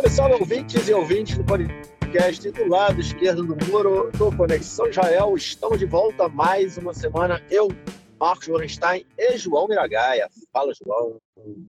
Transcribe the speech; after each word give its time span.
Salve, 0.00 0.10
salve, 0.10 0.34
ouvintes 0.34 0.88
e 0.88 0.94
ouvintes 0.94 1.36
do 1.36 1.44
podcast 1.44 2.50
do 2.52 2.68
lado 2.68 2.98
esquerdo 3.00 3.44
do 3.44 3.66
muro 3.66 4.10
do 4.12 4.34
Conexão 4.34 4.88
Israel. 4.88 5.36
Estamos 5.36 5.78
de 5.78 5.84
volta 5.84 6.26
mais 6.26 6.78
uma 6.78 6.94
semana. 6.94 7.44
Eu, 7.50 7.68
Marcos 8.18 8.48
Lorenstein 8.48 9.04
e 9.18 9.36
João 9.36 9.68
Miragaia. 9.68 10.30
Fala, 10.50 10.72
João. 10.72 11.20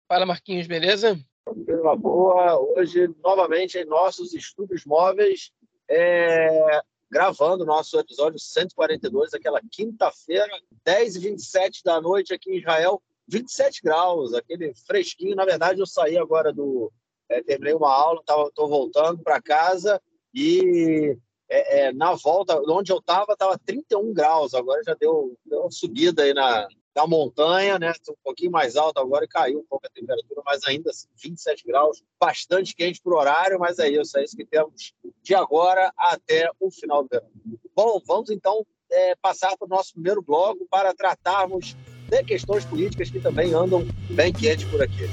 Fala, 0.07 0.27
Marquinhos, 0.27 0.67
beleza? 0.67 1.19
Uma 1.47 1.97
boa. 1.97 2.59
Hoje, 2.77 3.09
novamente, 3.25 3.79
em 3.79 3.87
nossos 3.87 4.35
estúdios 4.35 4.85
móveis, 4.85 5.51
é... 5.89 6.83
gravando 7.11 7.63
o 7.63 7.67
nosso 7.67 7.99
episódio 7.99 8.39
142, 8.39 9.33
aquela 9.33 9.61
quinta-feira, 9.71 10.53
10h27 10.87 11.83
da 11.83 11.99
noite 11.99 12.35
aqui 12.35 12.51
em 12.51 12.59
Israel. 12.59 13.01
27 13.27 13.81
graus, 13.83 14.35
aquele 14.35 14.75
fresquinho. 14.87 15.35
Na 15.35 15.47
verdade, 15.47 15.81
eu 15.81 15.87
saí 15.87 16.19
agora 16.19 16.53
do. 16.53 16.93
É, 17.29 17.43
terminei 17.43 17.75
uma 17.75 17.93
aula, 17.93 18.21
estou 18.21 18.69
voltando 18.69 19.23
para 19.23 19.41
casa 19.41 20.01
e 20.35 21.17
é, 21.49 21.81
é, 21.81 21.93
na 21.93 22.15
volta, 22.15 22.61
onde 22.69 22.93
eu 22.93 22.99
estava, 22.99 23.33
estava 23.33 23.59
31 23.59 24.13
graus. 24.13 24.55
Agora 24.55 24.83
já 24.85 24.95
deu, 24.95 25.37
deu 25.45 25.61
uma 25.61 25.71
subida 25.71 26.23
aí 26.23 26.35
na, 26.35 26.69
na 26.95 27.07
montanha, 27.07 27.79
né? 27.79 27.93
Um 28.09 28.15
pouquinho 28.23 28.51
mais 28.51 28.77
alto 28.77 28.99
agora 28.99 29.25
e 29.25 29.29
caiu 29.29 29.61
um 29.61 29.67
pouco 29.67 29.87
a 29.87 29.91
temperatura, 29.91 30.43
mas 30.45 30.63
ainda 30.67 30.91
assim, 30.91 31.09
27 31.23 31.65
graus, 31.65 32.03
bastante 32.21 32.75
quente 32.75 33.01
por 33.01 33.15
horário, 33.15 33.59
mas 33.59 33.79
é 33.79 33.89
isso, 33.89 34.19
é 34.19 34.25
isso 34.25 34.37
que 34.37 34.45
temos 34.45 34.93
de 35.23 35.35
agora 35.35 35.93
até 35.97 36.51
o 36.61 36.71
final 36.71 37.03
do 37.03 37.09
verão. 37.09 37.29
Bom, 37.75 38.01
vamos 38.07 38.31
então 38.31 38.67
é, 38.91 39.15
passar 39.17 39.57
para 39.57 39.67
o 39.67 39.69
nosso 39.69 39.93
primeiro 39.93 40.21
bloco 40.23 40.67
para 40.71 40.95
tratarmos 40.95 41.77
de 42.09 42.25
questões 42.25 42.65
políticas 42.65 43.11
que 43.11 43.21
também 43.21 43.55
andam 43.55 43.87
bem 44.11 44.33
quentes 44.33 44.69
por 44.71 44.83
aqui. 44.83 45.05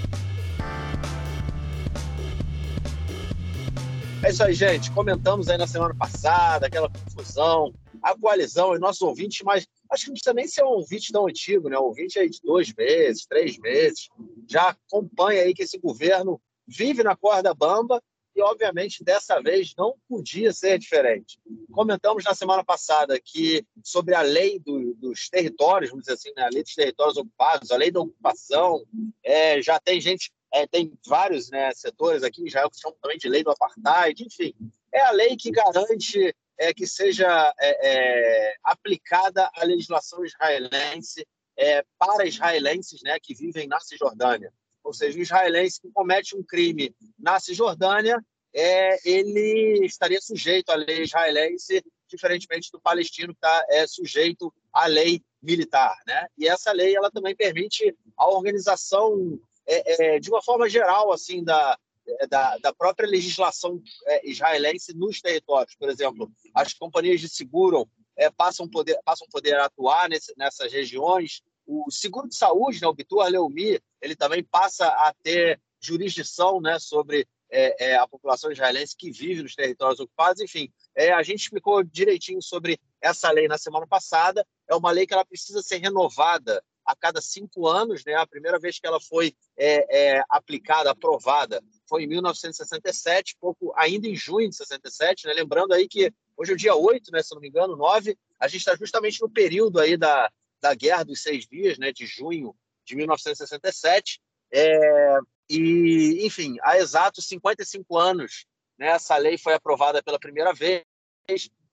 É 4.26 4.32
isso 4.32 4.44
aí, 4.44 4.56
gente. 4.56 4.92
Comentamos 4.92 5.50
aí 5.50 5.58
na 5.58 5.68
semana 5.68 5.94
passada 5.94 6.66
aquela 6.66 6.90
confusão, 6.90 7.72
a 8.02 8.18
coalizão 8.18 8.76
e 8.76 8.80
nossos 8.80 9.04
ouvintes, 9.04 9.44
mas 9.44 9.68
acho 9.92 10.06
que 10.06 10.10
não 10.10 10.14
precisa 10.16 10.34
nem 10.34 10.48
ser 10.48 10.64
um 10.64 10.70
ouvinte 10.70 11.12
tão 11.12 11.28
antigo, 11.28 11.70
né? 11.70 11.78
Um 11.78 11.84
ouvinte 11.84 12.18
aí 12.18 12.28
de 12.28 12.42
dois 12.42 12.74
meses, 12.74 13.28
três 13.28 13.56
meses, 13.60 14.10
já 14.50 14.70
acompanha 14.70 15.44
aí 15.44 15.54
que 15.54 15.62
esse 15.62 15.78
governo 15.78 16.42
vive 16.68 17.04
na 17.04 17.16
corda 17.16 17.54
bamba 17.54 18.02
e, 18.36 18.42
obviamente, 18.42 19.04
dessa 19.04 19.40
vez 19.40 19.76
não 19.78 19.94
podia 20.10 20.52
ser 20.52 20.80
diferente. 20.80 21.40
Comentamos 21.72 22.24
na 22.24 22.34
semana 22.34 22.64
passada 22.64 23.22
que 23.24 23.64
sobre 23.84 24.16
a 24.16 24.24
lei 24.24 24.58
do, 24.58 24.96
dos 24.96 25.30
territórios, 25.30 25.92
vamos 25.92 26.06
dizer 26.06 26.16
assim, 26.16 26.32
né? 26.36 26.46
a 26.46 26.50
lei 26.50 26.64
dos 26.64 26.74
territórios 26.74 27.16
ocupados, 27.16 27.70
a 27.70 27.78
lei 27.78 27.92
da 27.92 28.00
ocupação, 28.00 28.84
é, 29.24 29.62
já 29.62 29.80
tem 29.80 30.02
gente, 30.02 30.34
é, 30.56 30.68
tem 30.68 30.98
vários 31.06 31.50
né, 31.50 31.72
setores 31.74 32.24
aqui 32.24 32.42
em 32.42 32.48
Israel 32.48 32.70
que 32.70 32.80
chamam 32.80 32.98
também 33.02 33.18
de 33.18 33.28
lei 33.28 33.44
do 33.44 33.52
apartheid, 33.52 34.24
enfim. 34.24 34.54
É 34.92 35.02
a 35.02 35.12
lei 35.12 35.36
que 35.36 35.52
garante 35.52 36.34
é, 36.58 36.74
que 36.74 36.88
seja 36.88 37.54
é, 37.60 37.90
é, 37.90 38.56
aplicada 38.64 39.50
a 39.56 39.66
legislação 39.66 40.24
israelense 40.24 41.28
é, 41.58 41.84
para 41.98 42.26
israelenses 42.26 43.02
né, 43.04 43.18
que 43.22 43.36
vivem 43.36 43.68
na 43.68 43.80
Cisjordânia 43.80 44.52
ou 44.86 44.94
seja, 44.94 45.18
um 45.18 45.22
israelense 45.22 45.82
que 45.82 45.92
comete 45.92 46.38
um 46.38 46.44
crime 46.44 46.96
na 47.18 47.40
Cisjordânia, 47.40 48.24
é, 48.54 49.10
ele 49.10 49.84
estaria 49.84 50.22
sujeito 50.22 50.70
à 50.70 50.76
lei 50.76 51.02
israelense, 51.02 51.84
diferentemente 52.08 52.72
do 52.72 52.80
palestino 52.80 53.34
que 53.34 53.40
está 53.40 53.88
sujeito 53.88 54.54
à 54.72 54.86
lei 54.86 55.22
militar, 55.42 55.98
né? 56.06 56.28
E 56.38 56.48
essa 56.48 56.72
lei 56.72 56.96
ela 56.96 57.10
também 57.10 57.36
permite 57.36 57.96
a 58.16 58.28
organização 58.28 59.40
é, 59.68 60.16
é, 60.16 60.20
de 60.20 60.30
uma 60.30 60.42
forma 60.42 60.70
geral 60.70 61.12
assim 61.12 61.44
da 61.44 61.78
é, 62.08 62.28
da, 62.28 62.58
da 62.60 62.74
própria 62.74 63.10
legislação 63.10 63.82
é, 64.06 64.30
israelense 64.30 64.96
nos 64.96 65.20
territórios. 65.22 65.76
Por 65.76 65.90
exemplo, 65.90 66.32
as 66.54 66.72
companhias 66.74 67.20
de 67.20 67.28
seguro 67.28 67.90
é, 68.16 68.30
passam 68.30 68.70
poder 68.70 69.00
passam 69.04 69.28
poder 69.30 69.56
atuar 69.60 70.08
nesse, 70.08 70.34
nessas 70.38 70.72
regiões 70.72 71.42
o 71.66 71.90
seguro 71.90 72.28
de 72.28 72.36
saúde, 72.36 72.82
né, 72.82 72.88
o 72.88 72.94
Bitur 72.94 73.24
Leumi, 73.28 73.80
ele 74.02 74.16
também 74.16 74.44
passa 74.44 74.88
a 74.88 75.14
ter 75.24 75.60
jurisdição 75.80 76.62
né, 76.62 76.78
sobre 76.80 77.28
é, 77.50 77.92
é, 77.92 77.98
a 77.98 78.08
população 78.08 78.52
israelense 78.52 78.96
que 78.96 79.12
vive 79.12 79.44
nos 79.44 79.56
territórios 79.56 80.00
ocupados. 80.00 80.42
Enfim, 80.42 80.72
é, 80.96 81.12
a 81.12 81.24
gente 81.24 81.42
explicou 81.42 81.84
direitinho 81.84 82.42
sobre 82.42 82.80
essa 83.02 83.32
lei 83.32 83.48
na 83.48 83.58
semana 83.58 83.88
passada. 83.88 84.46
É 84.68 84.76
uma 84.76 84.92
lei 84.92 85.06
que 85.06 85.14
ela 85.14 85.26
precisa 85.26 85.62
ser 85.62 85.78
renovada 85.78 86.64
a 86.86 86.96
cada 86.96 87.22
cinco 87.22 87.68
anos. 87.68 88.04
Né? 88.06 88.14
A 88.16 88.28
primeira 88.28 88.60
vez 88.60 88.80
que 88.80 88.88
ela 88.88 89.00
foi 89.00 89.36
é, 89.58 90.18
é, 90.18 90.24
aplicada, 90.30 90.92
aprovada, 90.92 91.62
foi 91.88 92.04
em 92.04 92.08
1967, 92.08 93.36
pouco 93.40 93.74
ainda 93.76 94.08
em 94.08 94.16
junho 94.16 94.50
de 94.50 94.56
67. 94.56 95.28
Né? 95.28 95.34
Lembrando 95.34 95.74
aí 95.74 95.88
que 95.88 96.12
hoje 96.38 96.52
é 96.52 96.54
o 96.54 96.58
dia 96.58 96.76
8, 96.76 97.12
né, 97.12 97.24
se 97.24 97.34
não 97.34 97.42
me 97.42 97.48
engano, 97.48 97.76
9, 97.76 98.18
a 98.40 98.48
gente 98.48 98.60
está 98.60 98.76
justamente 98.76 99.22
no 99.22 99.30
período 99.30 99.80
aí 99.80 99.96
da, 99.96 100.30
da 100.62 100.74
Guerra 100.74 101.04
dos 101.04 101.22
Seis 101.22 101.48
Dias, 101.48 101.78
né, 101.78 101.92
de 101.92 102.06
junho 102.06 102.56
de 102.86 102.96
1967. 102.96 104.20
É, 104.52 105.18
e, 105.50 106.26
enfim, 106.26 106.58
há 106.62 106.78
exatos 106.78 107.28
55 107.28 107.98
anos, 107.98 108.46
né, 108.78 108.88
essa 108.88 109.16
lei 109.18 109.38
foi 109.38 109.54
aprovada 109.54 110.04
pela 110.04 110.20
primeira 110.20 110.54
vez 110.54 110.84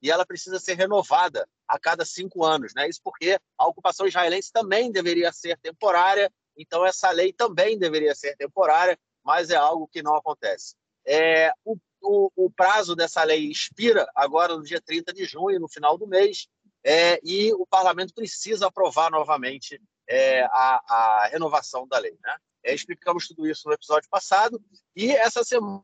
e 0.03 0.11
ela 0.11 0.27
precisa 0.27 0.59
ser 0.59 0.75
renovada 0.75 1.49
a 1.69 1.79
cada 1.79 2.05
cinco 2.05 2.45
anos. 2.45 2.75
Né? 2.75 2.89
Isso 2.89 3.01
porque 3.03 3.39
a 3.57 3.67
ocupação 3.67 4.07
israelense 4.07 4.53
também 4.53 4.91
deveria 4.91 5.33
ser 5.33 5.57
temporária, 5.59 6.31
então 6.57 6.85
essa 6.85 7.11
lei 7.11 7.33
também 7.33 7.79
deveria 7.79 8.15
ser 8.15 8.37
temporária, 8.37 8.99
mas 9.25 9.51
é 9.51 9.57
algo 9.57 9.89
que 9.89 10.03
não 10.03 10.17
acontece. 10.17 10.75
É, 11.07 11.53
o, 11.65 11.77
o, 12.03 12.31
o 12.37 12.51
prazo 12.51 12.95
dessa 12.95 13.23
lei 13.23 13.51
expira 13.51 14.07
agora 14.15 14.57
no 14.57 14.63
dia 14.63 14.81
30 14.81 15.13
de 15.13 15.25
junho, 15.25 15.61
no 15.61 15.69
final 15.69 15.97
do 15.97 16.07
mês, 16.07 16.49
é, 16.85 17.21
e 17.23 17.53
o 17.55 17.67
parlamento 17.67 18.13
precisa 18.13 18.67
aprovar 18.67 19.11
novamente 19.11 19.81
é, 20.09 20.43
a, 20.45 20.83
a, 20.89 21.29
renovação 21.29 21.87
da 21.87 21.99
lei. 21.99 22.17
Né? 22.23 22.37
É, 22.65 22.75
explicamos 22.75 23.29
tudo 23.29 23.47
isso 23.47 23.69
no 23.69 23.75
episódio 23.75 24.09
passado, 24.11 24.61
e 24.95 25.13
essa 25.13 25.45
semana 25.45 25.83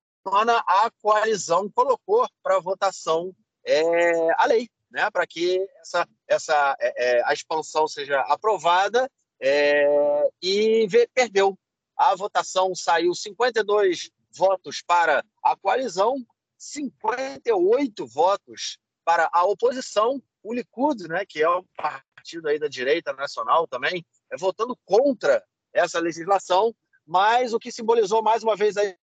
a 0.67 0.91
coalizão 1.01 1.71
colocou 1.71 2.29
para 2.43 2.59
votação 2.59 3.35
é, 3.71 4.35
a 4.37 4.47
lei, 4.47 4.69
né? 4.91 5.11
para 5.11 5.27
que 5.27 5.67
essa, 5.81 6.09
essa, 6.27 6.77
é, 6.81 7.19
é, 7.19 7.23
a 7.25 7.33
expansão 7.33 7.87
seja 7.87 8.21
aprovada, 8.21 9.11
é, 9.41 10.29
e 10.43 10.89
perdeu. 11.15 11.57
A 11.97 12.15
votação 12.15 12.75
saiu 12.75 13.15
52 13.15 14.11
votos 14.37 14.83
para 14.87 15.25
a 15.43 15.57
coalizão, 15.57 16.17
58 16.57 18.07
votos 18.07 18.79
para 19.05 19.29
a 19.33 19.45
oposição 19.45 20.21
o 20.43 20.55
Likud, 20.55 21.09
né, 21.09 21.25
que 21.27 21.43
é 21.43 21.51
um 21.51 21.65
partido 21.77 22.49
aí 22.49 22.59
da 22.59 22.69
direita 22.69 23.13
nacional 23.13 23.67
também, 23.67 24.05
é 24.31 24.37
votando 24.37 24.77
contra 24.85 25.45
essa 25.73 25.99
legislação, 26.01 26.75
mas 27.07 27.53
o 27.53 27.59
que 27.59 27.73
simbolizou 27.73 28.23
mais 28.23 28.43
uma 28.43 28.57
vez 28.57 28.77
aí, 28.77 28.97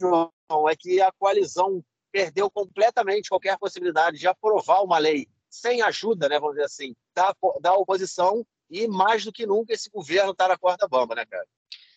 João, 0.00 0.32
é 0.68 0.76
que 0.76 1.00
a 1.00 1.12
coalizão 1.12 1.84
perdeu 2.12 2.50
completamente 2.50 3.30
qualquer 3.30 3.58
possibilidade 3.58 4.18
de 4.18 4.28
aprovar 4.28 4.84
uma 4.84 4.98
lei 4.98 5.26
sem 5.48 5.82
ajuda, 5.82 6.28
né, 6.28 6.38
vamos 6.38 6.54
dizer 6.54 6.66
assim, 6.66 6.94
da, 7.14 7.34
da 7.60 7.74
oposição 7.74 8.46
e 8.70 8.86
mais 8.86 9.24
do 9.24 9.32
que 9.32 9.44
nunca 9.44 9.72
esse 9.72 9.90
governo 9.90 10.32
está 10.32 10.48
na 10.48 10.56
corda 10.56 10.88
bamba, 10.88 11.14
né, 11.14 11.26
cara? 11.26 11.46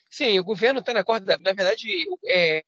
Sim, 0.09 0.39
o 0.39 0.43
governo 0.43 0.79
está 0.79 0.93
na 0.93 1.03
corda. 1.03 1.37
Na 1.39 1.51
verdade, 1.51 1.87
é, 2.25 2.63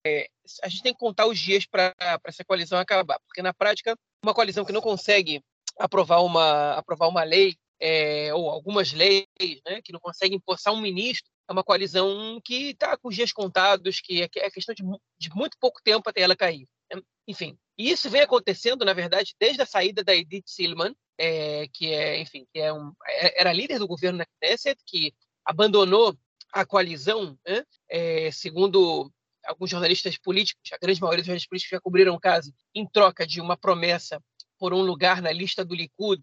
a 0.63 0.67
gente 0.67 0.83
tem 0.83 0.93
que 0.93 0.99
contar 0.99 1.27
os 1.27 1.37
dias 1.39 1.65
para 1.65 1.93
essa 2.25 2.43
coalizão 2.43 2.79
acabar, 2.79 3.19
porque 3.25 3.41
na 3.41 3.53
prática, 3.53 3.97
uma 4.23 4.33
coalizão 4.33 4.65
que 4.65 4.71
não 4.71 4.81
consegue 4.81 5.41
aprovar 5.77 6.23
uma, 6.23 6.73
aprovar 6.73 7.07
uma 7.07 7.23
lei, 7.23 7.55
é, 7.79 8.33
ou 8.33 8.50
algumas 8.50 8.91
leis, 8.91 9.27
né, 9.65 9.81
que 9.81 9.93
não 9.93 10.00
conseguem 10.00 10.38
empossar 10.38 10.73
um 10.73 10.81
ministro, 10.81 11.29
é 11.47 11.53
uma 11.53 11.63
coalizão 11.63 12.39
que 12.43 12.71
está 12.71 12.97
com 12.97 13.07
os 13.07 13.15
dias 13.15 13.31
contados, 13.31 14.01
que 14.01 14.23
é, 14.23 14.29
é 14.38 14.50
questão 14.50 14.75
de, 14.75 14.83
de, 15.17 15.29
muito 15.33 15.57
pouco 15.59 15.81
tempo 15.81 16.09
até 16.09 16.21
ela 16.21 16.35
cair. 16.35 16.67
Né? 16.93 17.01
Enfim, 17.27 17.57
isso 17.77 18.09
vem 18.09 18.21
acontecendo, 18.21 18.85
na 18.85 18.94
verdade, 18.94 19.35
desde 19.39 19.62
a 19.62 19.65
saída 19.65 20.03
da 20.03 20.15
Edith 20.15 20.45
Silman, 20.45 20.95
é, 21.18 21.68
que 21.74 21.94
é, 21.94 22.19
enfim, 22.19 22.47
que 22.51 22.59
é 22.59 22.71
um, 22.71 22.91
é, 23.06 23.41
era 23.41 23.53
líder 23.53 23.79
do 23.79 23.88
governo 23.88 24.19
na 24.19 24.25
Knesset, 24.25 24.79
que 24.85 25.13
abandonou 25.45 26.18
a 26.53 26.65
coalizão, 26.65 27.38
né? 27.45 27.63
é, 27.89 28.31
segundo 28.31 29.12
alguns 29.45 29.69
jornalistas 29.69 30.18
políticos, 30.18 30.71
a 30.74 30.77
grande 30.77 31.00
maioria 31.00 31.21
dos 31.21 31.27
jornalistas 31.27 31.50
políticos 31.50 31.71
já 31.71 31.81
cobriram 31.81 32.13
o 32.13 32.19
caso, 32.19 32.53
em 32.74 32.85
troca 32.88 33.25
de 33.25 33.39
uma 33.39 33.56
promessa 33.56 34.21
por 34.59 34.74
um 34.74 34.81
lugar 34.81 35.21
na 35.21 35.31
lista 35.31 35.63
do 35.63 35.75
Likud, 35.75 36.21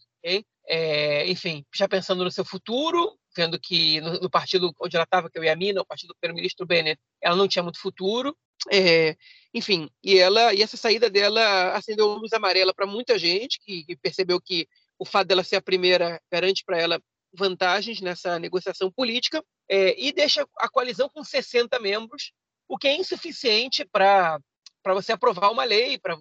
é, 0.67 1.27
enfim, 1.29 1.65
já 1.75 1.89
pensando 1.89 2.25
no 2.25 2.31
seu 2.31 2.45
futuro, 2.45 3.17
vendo 3.37 3.59
que 3.59 4.01
no, 4.01 4.21
no 4.21 4.31
partido 4.31 4.73
onde 4.81 4.97
ela 4.97 5.05
estava, 5.05 5.31
que 5.31 5.39
é 5.39 5.41
o 5.41 5.45
Yamina, 5.45 5.81
o 5.81 5.87
partido 5.87 6.09
do 6.09 6.17
primeiro-ministro 6.19 6.67
Bennett, 6.67 7.01
ela 7.21 7.37
não 7.37 7.49
tinha 7.49 7.63
muito 7.63 7.81
futuro, 7.81 8.37
é, 8.71 9.17
enfim, 9.53 9.89
e 10.03 10.19
ela 10.19 10.53
e 10.53 10.63
essa 10.63 10.77
saída 10.77 11.09
dela 11.09 11.73
acendeu 11.77 12.07
luz 12.15 12.33
amarela 12.33 12.75
para 12.75 12.87
muita 12.87 13.19
gente 13.19 13.61
que, 13.61 13.85
que, 13.85 13.97
percebeu 13.97 14.41
que 14.41 14.67
o 14.99 15.05
fato 15.05 15.29
dela 15.29 15.45
ser 15.45 15.57
a 15.57 15.63
primeira 15.63 16.21
garante 16.31 16.65
para 16.65 16.79
ela 16.79 17.01
vantagens 17.33 18.01
nessa 18.01 18.39
negociação 18.39 18.91
política 18.91 19.45
é, 19.69 20.01
e 20.01 20.13
deixa 20.13 20.47
a 20.59 20.69
coalizão 20.69 21.09
com 21.09 21.23
60 21.25 21.79
membros, 21.81 22.33
o 22.69 22.79
que 22.79 22.89
é 22.89 22.97
insuficiente 22.97 23.85
para 23.85 24.41
para 24.83 24.93
você 24.93 25.13
aprovar 25.13 25.51
uma 25.51 25.65
lei, 25.65 25.99
para 25.99 26.15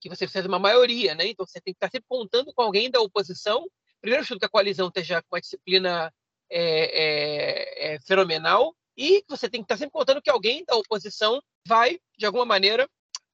que 0.00 0.08
você 0.08 0.24
precisa 0.24 0.40
de 0.40 0.48
uma 0.48 0.58
maioria, 0.58 1.14
né? 1.14 1.26
Então 1.26 1.44
você 1.46 1.60
tem 1.60 1.74
que 1.74 1.76
estar 1.76 1.90
sempre 1.90 2.06
contando 2.08 2.50
com 2.54 2.62
alguém 2.62 2.90
da 2.90 2.98
oposição. 2.98 3.66
Primeiro, 4.00 4.24
que 4.24 4.44
a 4.44 4.48
coalizão 4.48 4.88
esteja 4.88 5.20
com 5.20 5.36
uma 5.36 5.40
disciplina 5.40 6.10
é, 6.50 6.62
é, 6.62 7.94
é, 7.94 8.00
fenomenal 8.00 8.74
e 8.96 9.24
você 9.28 9.48
tem 9.48 9.60
que 9.60 9.64
estar 9.64 9.76
sempre 9.76 9.92
contando 9.92 10.22
que 10.22 10.30
alguém 10.30 10.64
da 10.64 10.76
oposição 10.76 11.40
vai, 11.66 11.98
de 12.16 12.24
alguma 12.24 12.44
maneira, 12.44 12.88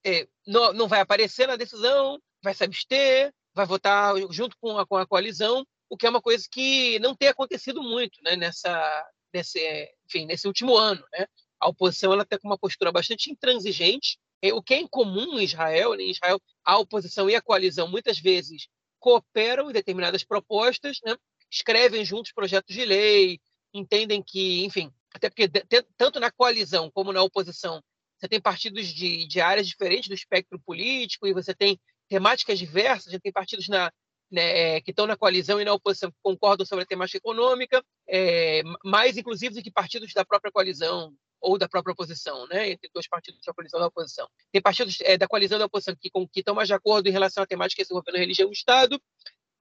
é, 0.04 0.26
não, 0.46 0.72
não 0.72 0.88
vai 0.88 1.00
aparecer 1.00 1.46
na 1.46 1.56
decisão, 1.56 2.20
vai 2.42 2.54
se 2.54 2.64
abster, 2.64 3.32
vai 3.54 3.66
votar 3.66 4.14
junto 4.30 4.56
com 4.60 4.78
a, 4.78 4.86
com 4.86 4.96
a 4.96 5.06
coalizão, 5.06 5.64
o 5.88 5.96
que 5.96 6.06
é 6.06 6.10
uma 6.10 6.22
coisa 6.22 6.44
que 6.50 6.98
não 7.00 7.14
tem 7.14 7.28
acontecido 7.28 7.82
muito 7.82 8.20
né, 8.22 8.34
nessa, 8.34 9.10
nesse, 9.32 9.60
enfim, 10.06 10.26
nesse 10.26 10.46
último 10.46 10.76
ano. 10.76 11.04
Né? 11.12 11.26
A 11.60 11.68
oposição 11.68 12.12
ela 12.12 12.22
está 12.22 12.38
com 12.38 12.48
uma 12.48 12.58
postura 12.58 12.90
bastante 12.90 13.30
intransigente, 13.30 14.18
é, 14.40 14.52
o 14.52 14.62
que 14.62 14.74
é 14.74 14.80
incomum 14.80 15.38
em 15.38 15.44
Israel. 15.44 15.94
Né? 15.94 16.04
Em 16.04 16.10
Israel, 16.10 16.40
a 16.64 16.78
oposição 16.78 17.30
e 17.30 17.36
a 17.36 17.42
coalizão 17.42 17.88
muitas 17.88 18.18
vezes 18.18 18.68
cooperam 18.98 19.70
em 19.70 19.72
determinadas 19.72 20.24
propostas, 20.24 20.98
né? 21.04 21.14
escrevem 21.50 22.04
juntos 22.04 22.32
projetos 22.32 22.74
de 22.74 22.84
lei, 22.84 23.38
entendem 23.74 24.22
que, 24.22 24.64
enfim, 24.64 24.90
até 25.14 25.28
porque 25.28 25.48
tanto 25.96 26.20
na 26.20 26.30
coalizão 26.30 26.90
como 26.90 27.12
na 27.12 27.22
oposição 27.22 27.82
você 28.18 28.28
tem 28.28 28.40
partidos 28.40 28.86
de, 28.86 29.26
de 29.26 29.40
áreas 29.40 29.66
diferentes 29.66 30.08
do 30.08 30.14
espectro 30.14 30.60
político 30.60 31.26
e 31.26 31.32
você 31.32 31.52
tem 31.52 31.80
temáticas 32.08 32.58
diversas, 32.58 33.12
gente 33.12 33.22
tem 33.22 33.32
partidos 33.32 33.66
na, 33.66 33.90
né, 34.30 34.80
que 34.80 34.92
estão 34.92 35.06
na 35.06 35.16
coalizão 35.16 35.60
e 35.60 35.64
na 35.64 35.72
oposição 35.72 36.10
que 36.10 36.16
concordam 36.22 36.64
sobre 36.64 36.84
a 36.84 36.86
temática 36.86 37.18
econômica, 37.18 37.84
é, 38.08 38.62
mais 38.84 39.16
inclusive 39.16 39.56
do 39.56 39.62
que 39.62 39.70
partidos 39.70 40.12
da 40.12 40.24
própria 40.24 40.52
coalizão 40.52 41.12
ou 41.40 41.58
da 41.58 41.68
própria 41.68 41.92
oposição, 41.92 42.46
né, 42.46 42.70
entre 42.70 42.88
dois 42.94 43.08
partidos 43.08 43.40
da 43.44 43.52
coalizão 43.52 43.80
e 43.80 43.82
da 43.82 43.88
oposição. 43.88 44.28
Tem 44.52 44.62
partidos 44.62 44.98
é, 45.00 45.18
da 45.18 45.26
coalizão 45.26 45.56
e 45.56 45.58
da 45.58 45.66
oposição 45.66 45.96
que, 46.00 46.08
com, 46.08 46.26
que 46.26 46.40
estão 46.40 46.54
mais 46.54 46.68
de 46.68 46.74
acordo 46.74 47.08
em 47.08 47.12
relação 47.12 47.42
à 47.42 47.46
temática 47.46 47.84
que 47.84 47.92
governo 47.92 48.20
religião 48.20 48.48
e 48.48 48.52
Estado, 48.52 49.02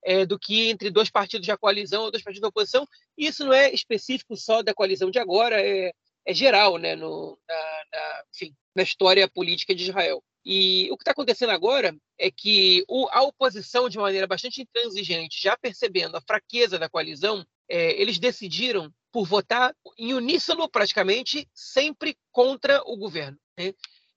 é, 0.03 0.25
do 0.25 0.37
que 0.39 0.69
entre 0.69 0.89
dois 0.89 1.09
partidos 1.09 1.47
da 1.47 1.57
coalizão 1.57 2.03
ou 2.03 2.11
dois 2.11 2.23
partidos 2.23 2.41
da 2.41 2.47
oposição. 2.47 2.87
E 3.17 3.27
isso 3.27 3.45
não 3.45 3.53
é 3.53 3.73
específico 3.73 4.35
só 4.35 4.61
da 4.61 4.73
coalizão 4.73 5.11
de 5.11 5.19
agora, 5.19 5.61
é, 5.61 5.91
é 6.25 6.33
geral 6.33 6.77
né, 6.77 6.95
no, 6.95 7.37
na, 7.47 7.55
na, 7.91 8.23
enfim, 8.33 8.55
na 8.75 8.83
história 8.83 9.27
política 9.27 9.73
de 9.73 9.83
Israel. 9.83 10.23
E 10.43 10.89
o 10.91 10.97
que 10.97 11.03
está 11.03 11.11
acontecendo 11.11 11.51
agora 11.51 11.95
é 12.17 12.31
que 12.31 12.83
o, 12.87 13.07
a 13.11 13.21
oposição, 13.21 13.87
de 13.87 13.97
maneira 13.97 14.25
bastante 14.25 14.61
intransigente, 14.61 15.41
já 15.41 15.55
percebendo 15.55 16.17
a 16.17 16.21
fraqueza 16.21 16.79
da 16.79 16.89
coalizão, 16.89 17.45
é, 17.69 18.01
eles 18.01 18.17
decidiram 18.17 18.91
por 19.11 19.25
votar 19.25 19.75
em 19.97 20.13
uníssono, 20.13 20.69
praticamente, 20.69 21.47
sempre 21.53 22.17
contra 22.31 22.81
o 22.85 22.97
governo. 22.97 23.37
Né? 23.57 23.73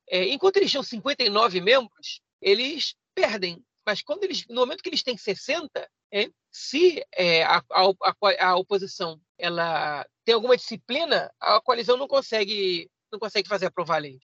É, 0.08 0.28
enquanto 0.28 0.56
eles 0.56 0.70
tinham 0.70 0.82
59 0.82 1.60
membros, 1.60 2.20
eles 2.40 2.94
perdem. 3.14 3.62
Mas 3.86 4.02
quando 4.02 4.24
eles, 4.24 4.46
no 4.48 4.56
momento 4.62 4.82
que 4.82 4.88
eles 4.88 5.02
têm 5.02 5.16
60, 5.16 5.88
é, 6.12 6.30
se 6.50 7.04
é, 7.14 7.42
a, 7.42 7.62
a, 7.70 8.46
a, 8.48 8.56
oposição 8.56 9.20
ela 9.38 10.06
tem 10.24 10.34
alguma 10.34 10.56
disciplina, 10.56 11.30
a 11.40 11.60
coalizão 11.60 11.96
não 11.96 12.08
consegue 12.08 12.90
não 13.12 13.18
consegue 13.18 13.48
fazer 13.48 13.66
aprovar 13.66 13.96
a 13.96 13.98
lei. 13.98 14.18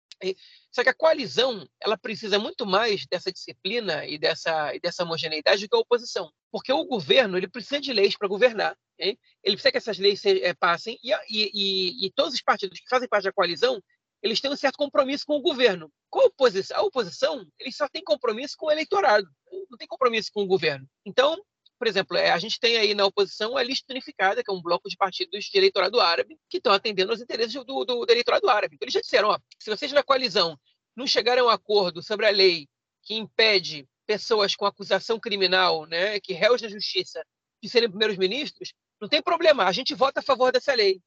Só 0.72 0.82
que 0.82 0.88
a 0.88 0.94
coalizão 0.94 1.68
ela 1.80 1.96
precisa 1.96 2.38
muito 2.38 2.66
mais 2.66 3.06
dessa 3.06 3.30
disciplina 3.30 4.04
e 4.06 4.18
dessa, 4.18 4.74
e 4.74 4.80
dessa 4.80 5.04
homogeneidade 5.04 5.62
do 5.62 5.68
que 5.68 5.76
a 5.76 5.80
oposição. 5.80 6.30
Porque 6.50 6.72
o 6.72 6.84
governo 6.84 7.36
ele 7.36 7.48
precisa 7.48 7.80
de 7.80 7.92
leis 7.92 8.16
para 8.16 8.28
governar. 8.28 8.76
Ele 8.98 9.16
precisa 9.44 9.70
que 9.70 9.78
essas 9.78 9.98
leis 9.98 10.20
se, 10.20 10.42
é, 10.42 10.52
passem 10.54 10.98
e, 11.02 11.12
e, 11.30 12.06
e, 12.06 12.12
todos 12.12 12.34
os 12.34 12.42
partidos 12.42 12.80
que 12.80 12.88
fazem 12.88 13.08
parte 13.08 13.24
da 13.24 13.32
coalizão 13.32 13.80
eles 14.22 14.40
têm 14.40 14.50
um 14.50 14.56
certo 14.56 14.76
compromisso 14.76 15.24
com 15.26 15.36
o 15.36 15.42
governo. 15.42 15.90
Com 16.10 16.20
a 16.20 16.24
oposição, 16.24 16.76
a 16.76 16.82
oposição 16.82 17.46
eles 17.58 17.76
só 17.76 17.88
tem 17.88 18.02
compromisso 18.02 18.56
com 18.56 18.66
o 18.66 18.70
eleitorado, 18.70 19.28
não 19.70 19.78
tem 19.78 19.86
compromisso 19.86 20.30
com 20.32 20.42
o 20.42 20.46
governo. 20.46 20.88
Então, 21.04 21.36
por 21.78 21.86
exemplo, 21.86 22.16
é, 22.16 22.30
a 22.30 22.38
gente 22.38 22.58
tem 22.58 22.76
aí 22.76 22.92
na 22.92 23.06
oposição 23.06 23.56
a 23.56 23.62
lista 23.62 23.92
unificada, 23.92 24.42
que 24.42 24.50
é 24.50 24.54
um 24.54 24.60
bloco 24.60 24.88
de 24.88 24.96
partidos 24.96 25.44
de 25.44 25.56
eleitorado 25.56 26.00
árabe, 26.00 26.36
que 26.50 26.56
estão 26.56 26.72
atendendo 26.72 27.12
aos 27.12 27.20
interesses 27.20 27.54
do, 27.54 27.84
do, 27.84 28.04
do 28.04 28.12
eleitorado 28.12 28.48
árabe. 28.48 28.74
Então, 28.74 28.84
eles 28.84 28.94
já 28.94 29.00
disseram: 29.00 29.28
ó, 29.28 29.38
se 29.58 29.70
vocês 29.70 29.92
na 29.92 30.02
coalizão 30.02 30.58
não 30.96 31.06
chegarem 31.06 31.42
a 31.42 31.46
um 31.46 31.48
acordo 31.48 32.02
sobre 32.02 32.26
a 32.26 32.30
lei 32.30 32.66
que 33.04 33.14
impede 33.14 33.88
pessoas 34.04 34.56
com 34.56 34.66
acusação 34.66 35.20
criminal, 35.20 35.86
né, 35.86 36.18
que 36.18 36.32
réus 36.32 36.60
da 36.60 36.68
justiça, 36.68 37.22
de 37.62 37.68
serem 37.68 37.88
primeiros 37.88 38.16
ministros, 38.16 38.72
não 39.00 39.08
tem 39.08 39.22
problema, 39.22 39.64
a 39.64 39.72
gente 39.72 39.94
vota 39.94 40.20
a 40.20 40.22
favor 40.22 40.52
dessa 40.52 40.74
lei. 40.74 41.00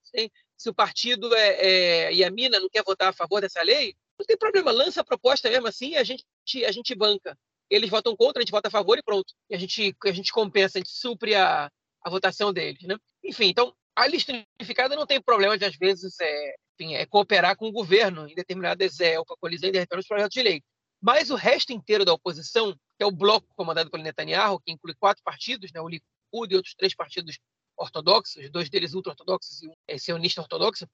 Se 0.58 0.70
o 0.70 0.74
partido 0.74 1.34
é, 1.36 1.50
é, 1.50 2.14
e 2.14 2.24
a 2.24 2.32
mina 2.32 2.60
não 2.60 2.70
quer 2.70 2.84
votar 2.84 3.10
a 3.10 3.14
favor 3.14 3.42
dessa 3.42 3.62
lei, 3.62 3.96
não 4.18 4.26
tem 4.26 4.38
problema, 4.38 4.72
lança 4.72 5.02
a 5.02 5.06
proposta 5.06 5.50
mesmo 5.50 5.68
assim, 5.68 5.96
a 5.96 6.04
gente, 6.04 6.26
a 6.66 6.72
gente 6.72 6.96
banca 6.96 7.38
eles 7.72 7.90
votam 7.90 8.16
contra, 8.16 8.42
a 8.42 8.44
gente 8.44 8.52
vota 8.52 8.68
a 8.68 8.72
favor 8.72 8.98
e 8.98 9.02
pronto. 9.02 9.34
E 9.50 9.56
a 9.56 9.58
gente, 9.58 9.96
a 10.04 10.12
gente 10.12 10.32
compensa, 10.32 10.78
a 10.78 10.82
gente 10.82 10.92
supre 10.92 11.34
a, 11.36 11.72
a 12.04 12.10
votação 12.10 12.52
deles. 12.52 12.84
Né? 12.84 12.98
Enfim, 13.24 13.46
então, 13.46 13.74
a 13.96 14.06
lista 14.08 14.34
unificada 14.60 14.96
não 14.96 15.08
tem 15.08 15.22
problema 15.22 15.58
de, 15.58 15.64
às 15.64 15.78
vezes, 15.78 16.20
é, 16.20 16.56
enfim, 16.74 16.96
é 16.96 17.06
cooperar 17.06 17.56
com 17.56 17.70
o 17.70 17.72
governo 17.72 18.28
em 18.28 18.36
determinadas, 18.36 19.00
é, 19.00 19.16
colisão 19.40 19.70
em 19.70 19.72
determinados 19.72 20.08
projetos 20.08 20.34
de 20.34 20.44
lei. 20.44 20.62
Mas 21.02 21.32
o 21.32 21.36
resto 21.36 21.72
inteiro 21.72 22.04
da 22.04 22.14
oposição, 22.14 22.74
que 22.74 23.04
é 23.04 23.06
o 23.06 23.12
bloco 23.12 23.48
comandado 23.56 23.90
pelo 23.90 24.04
Netanyahu, 24.04 24.60
que 24.60 24.72
inclui 24.72 24.94
quatro 25.00 25.24
partidos, 25.24 25.72
né, 25.72 25.80
o 25.80 25.88
Likud 25.88 26.54
e 26.54 26.56
outros 26.56 26.76
três 26.76 26.94
partidos 26.94 27.40
ortodoxos, 27.82 28.50
dois 28.50 28.70
deles 28.70 28.94
ultra-ortodoxos 28.94 29.64
e 29.64 29.68
um 29.68 29.74
é, 29.88 29.98
sionista 29.98 30.42
ortodoxo, 30.42 30.88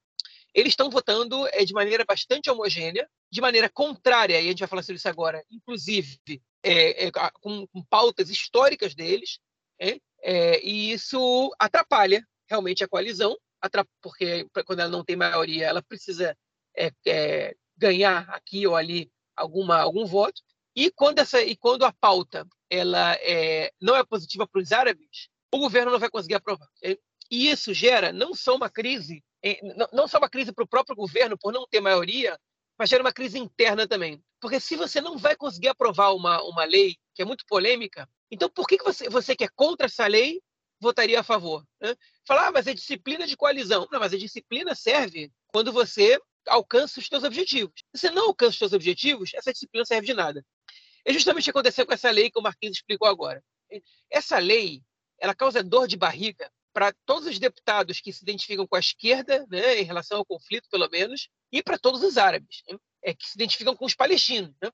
eles 0.53 0.71
estão 0.71 0.89
votando 0.89 1.47
é, 1.49 1.63
de 1.63 1.73
maneira 1.73 2.03
bastante 2.05 2.49
homogênea, 2.49 3.07
de 3.31 3.41
maneira 3.41 3.69
contrária, 3.69 4.41
e 4.41 4.45
a 4.45 4.49
gente 4.49 4.59
vai 4.59 4.67
falar 4.67 4.81
sobre 4.81 4.95
isso 4.95 5.09
agora, 5.09 5.43
inclusive 5.51 6.19
é, 6.63 7.07
é, 7.07 7.11
com, 7.11 7.67
com, 7.67 7.83
pautas 7.83 8.29
históricas 8.29 8.95
deles, 8.95 9.39
é, 9.79 9.99
é, 10.23 10.65
e 10.65 10.91
isso 10.91 11.53
atrapalha 11.59 12.25
realmente 12.49 12.83
a 12.83 12.87
coalizão, 12.87 13.37
porque 14.01 14.47
quando 14.65 14.79
ela 14.79 14.89
não 14.89 15.03
tem 15.03 15.15
maioria, 15.15 15.67
ela 15.67 15.83
precisa 15.83 16.35
é, 16.75 17.53
ganhar 17.77 18.27
aqui 18.29 18.65
ou 18.65 18.75
ali 18.75 19.11
alguma, 19.35 19.77
algum 19.77 20.05
voto, 20.05 20.41
e 20.75 20.91
quando, 20.91 21.19
essa, 21.19 21.41
e 21.41 21.55
quando 21.55 21.85
a 21.85 21.93
pauta 21.93 22.47
ela 22.69 23.17
não 23.81 23.95
é 23.95 24.03
positiva 24.03 24.47
para 24.47 24.61
os 24.61 24.71
árabes, 24.71 25.29
o 25.53 25.57
governo 25.57 25.91
não 25.91 25.99
vai 25.99 26.09
conseguir 26.09 26.35
aprovar. 26.35 26.67
E 27.29 27.49
isso 27.49 27.73
gera 27.73 28.11
não 28.11 28.33
só 28.33 28.55
uma 28.55 28.69
crise, 28.69 29.23
não 29.91 30.07
só 30.07 30.17
uma 30.17 30.29
crise 30.29 30.51
para 30.51 30.63
o 30.63 30.67
próprio 30.67 30.95
governo 30.95 31.37
por 31.37 31.51
não 31.51 31.67
ter 31.67 31.81
maioria, 31.81 32.39
mas 32.77 32.89
gera 32.89 33.03
uma 33.03 33.13
crise 33.13 33.37
interna 33.37 33.87
também. 33.87 34.21
Porque 34.39 34.59
se 34.59 34.75
você 34.75 35.01
não 35.01 35.17
vai 35.17 35.35
conseguir 35.35 35.69
aprovar 35.69 36.13
uma, 36.13 36.41
uma 36.43 36.63
lei 36.63 36.95
que 37.15 37.21
é 37.21 37.25
muito 37.25 37.45
polêmica, 37.47 38.07
então 38.31 38.49
por 38.49 38.67
que, 38.67 38.77
que 38.77 38.83
você, 38.83 39.09
você 39.09 39.35
que 39.35 39.43
é 39.43 39.49
contra 39.55 39.87
essa 39.87 40.05
lei 40.05 40.41
votaria 40.79 41.19
a 41.19 41.23
favor? 41.23 41.65
Né? 41.81 41.95
Falar, 42.25 42.47
ah, 42.47 42.51
mas 42.51 42.67
é 42.67 42.73
disciplina 42.73 43.25
de 43.25 43.35
coalizão. 43.35 43.87
Não, 43.91 43.99
mas 43.99 44.13
a 44.13 44.17
disciplina 44.17 44.75
serve 44.75 45.31
quando 45.47 45.71
você 45.71 46.19
alcança 46.47 46.99
os 46.99 47.07
seus 47.07 47.23
objetivos. 47.23 47.73
Se 47.95 48.01
você 48.01 48.11
não 48.11 48.27
alcança 48.27 48.51
os 48.51 48.57
seus 48.57 48.73
objetivos, 48.73 49.33
essa 49.33 49.51
disciplina 49.51 49.85
serve 49.85 50.05
de 50.05 50.13
nada. 50.13 50.45
É 51.03 51.11
justamente 51.11 51.43
o 51.43 51.45
que 51.45 51.49
aconteceu 51.51 51.85
com 51.85 51.93
essa 51.93 52.11
lei 52.11 52.29
que 52.29 52.39
o 52.39 52.43
Marquinhos 52.43 52.77
explicou 52.77 53.07
agora. 53.07 53.43
Essa 54.09 54.37
lei, 54.37 54.81
ela 55.19 55.35
causa 55.35 55.63
dor 55.63 55.87
de 55.87 55.97
barriga 55.97 56.51
para 56.73 56.93
todos 57.05 57.27
os 57.27 57.39
deputados 57.39 57.99
que 57.99 58.13
se 58.13 58.23
identificam 58.23 58.67
com 58.67 58.75
a 58.75 58.79
esquerda, 58.79 59.45
né, 59.49 59.79
em 59.79 59.83
relação 59.83 60.19
ao 60.19 60.25
conflito, 60.25 60.69
pelo 60.69 60.87
menos, 60.89 61.27
e 61.51 61.63
para 61.63 61.77
todos 61.77 62.03
os 62.03 62.17
árabes, 62.17 62.61
né, 62.69 62.77
é, 63.03 63.13
que 63.13 63.27
se 63.27 63.35
identificam 63.35 63.75
com 63.75 63.85
os 63.85 63.95
palestinos. 63.95 64.53
Né? 64.61 64.69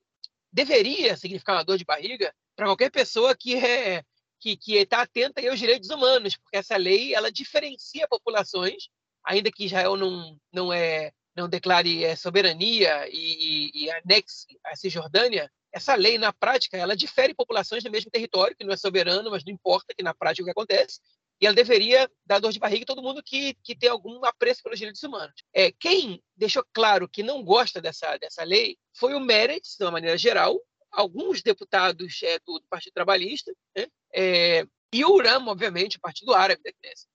Deveria 0.52 1.16
significar 1.16 1.56
uma 1.56 1.64
dor 1.64 1.78
de 1.78 1.86
barriga 1.86 2.34
para 2.56 2.66
qualquer 2.66 2.92
pessoa 2.92 3.36
que 3.36 3.56
é 3.56 4.04
que 4.40 4.76
está 4.76 5.02
atenta 5.02 5.40
aos 5.50 5.58
direitos 5.58 5.90
humanos, 5.90 6.36
porque 6.36 6.58
essa 6.58 6.76
lei 6.76 7.16
ela 7.16 7.32
diferencia 7.32 8.06
populações, 8.10 8.90
ainda 9.24 9.50
que 9.50 9.66
Israel 9.66 9.96
não, 9.96 10.38
não, 10.52 10.74
é, 10.74 11.14
não 11.34 11.48
declare 11.48 12.04
é, 12.04 12.16
soberania 12.18 13.08
e, 13.08 13.72
e, 13.72 13.86
e 13.86 13.92
anexe 13.92 14.60
a 14.66 14.76
Cisjordânia, 14.76 15.50
essa 15.74 15.96
lei, 15.96 16.18
na 16.18 16.32
prática, 16.32 16.78
ela 16.78 16.96
difere 16.96 17.34
populações 17.34 17.84
do 17.84 17.92
mesmo 17.92 18.12
território, 18.12 18.56
que 18.56 18.64
não 18.64 18.74
é 18.74 18.78
soberano, 18.78 19.32
mas 19.32 19.44
não 19.44 19.52
importa 19.52 19.94
que 19.96 20.04
na 20.04 20.14
prática 20.14 20.44
o 20.44 20.46
que 20.46 20.52
acontece, 20.52 21.00
e 21.42 21.48
ela 21.48 21.56
deveria 21.56 22.10
dar 22.26 22.40
dor 22.40 22.54
de 22.54 22.60
barriga 22.60 22.84
a 22.84 22.86
todo 22.86 23.02
mundo 23.02 23.22
que, 23.24 23.56
que 23.64 23.76
tem 23.76 23.90
algum 23.90 24.24
apreço 24.24 24.62
pelos 24.64 24.78
direitos 24.78 25.02
humanos. 25.04 25.34
É, 25.52 25.72
quem 25.72 26.22
deixou 26.38 26.64
claro 26.72 27.10
que 27.10 27.24
não 27.24 27.44
gosta 27.44 27.82
dessa, 27.82 28.18
dessa 28.18 28.44
lei 28.44 28.78
foi 28.96 29.16
o 29.16 29.20
Meretz, 29.20 29.76
de 29.78 29.84
uma 29.84 29.92
maneira 29.92 30.18
geral, 30.18 30.62
alguns 30.92 31.42
deputados 31.42 32.22
é, 32.24 32.38
do, 32.46 32.60
do, 32.60 32.68
Partido 32.70 32.94
Trabalhista, 32.94 33.52
né? 33.76 33.88
é, 34.14 34.66
e 34.94 35.04
o 35.04 35.12
URAM, 35.12 35.48
obviamente, 35.48 35.98
o 35.98 36.02
Partido 36.02 36.36
Árabe 36.36 36.62
da 36.64 36.72
Knesset. 36.72 37.10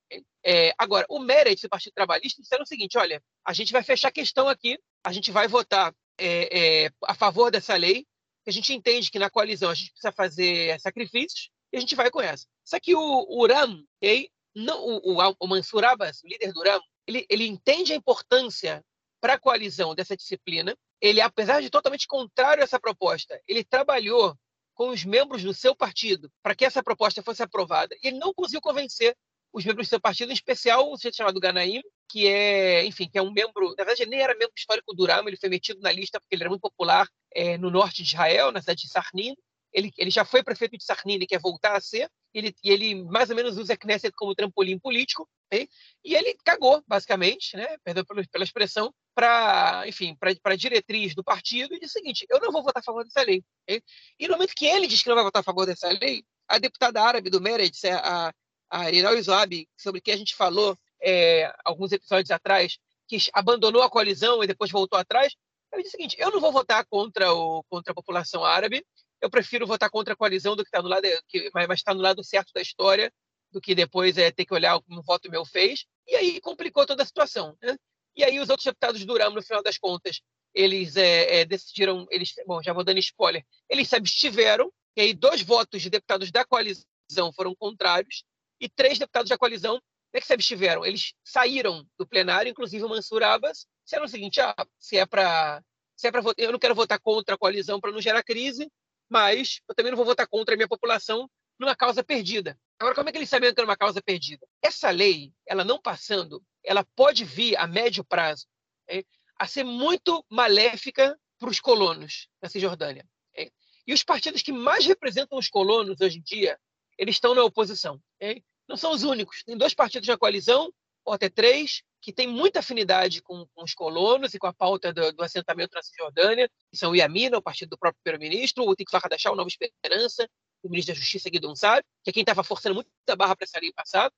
É, 0.45 0.75
agora, 0.77 1.07
o 1.09 1.21
Meretz 1.21 1.63
do 1.63 1.69
Partido 1.69 1.93
Trabalhista 1.95 2.43
disseram 2.43 2.65
o 2.65 2.67
seguinte, 2.67 2.99
olha, 2.99 3.23
a 3.47 3.53
gente 3.53 3.73
vai 3.73 3.85
fechar 3.85 4.09
a 4.09 4.13
questão 4.13 4.49
aqui, 4.49 4.77
a 5.05 5.13
gente 5.13 5.31
vai 5.31 5.47
votar 5.47 5.95
é, 6.19 6.87
é, 6.87 6.91
a 7.05 7.15
favor 7.15 7.51
dessa 7.51 7.77
lei, 7.77 8.05
a 8.49 8.53
gente 8.53 8.73
entende 8.73 9.11
que 9.11 9.19
na 9.19 9.31
coalizão 9.31 9.71
a 9.71 9.75
gente 9.75 9.91
precisa 9.91 10.13
fazer 10.13 10.81
sacrifícios, 10.81 11.51
e 11.73 11.77
a 11.77 11.81
gente 11.81 11.95
vai 11.95 12.11
com 12.11 12.21
essa. 12.21 12.47
Só 12.65 12.79
que 12.81 12.95
o, 12.95 13.27
Uram, 13.29 13.85
okay, 13.97 14.31
não, 14.55 14.83
o, 14.85 15.21
o, 15.21 15.37
o 15.41 15.47
Mansur 15.47 15.85
Abbas, 15.85 16.23
o 16.23 16.29
líder 16.29 16.53
do 16.53 16.61
Uram, 16.61 16.81
ele, 17.07 17.27
ele 17.29 17.47
entende 17.47 17.93
a 17.93 17.97
importância 17.97 18.85
para 19.21 19.35
a 19.35 19.39
coalizão 19.39 19.95
dessa 19.95 20.17
disciplina, 20.17 20.77
ele, 21.01 21.21
apesar 21.21 21.61
de 21.61 21.71
totalmente 21.71 22.07
contrário 22.07 22.63
a 22.63 22.65
essa 22.65 22.81
proposta, 22.81 23.41
ele 23.47 23.65
trabalhou 23.65 24.37
com 24.75 24.91
os 24.91 25.05
membros 25.05 25.43
do 25.43 25.53
seu 25.53 25.75
partido 25.75 26.31
para 26.43 26.55
que 26.55 26.65
essa 26.65 26.83
proposta 26.83 27.23
fosse 27.23 27.43
aprovada. 27.43 27.97
E 28.03 28.09
ele 28.09 28.19
não 28.19 28.33
conseguiu 28.33 28.61
convencer 28.61 29.17
os 29.59 29.65
membros 29.65 29.89
do 29.89 29.91
seu 29.91 30.01
partido, 30.01 30.31
em 30.31 30.35
especial 30.35 30.91
um 30.91 30.97
sujeito 30.97 31.17
chamado 31.17 31.41
Ganaim, 31.41 31.83
que 32.09 32.27
é, 32.29 32.85
enfim, 32.85 33.09
que 33.11 33.19
é 33.19 33.23
um 33.23 33.33
membro, 33.33 33.71
na 33.71 33.85
verdade 33.85 34.03
ele 34.03 34.13
nem 34.13 34.21
era 34.21 34.35
membro 34.35 34.55
histórico 34.57 34.95
do 34.95 35.05
Rama, 35.05 35.29
ele 35.29 35.37
foi 35.37 35.49
metido 35.49 35.81
na 35.81 35.91
lista 35.91 36.21
porque 36.21 36.35
ele 36.35 36.45
era 36.45 36.49
muito 36.49 36.63
popular 36.63 37.09
é, 37.35 37.59
no 37.59 37.71
norte 37.71 38.03
de 38.03 38.11
Israel, 38.11 38.53
na 38.53 38.61
cidade 38.61 38.83
de 38.83 38.89
Sarnin. 38.89 39.35
Ele, 39.73 39.93
ele 39.99 40.11
já 40.11 40.25
foi 40.25 40.43
prefeito 40.43 40.79
de 40.79 40.85
Sarnin, 40.85 41.15
ele 41.15 41.27
quer 41.27 41.41
voltar 41.41 41.77
a 41.77 41.81
ser, 41.81 42.09
ele, 42.33 42.55
e 42.65 42.71
ele 42.71 43.05
mais 43.05 43.29
ou 43.31 43.37
menos 43.37 43.59
usa 43.59 43.75
a 43.75 43.77
Knesset 43.77 44.15
como 44.17 44.35
trampolim 44.35 44.79
político, 44.79 45.29
hein? 45.53 45.69
e 46.05 46.15
ele 46.15 46.37
cagou, 46.45 46.83
basicamente, 46.87 47.57
né, 47.57 47.77
perdão 47.85 48.05
pela 48.05 48.45
expressão, 48.45 48.95
para, 49.15 49.83
enfim, 49.87 50.17
para 50.17 50.33
a 50.45 50.57
diretriz 50.57 51.15
do 51.15 51.25
partido 51.25 51.75
e 51.75 51.81
disse 51.81 51.99
o 51.99 52.01
seguinte: 52.01 52.27
eu 52.31 52.41
não 52.41 52.53
vou 52.53 52.63
votar 52.63 52.81
a 52.81 52.85
favor 52.85 53.05
dessa 53.05 53.23
lei. 53.23 53.43
E 53.69 54.29
no 54.29 54.35
momento 54.35 54.55
que 54.55 54.65
ele 54.65 54.87
diz 54.87 55.03
que 55.03 55.09
não 55.09 55.17
vai 55.17 55.25
votar 55.25 55.41
a 55.41 55.45
favor 55.45 55.67
dessa 55.67 55.89
lei, 55.89 56.23
a 56.47 56.59
deputada 56.59 57.03
árabe 57.03 57.29
do 57.29 57.41
Meretz, 57.41 57.85
a, 57.85 58.33
a 58.71 58.89
Irinal 58.89 59.17
Isoab, 59.17 59.69
sobre 59.77 60.01
quem 60.01 60.15
a 60.15 60.17
gente 60.17 60.35
falou 60.35 60.77
é, 61.03 61.53
alguns 61.65 61.93
episódios 61.93 62.31
atrás, 62.31 62.79
que 63.07 63.17
abandonou 63.33 63.83
a 63.83 63.91
coalizão 63.91 64.43
e 64.43 64.47
depois 64.47 64.71
voltou 64.71 64.99
atrás, 64.99 65.35
ele 65.73 65.83
disse 65.83 65.97
o 65.97 65.99
seguinte: 65.99 66.17
eu 66.19 66.31
não 66.31 66.41
vou 66.41 66.53
votar 66.53 66.85
contra, 66.87 67.33
o, 67.33 67.63
contra 67.65 67.93
a 67.93 67.95
população 67.95 68.45
árabe, 68.45 68.85
eu 69.21 69.31
prefiro 69.31 69.67
votar 69.67 69.91
contra 69.91 70.15
a 70.15 70.17
coalizão 70.17 70.55
do 70.55 70.63
que 70.63 70.69
está 70.69 70.83
no 70.83 70.89
lado 70.89 71.07
que 71.29 71.51
vai 71.51 71.67
estar 71.73 71.95
no 71.95 72.01
lado 72.01 72.23
certo 72.25 72.53
da 72.53 72.63
história 72.63 73.13
do 73.51 73.61
que 73.61 73.75
depois 73.75 74.19
é 74.19 74.31
ter 74.31 74.45
que 74.45 74.55
olhar 74.55 74.81
como 74.81 75.01
um 75.01 75.03
voto 75.03 75.31
meu 75.31 75.45
fez. 75.45 75.87
E 76.07 76.15
aí 76.15 76.41
complicou 76.41 76.87
toda 76.87 77.03
a 77.03 77.07
situação. 77.07 77.57
Né? 77.63 77.77
E 78.15 78.25
aí 78.25 78.39
os 78.39 78.49
outros 78.51 78.65
deputados 78.65 79.05
do 79.05 79.19
no 79.31 79.43
final 79.43 79.63
das 79.63 79.79
contas, 79.79 80.21
eles 80.55 80.97
é, 80.97 81.41
é, 81.41 81.45
decidiram, 81.45 82.07
eles, 82.11 82.35
bom, 82.47 82.63
já 82.63 82.73
vou 82.73 82.85
dando 82.85 82.99
spoiler, 82.99 83.45
eles 83.69 83.89
se 83.89 83.97
abstiveram, 83.97 84.73
e 84.97 85.01
aí 85.01 85.15
dois 85.15 85.43
votos 85.43 85.81
de 85.81 85.91
deputados 85.91 86.31
da 86.31 86.45
coalizão 86.45 87.33
foram 87.35 87.55
contrários, 87.55 88.25
e 88.61 88.69
três 88.69 88.99
deputados 88.99 89.29
da 89.29 89.39
coalizão 89.39 89.81
né, 90.13 90.21
que 90.21 90.27
se 90.27 90.33
abstiveram. 90.33 90.85
Eles 90.85 91.13
saíram 91.25 91.87
do 91.99 92.07
plenário, 92.07 92.51
inclusive 92.51 92.85
o 92.85 92.89
Mansur 92.89 93.23
Abbas, 93.23 93.67
disseram 93.85 94.05
o 94.05 94.09
seguinte, 94.09 94.41
ah, 94.41 94.55
se 94.79 94.97
é 94.97 95.07
para 95.07 95.63
se 95.99 96.07
é 96.07 96.13
eu 96.37 96.53
não 96.53 96.61
quero 96.61 96.77
votar 96.77 97.01
contra 97.01 97.35
a 97.35 97.39
coalizão 97.39 97.81
para 97.81 97.91
não 97.91 98.01
gerar 98.01 98.23
crise, 98.23 98.71
mas 99.11 99.61
eu 99.69 99.75
também 99.75 99.91
não 99.91 99.97
vou 99.97 100.07
votar 100.07 100.29
contra 100.29 100.55
a 100.55 100.57
minha 100.57 100.69
população 100.69 101.29
numa 101.59 101.75
causa 101.75 102.05
perdida. 102.05 102.57
Agora, 102.79 102.95
como 102.95 103.09
é 103.09 103.13
que 103.13 103.19
eles 103.19 103.29
sabiam 103.29 103.53
que 103.53 103.61
era 103.61 103.69
uma 103.69 103.77
causa 103.77 104.01
perdida? 104.01 104.47
Essa 104.63 104.91
lei, 104.91 105.33
ela 105.45 105.65
não 105.65 105.83
passando, 105.83 106.41
ela 106.63 106.87
pode 106.95 107.25
vir 107.25 107.57
a 107.57 107.67
médio 107.67 108.05
prazo 108.05 108.47
é, 108.89 109.03
a 109.37 109.47
ser 109.49 109.65
muito 109.65 110.25
maléfica 110.31 111.19
para 111.37 111.51
os 111.51 111.59
colonos 111.59 112.29
na 112.41 112.49
Cisjordânia. 112.49 113.05
É. 113.37 113.51
E 113.85 113.93
os 113.93 114.05
partidos 114.05 114.41
que 114.41 114.53
mais 114.53 114.87
representam 114.87 115.37
os 115.37 115.49
colonos 115.49 116.01
hoje 116.01 116.19
em 116.19 116.23
dia, 116.23 116.57
eles 116.99 117.15
estão 117.17 117.35
na 117.35 117.45
oposição. 117.45 118.01
É. 118.21 118.43
Não 118.69 118.77
são 118.77 118.93
os 118.93 119.03
únicos. 119.03 119.43
Tem 119.45 119.57
dois 119.57 119.73
partidos 119.73 120.09
na 120.09 120.19
coalizão, 120.19 120.71
ou 121.05 121.15
até 121.15 121.31
três, 121.31 121.83
que 122.03 122.13
têm 122.13 122.27
muita 122.27 122.61
afinidade 122.61 123.23
com, 123.23 123.47
com 123.55 123.65
os 123.65 123.73
colonos 123.73 124.35
e 124.35 124.39
com 124.39 124.47
a 124.47 124.53
pauta 124.53 124.93
do, 124.93 125.13
do, 125.13 125.23
assentamento 125.23 125.75
na 125.75 125.83
Cisjordânia, 125.83 126.51
que 126.71 126.77
são 126.77 126.91
o 126.91 126.97
Yamina, 126.97 127.39
o 127.39 127.43
partido 127.43 127.71
do 127.71 127.79
próprio 127.79 128.01
primeiro-ministro, 128.03 128.65
o 128.65 128.77
Tikva 128.77 129.01
Hadashah, 129.03 129.33
o 129.33 129.35
Nova 129.35 129.49
Esperança, 129.49 130.29
o 130.63 130.69
ministro 130.69 130.95
da 130.95 131.01
Justiça, 131.01 131.31
Guidon 131.31 131.57
Sabe, 131.57 131.85
que 132.05 132.11
é 132.11 132.13
quem 132.13 132.23
estava 132.23 132.45
forçando 132.45 132.75
muito 132.75 132.89
a 133.09 133.17
barra 133.17 133.35
para 133.35 133.45
essa 133.45 133.59
lei 133.59 133.73
passada. 133.73 134.13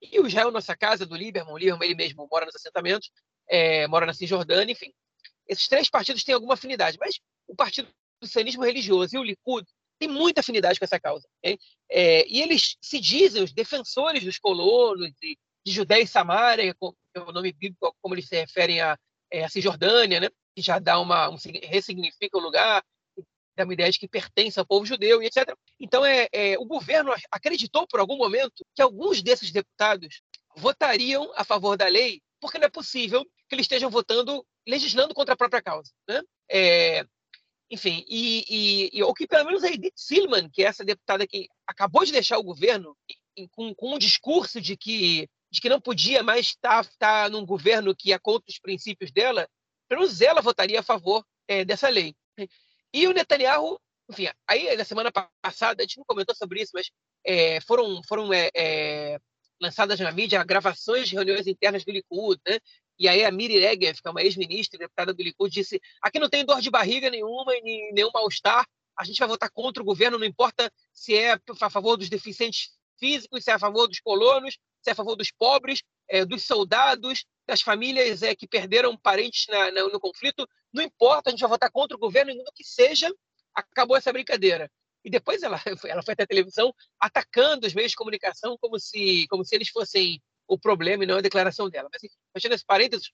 E 0.00 0.20
o 0.20 0.26
Israel 0.26 0.50
Nossa 0.50 0.76
Casa, 0.76 1.06
do 1.06 1.14
Lieberman, 1.14 1.52
o 1.52 1.58
Lieberman 1.58 1.86
ele 1.86 1.94
mesmo 1.94 2.26
mora 2.30 2.46
nos 2.46 2.54
assentamentos, 2.54 3.10
é, 3.48 3.86
mora 3.86 4.06
na 4.06 4.14
Cisjordânia, 4.14 4.72
enfim. 4.72 4.92
Esses 5.48 5.68
três 5.68 5.90
partidos 5.90 6.24
têm 6.24 6.34
alguma 6.34 6.54
afinidade, 6.54 6.98
mas 6.98 7.18
o 7.46 7.54
partido 7.54 7.88
do 8.20 8.26
sionismo 8.26 8.64
religioso 8.64 9.16
e 9.16 9.18
o 9.18 9.22
Likud 9.22 9.66
têm 9.98 10.08
muita 10.08 10.40
afinidade 10.40 10.78
com 10.78 10.84
essa 10.84 11.00
causa. 11.00 11.28
É, 11.90 12.26
e 12.28 12.40
eles 12.40 12.76
se 12.80 12.98
dizem 13.00 13.42
os 13.42 13.52
defensores 13.52 14.24
dos 14.24 14.38
colonos, 14.38 15.10
de, 15.20 15.38
de 15.64 15.72
Judéia 15.72 16.02
e 16.02 16.06
Samaria, 16.06 16.74
que 16.74 16.86
é 17.14 17.20
o 17.20 17.32
nome 17.32 17.52
bíblico, 17.52 17.94
como 18.00 18.14
eles 18.14 18.28
se 18.28 18.36
referem 18.36 18.80
a, 18.80 18.98
é, 19.30 19.44
a 19.44 19.48
Cisjordânia, 19.48 20.20
né? 20.20 20.28
que 20.54 20.62
já 20.62 20.78
dá 20.78 20.98
uma, 21.00 21.28
um, 21.28 21.36
ressignifica 21.64 22.36
o 22.36 22.40
lugar, 22.40 22.84
dá 23.56 23.64
uma 23.64 23.72
ideia 23.72 23.90
de 23.90 23.98
que 23.98 24.08
pertence 24.08 24.58
ao 24.58 24.66
povo 24.66 24.86
judeu 24.86 25.22
e 25.22 25.26
etc. 25.26 25.54
Então, 25.78 26.04
é, 26.04 26.28
é, 26.32 26.58
o 26.58 26.64
governo 26.64 27.12
acreditou 27.30 27.86
por 27.86 28.00
algum 28.00 28.16
momento 28.16 28.64
que 28.74 28.82
alguns 28.82 29.22
desses 29.22 29.50
deputados 29.50 30.22
votariam 30.56 31.32
a 31.36 31.44
favor 31.44 31.76
da 31.76 31.86
lei, 31.86 32.20
porque 32.40 32.58
não 32.58 32.66
é 32.66 32.70
possível 32.70 33.24
que 33.48 33.54
eles 33.54 33.64
estejam 33.64 33.90
votando, 33.90 34.44
legislando 34.66 35.14
contra 35.14 35.34
a 35.34 35.36
própria 35.36 35.62
causa. 35.62 35.90
Né? 36.08 36.22
É, 36.50 37.06
enfim, 37.72 38.04
e, 38.06 38.44
e, 38.50 38.98
e, 38.98 39.02
o 39.02 39.14
que 39.14 39.26
pelo 39.26 39.46
menos 39.46 39.64
a 39.64 39.68
Edith 39.68 39.94
Silman, 39.96 40.50
que 40.50 40.62
é 40.62 40.66
essa 40.66 40.84
deputada 40.84 41.26
que 41.26 41.48
acabou 41.66 42.04
de 42.04 42.12
deixar 42.12 42.36
o 42.36 42.42
governo 42.42 42.94
com, 43.50 43.74
com 43.74 43.94
um 43.94 43.98
discurso 43.98 44.60
de 44.60 44.76
que, 44.76 45.26
de 45.50 45.58
que 45.58 45.70
não 45.70 45.80
podia 45.80 46.22
mais 46.22 46.48
estar, 46.48 46.82
estar 46.82 47.30
num 47.30 47.46
governo 47.46 47.96
que 47.96 48.10
ia 48.10 48.18
contra 48.18 48.44
os 48.46 48.58
princípios 48.58 49.10
dela, 49.10 49.48
pelo 49.88 50.02
menos 50.02 50.20
ela 50.20 50.42
votaria 50.42 50.80
a 50.80 50.82
favor 50.82 51.24
é, 51.48 51.64
dessa 51.64 51.88
lei. 51.88 52.14
E 52.92 53.08
o 53.08 53.14
Netanyahu, 53.14 53.80
enfim, 54.10 54.28
aí 54.46 54.76
na 54.76 54.84
semana 54.84 55.10
passada, 55.40 55.82
a 55.82 55.86
gente 55.86 55.96
não 55.96 56.04
comentou 56.04 56.34
sobre 56.34 56.60
isso, 56.60 56.72
mas 56.74 56.90
é, 57.24 57.58
foram, 57.62 58.02
foram 58.06 58.30
é, 58.34 58.50
é, 58.54 59.18
lançadas 59.58 59.98
na 59.98 60.12
mídia 60.12 60.44
gravações 60.44 61.08
de 61.08 61.14
reuniões 61.14 61.46
internas 61.46 61.86
do 61.86 61.90
Likud, 61.92 62.38
né? 62.46 62.58
E 62.98 63.08
aí 63.08 63.24
a 63.24 63.30
Miri 63.30 63.58
Regev, 63.58 64.00
que 64.00 64.08
é 64.08 64.10
uma 64.10 64.22
ex-ministra, 64.22 64.78
deputada 64.78 65.12
do 65.12 65.22
Likud, 65.22 65.52
disse: 65.52 65.80
aqui 66.00 66.18
não 66.18 66.28
tem 66.28 66.44
dor 66.44 66.60
de 66.60 66.70
barriga 66.70 67.10
nenhuma 67.10 67.54
e 67.54 67.92
nenhum 67.92 68.10
mal-estar, 68.12 68.66
a 68.96 69.04
gente 69.04 69.18
vai 69.18 69.28
votar 69.28 69.50
contra 69.50 69.82
o 69.82 69.86
governo, 69.86 70.18
não 70.18 70.26
importa 70.26 70.70
se 70.92 71.14
é 71.16 71.38
a 71.60 71.70
favor 71.70 71.96
dos 71.96 72.08
deficientes 72.08 72.70
físicos, 72.98 73.44
se 73.44 73.50
é 73.50 73.54
a 73.54 73.58
favor 73.58 73.88
dos 73.88 74.00
colonos, 74.00 74.58
se 74.80 74.90
é 74.90 74.92
a 74.92 74.96
favor 74.96 75.16
dos 75.16 75.30
pobres, 75.30 75.82
é, 76.08 76.24
dos 76.24 76.44
soldados, 76.44 77.24
das 77.46 77.62
famílias 77.62 78.22
é, 78.22 78.34
que 78.34 78.46
perderam 78.46 78.96
parentes 78.96 79.46
na, 79.48 79.70
na, 79.72 79.88
no 79.88 79.98
conflito, 79.98 80.46
não 80.72 80.82
importa, 80.82 81.28
a 81.28 81.32
gente 81.32 81.40
vai 81.40 81.48
votar 81.48 81.70
contra 81.70 81.96
o 81.96 82.00
governo, 82.00 82.34
no 82.34 82.52
que 82.54 82.64
seja, 82.64 83.12
acabou 83.54 83.96
essa 83.96 84.12
brincadeira. 84.12 84.70
E 85.04 85.10
depois 85.10 85.42
ela, 85.42 85.60
ela 85.84 86.02
foi 86.02 86.12
até 86.12 86.22
a 86.22 86.26
televisão 86.26 86.72
atacando 87.00 87.66
os 87.66 87.74
meios 87.74 87.90
de 87.90 87.96
comunicação 87.96 88.56
como 88.60 88.78
se, 88.78 89.26
como 89.28 89.44
se 89.44 89.54
eles 89.54 89.68
fossem 89.68 90.22
o 90.46 90.58
problema 90.58 91.04
e 91.04 91.06
não 91.06 91.16
a 91.16 91.22
declaração 91.22 91.68
dela. 91.68 91.88
Mas, 91.92 92.02
fechando 92.32 92.54
esse 92.54 92.64
parênteses, 92.64 93.10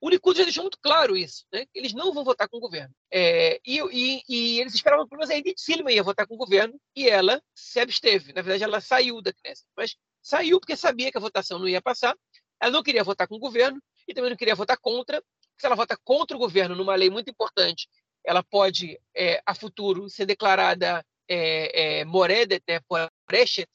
o 0.00 0.08
Likud 0.08 0.36
já 0.36 0.44
deixou 0.44 0.64
muito 0.64 0.78
claro 0.80 1.16
isso, 1.16 1.44
né? 1.52 1.66
Eles 1.74 1.92
não 1.92 2.12
vão 2.12 2.24
votar 2.24 2.48
com 2.48 2.56
o 2.56 2.60
governo. 2.60 2.94
É, 3.12 3.60
e, 3.66 3.80
e, 3.92 4.22
e, 4.28 4.60
eles 4.60 4.74
esperavam 4.74 5.06
que 5.06 5.14
a 5.14 5.36
Edith 5.36 5.58
Silman 5.58 5.94
ia 5.94 6.02
votar 6.02 6.26
com 6.26 6.34
o 6.34 6.38
governo 6.38 6.80
e 6.96 7.06
ela 7.06 7.42
se 7.54 7.78
absteve. 7.78 8.32
Na 8.32 8.40
verdade, 8.40 8.64
ela 8.64 8.80
saiu 8.80 9.20
da 9.20 9.30
Knesset, 9.32 9.66
mas 9.76 9.96
saiu 10.22 10.58
porque 10.58 10.74
sabia 10.74 11.10
que 11.12 11.18
a 11.18 11.20
votação 11.20 11.58
não 11.58 11.68
ia 11.68 11.82
passar. 11.82 12.16
Ela 12.58 12.72
não 12.72 12.82
queria 12.82 13.04
votar 13.04 13.28
com 13.28 13.34
o 13.34 13.38
governo 13.38 13.78
e 14.08 14.14
também 14.14 14.30
não 14.30 14.36
queria 14.38 14.54
votar 14.54 14.78
contra 14.78 15.22
se 15.60 15.66
ela 15.66 15.76
vota 15.76 15.96
contra 16.02 16.36
o 16.36 16.40
governo 16.40 16.74
numa 16.74 16.96
lei 16.96 17.10
muito 17.10 17.30
importante, 17.30 17.86
ela 18.24 18.42
pode, 18.42 18.98
é, 19.14 19.42
a 19.44 19.54
futuro, 19.54 20.08
ser 20.08 20.24
declarada 20.24 21.04
é, 21.28 21.98
é, 22.00 22.04
Moredet, 22.06 22.64
né, 22.66 22.80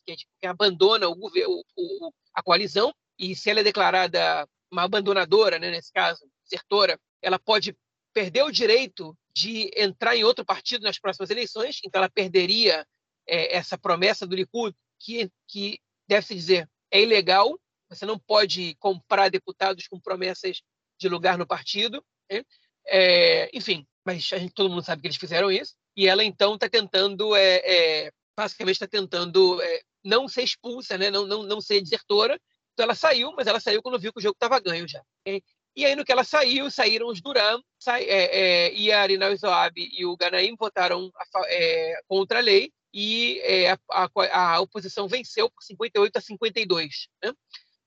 que, 0.06 0.16
que 0.18 0.48
abandona 0.48 1.08
o, 1.08 1.16
o, 1.78 2.12
a 2.34 2.42
coalizão, 2.42 2.92
e 3.20 3.36
se 3.36 3.50
ela 3.50 3.60
é 3.60 3.64
declarada 3.64 4.48
uma 4.72 4.84
abandonadora, 4.84 5.60
né, 5.60 5.72
nesse 5.72 5.92
caso, 5.92 6.22
desertora, 6.44 7.00
ela 7.22 7.40
pode 7.40 7.76
perder 8.14 8.44
o 8.44 8.52
direito 8.52 9.18
de 9.36 9.70
entrar 9.76 10.16
em 10.16 10.24
outro 10.24 10.46
partido 10.46 10.84
nas 10.84 11.00
próximas 11.00 11.30
eleições, 11.30 11.80
então 11.84 12.00
ela 12.00 12.10
perderia 12.10 12.86
é, 13.28 13.56
essa 13.56 13.78
promessa 13.78 14.26
do 14.26 14.36
Likud, 14.36 14.76
que, 15.00 15.30
que 15.48 15.80
deve-se 16.08 16.36
dizer, 16.36 16.70
é 16.92 17.02
ilegal, 17.02 17.60
você 17.90 18.06
não 18.06 18.18
pode 18.18 18.76
comprar 18.76 19.30
deputados 19.30 19.88
com 19.88 20.00
promessas 20.00 20.62
de 21.00 21.10
lugar 21.10 21.38
no 21.38 21.46
partido. 21.46 22.04
Né? 22.30 22.44
É, 22.88 23.50
enfim, 23.56 23.86
mas 24.06 24.30
a 24.34 24.38
gente, 24.38 24.54
todo 24.54 24.70
mundo 24.70 24.84
sabe 24.84 25.02
que 25.02 25.08
eles 25.08 25.18
fizeram 25.18 25.52
isso. 25.52 25.76
E 25.96 26.08
ela, 26.08 26.24
então, 26.24 26.56
está 26.56 26.70
tentando, 26.70 27.36
é, 27.36 27.56
é, 28.06 28.12
basicamente, 28.38 28.76
está 28.76 28.88
tentando 28.88 29.62
é, 29.62 29.82
não 30.04 30.28
ser 30.28 30.44
expulsa, 30.44 30.98
né? 30.98 31.10
não, 31.10 31.26
não, 31.26 31.44
não 31.44 31.62
ser 31.62 31.82
desertora. 31.82 32.40
Então, 32.76 32.84
ela 32.84 32.96
saiu, 32.96 33.32
mas 33.32 33.48
ela 33.48 33.60
saiu 33.62 33.82
quando 33.82 33.98
viu 33.98 34.12
que 34.12 34.20
o 34.20 34.22
jogo 34.22 34.36
estava 34.36 34.60
ganho 34.60 34.86
já. 34.86 35.02
E 35.76 35.86
aí, 35.86 35.96
no 35.96 36.04
que 36.04 36.12
ela 36.12 36.26
saiu, 36.26 36.70
saíram 36.70 37.08
os 37.08 37.22
Duran, 37.22 37.62
sai, 37.80 38.04
é, 38.04 38.38
é, 38.68 38.74
e 38.74 38.92
a 38.92 39.02
Arinal 39.02 39.36
Zoab 39.36 39.74
e 39.78 40.06
o 40.06 40.16
Ganaim 40.18 40.56
votaram 40.58 41.10
a, 41.16 41.26
é, 41.48 42.02
contra 42.06 42.40
a 42.40 42.42
lei, 42.42 42.72
e 42.94 43.40
é, 43.44 43.72
a, 43.72 43.80
a, 43.92 44.56
a, 44.56 44.60
oposição 44.60 45.08
venceu 45.08 45.50
por 45.50 45.64
58 45.64 46.18
a 46.18 46.22
52. 46.22 47.08
Né? 47.24 47.34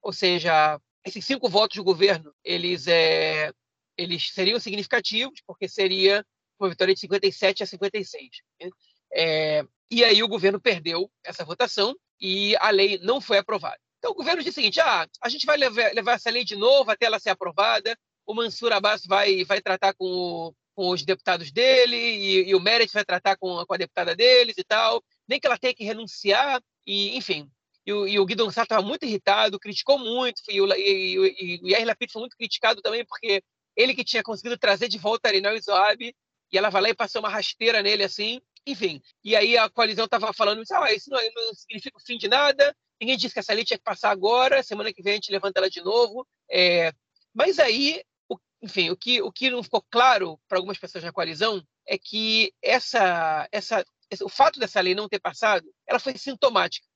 Ou 0.02 0.12
seja, 0.12 0.80
esses 1.04 1.24
cinco 1.24 1.48
votos 1.50 1.76
do 1.76 1.84
governo, 1.84 2.34
eles, 2.42 2.86
é, 2.86 3.52
eles 3.96 4.30
seriam 4.32 4.58
significativos, 4.58 5.40
porque 5.46 5.68
seria 5.68 6.24
uma 6.58 6.70
vitória 6.70 6.94
de 6.94 7.00
57 7.00 7.62
a 7.62 7.66
56. 7.66 8.28
Né? 8.60 8.70
É, 9.12 9.64
e 9.90 10.02
aí 10.02 10.22
o 10.22 10.28
governo 10.28 10.60
perdeu 10.60 11.10
essa 11.24 11.44
votação 11.44 11.94
e 12.20 12.56
a 12.56 12.70
lei 12.70 12.98
não 12.98 13.20
foi 13.20 13.38
aprovada. 13.38 13.80
Então 13.98 14.12
o 14.12 14.14
governo 14.14 14.42
disse 14.42 14.58
o 14.58 14.62
seguinte: 14.62 14.80
ah, 14.80 15.06
a 15.20 15.28
gente 15.28 15.46
vai 15.46 15.56
levar, 15.56 15.92
levar 15.92 16.12
essa 16.14 16.30
lei 16.30 16.44
de 16.44 16.56
novo 16.56 16.90
até 16.90 17.06
ela 17.06 17.18
ser 17.18 17.30
aprovada. 17.30 17.96
O 18.26 18.34
Mansur 18.34 18.72
Abbas 18.72 19.04
vai, 19.06 19.44
vai 19.44 19.60
tratar 19.60 19.94
com 19.94 20.04
o, 20.04 20.54
com 20.74 20.90
os 20.90 21.02
deputados 21.02 21.50
dele 21.50 21.96
e, 21.96 22.50
e 22.50 22.54
o 22.54 22.60
Meredith 22.60 22.92
vai 22.92 23.04
tratar 23.04 23.36
com, 23.36 23.64
com, 23.66 23.74
a 23.74 23.76
deputada 23.76 24.14
deles 24.14 24.56
e 24.58 24.64
tal, 24.64 25.02
nem 25.26 25.40
que 25.40 25.46
ela 25.46 25.58
tenha 25.58 25.74
que 25.74 25.84
renunciar 25.84 26.62
e 26.86 27.16
enfim. 27.16 27.50
E 27.86 27.92
o, 27.92 28.06
e 28.06 28.18
o 28.18 28.26
Guido 28.26 28.44
Gonçalves 28.44 28.66
estava 28.66 28.86
muito 28.86 29.04
irritado, 29.04 29.58
criticou 29.58 29.98
muito 29.98 30.42
e 30.48 30.60
o, 30.60 30.72
e, 30.74 31.14
e, 31.40 31.60
o 31.64 31.68
Yair 31.68 31.86
Lapid 31.86 32.12
foi 32.12 32.20
muito 32.20 32.36
criticado 32.36 32.82
também 32.82 33.04
porque 33.04 33.42
ele 33.74 33.94
que 33.94 34.04
tinha 34.04 34.22
conseguido 34.22 34.58
trazer 34.58 34.88
de 34.88 34.98
volta 34.98 35.26
a 35.26 35.30
Arinal 35.30 35.56
e 35.56 35.60
Zoab 35.60 36.14
e 36.52 36.58
ela 36.58 36.70
vai 36.70 36.82
lá 36.82 36.90
e 36.90 36.94
passou 36.94 37.22
uma 37.22 37.28
rasteira 37.28 37.82
nele 37.82 38.04
assim, 38.04 38.40
enfim. 38.70 39.00
E 39.24 39.34
aí 39.34 39.56
a 39.56 39.68
coalizão 39.70 40.04
estava 40.04 40.32
falando, 40.32 40.62
ah, 40.72 40.92
isso 40.92 41.08
não, 41.10 41.18
não, 41.34 41.54
significa 41.54 41.96
o 41.96 42.02
fim 42.04 42.18
de 42.18 42.28
nada, 42.28 42.76
ninguém 43.00 43.16
disse 43.16 43.32
que 43.32 43.40
essa 43.40 43.54
lei 43.54 43.64
tinha 43.64 43.78
que 43.78 43.84
passar 43.84 44.10
agora, 44.10 44.62
semana 44.62 44.92
que 44.92 45.02
vem 45.02 45.12
a 45.12 45.16
gente 45.16 45.32
levanta 45.32 45.58
ela 45.58 45.70
de 45.70 45.80
novo. 45.80 46.26
É, 46.50 46.92
mas 47.34 47.58
aí, 47.58 48.02
o, 48.28 48.36
enfim, 48.62 48.90
o 48.90 48.96
que, 48.96 49.22
o 49.22 49.32
que 49.32 49.50
não 49.50 49.62
ficou 49.62 49.82
claro 49.90 50.38
para 50.46 50.58
algumas 50.58 50.78
pessoas 50.78 51.02
na 51.02 51.12
coalizão 51.12 51.62
é 51.86 51.96
que 51.96 52.52
essa, 52.62 53.48
essa, 53.50 53.84
o 54.22 54.28
fato 54.28 54.60
dessa 54.60 54.80
lei 54.80 54.94
não 54.94 55.08
ter 55.08 55.18
passado, 55.18 55.66
ela 55.86 55.98
foi 55.98 56.16
sintomática. 56.18 56.86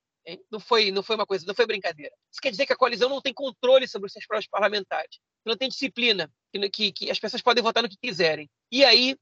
Não 0.52 0.60
foi, 0.60 0.92
não 0.92 1.02
foi 1.02 1.16
uma 1.16 1.26
coisa, 1.26 1.44
não 1.46 1.54
foi 1.54 1.66
brincadeira. 1.66 2.14
Isso 2.30 2.40
quer 2.40 2.50
dizer 2.50 2.64
que 2.64 2.72
a 2.72 2.76
coalizão 2.76 3.08
não 3.08 3.20
tem 3.20 3.34
controle 3.34 3.88
sobre 3.88 4.06
os 4.06 4.12
seus 4.12 4.24
próprios 4.24 4.48
parlamentares, 4.48 5.18
não 5.44 5.56
tem 5.56 5.68
disciplina, 5.68 6.30
que, 6.52 6.70
que, 6.70 6.92
que 6.92 7.10
as 7.10 7.18
pessoas 7.18 7.42
podem 7.42 7.60
votar 7.60 7.82
no 7.82 7.88
que 7.88 7.96
quiserem. 7.96 8.48
E 8.70 8.84
aí 8.84 9.16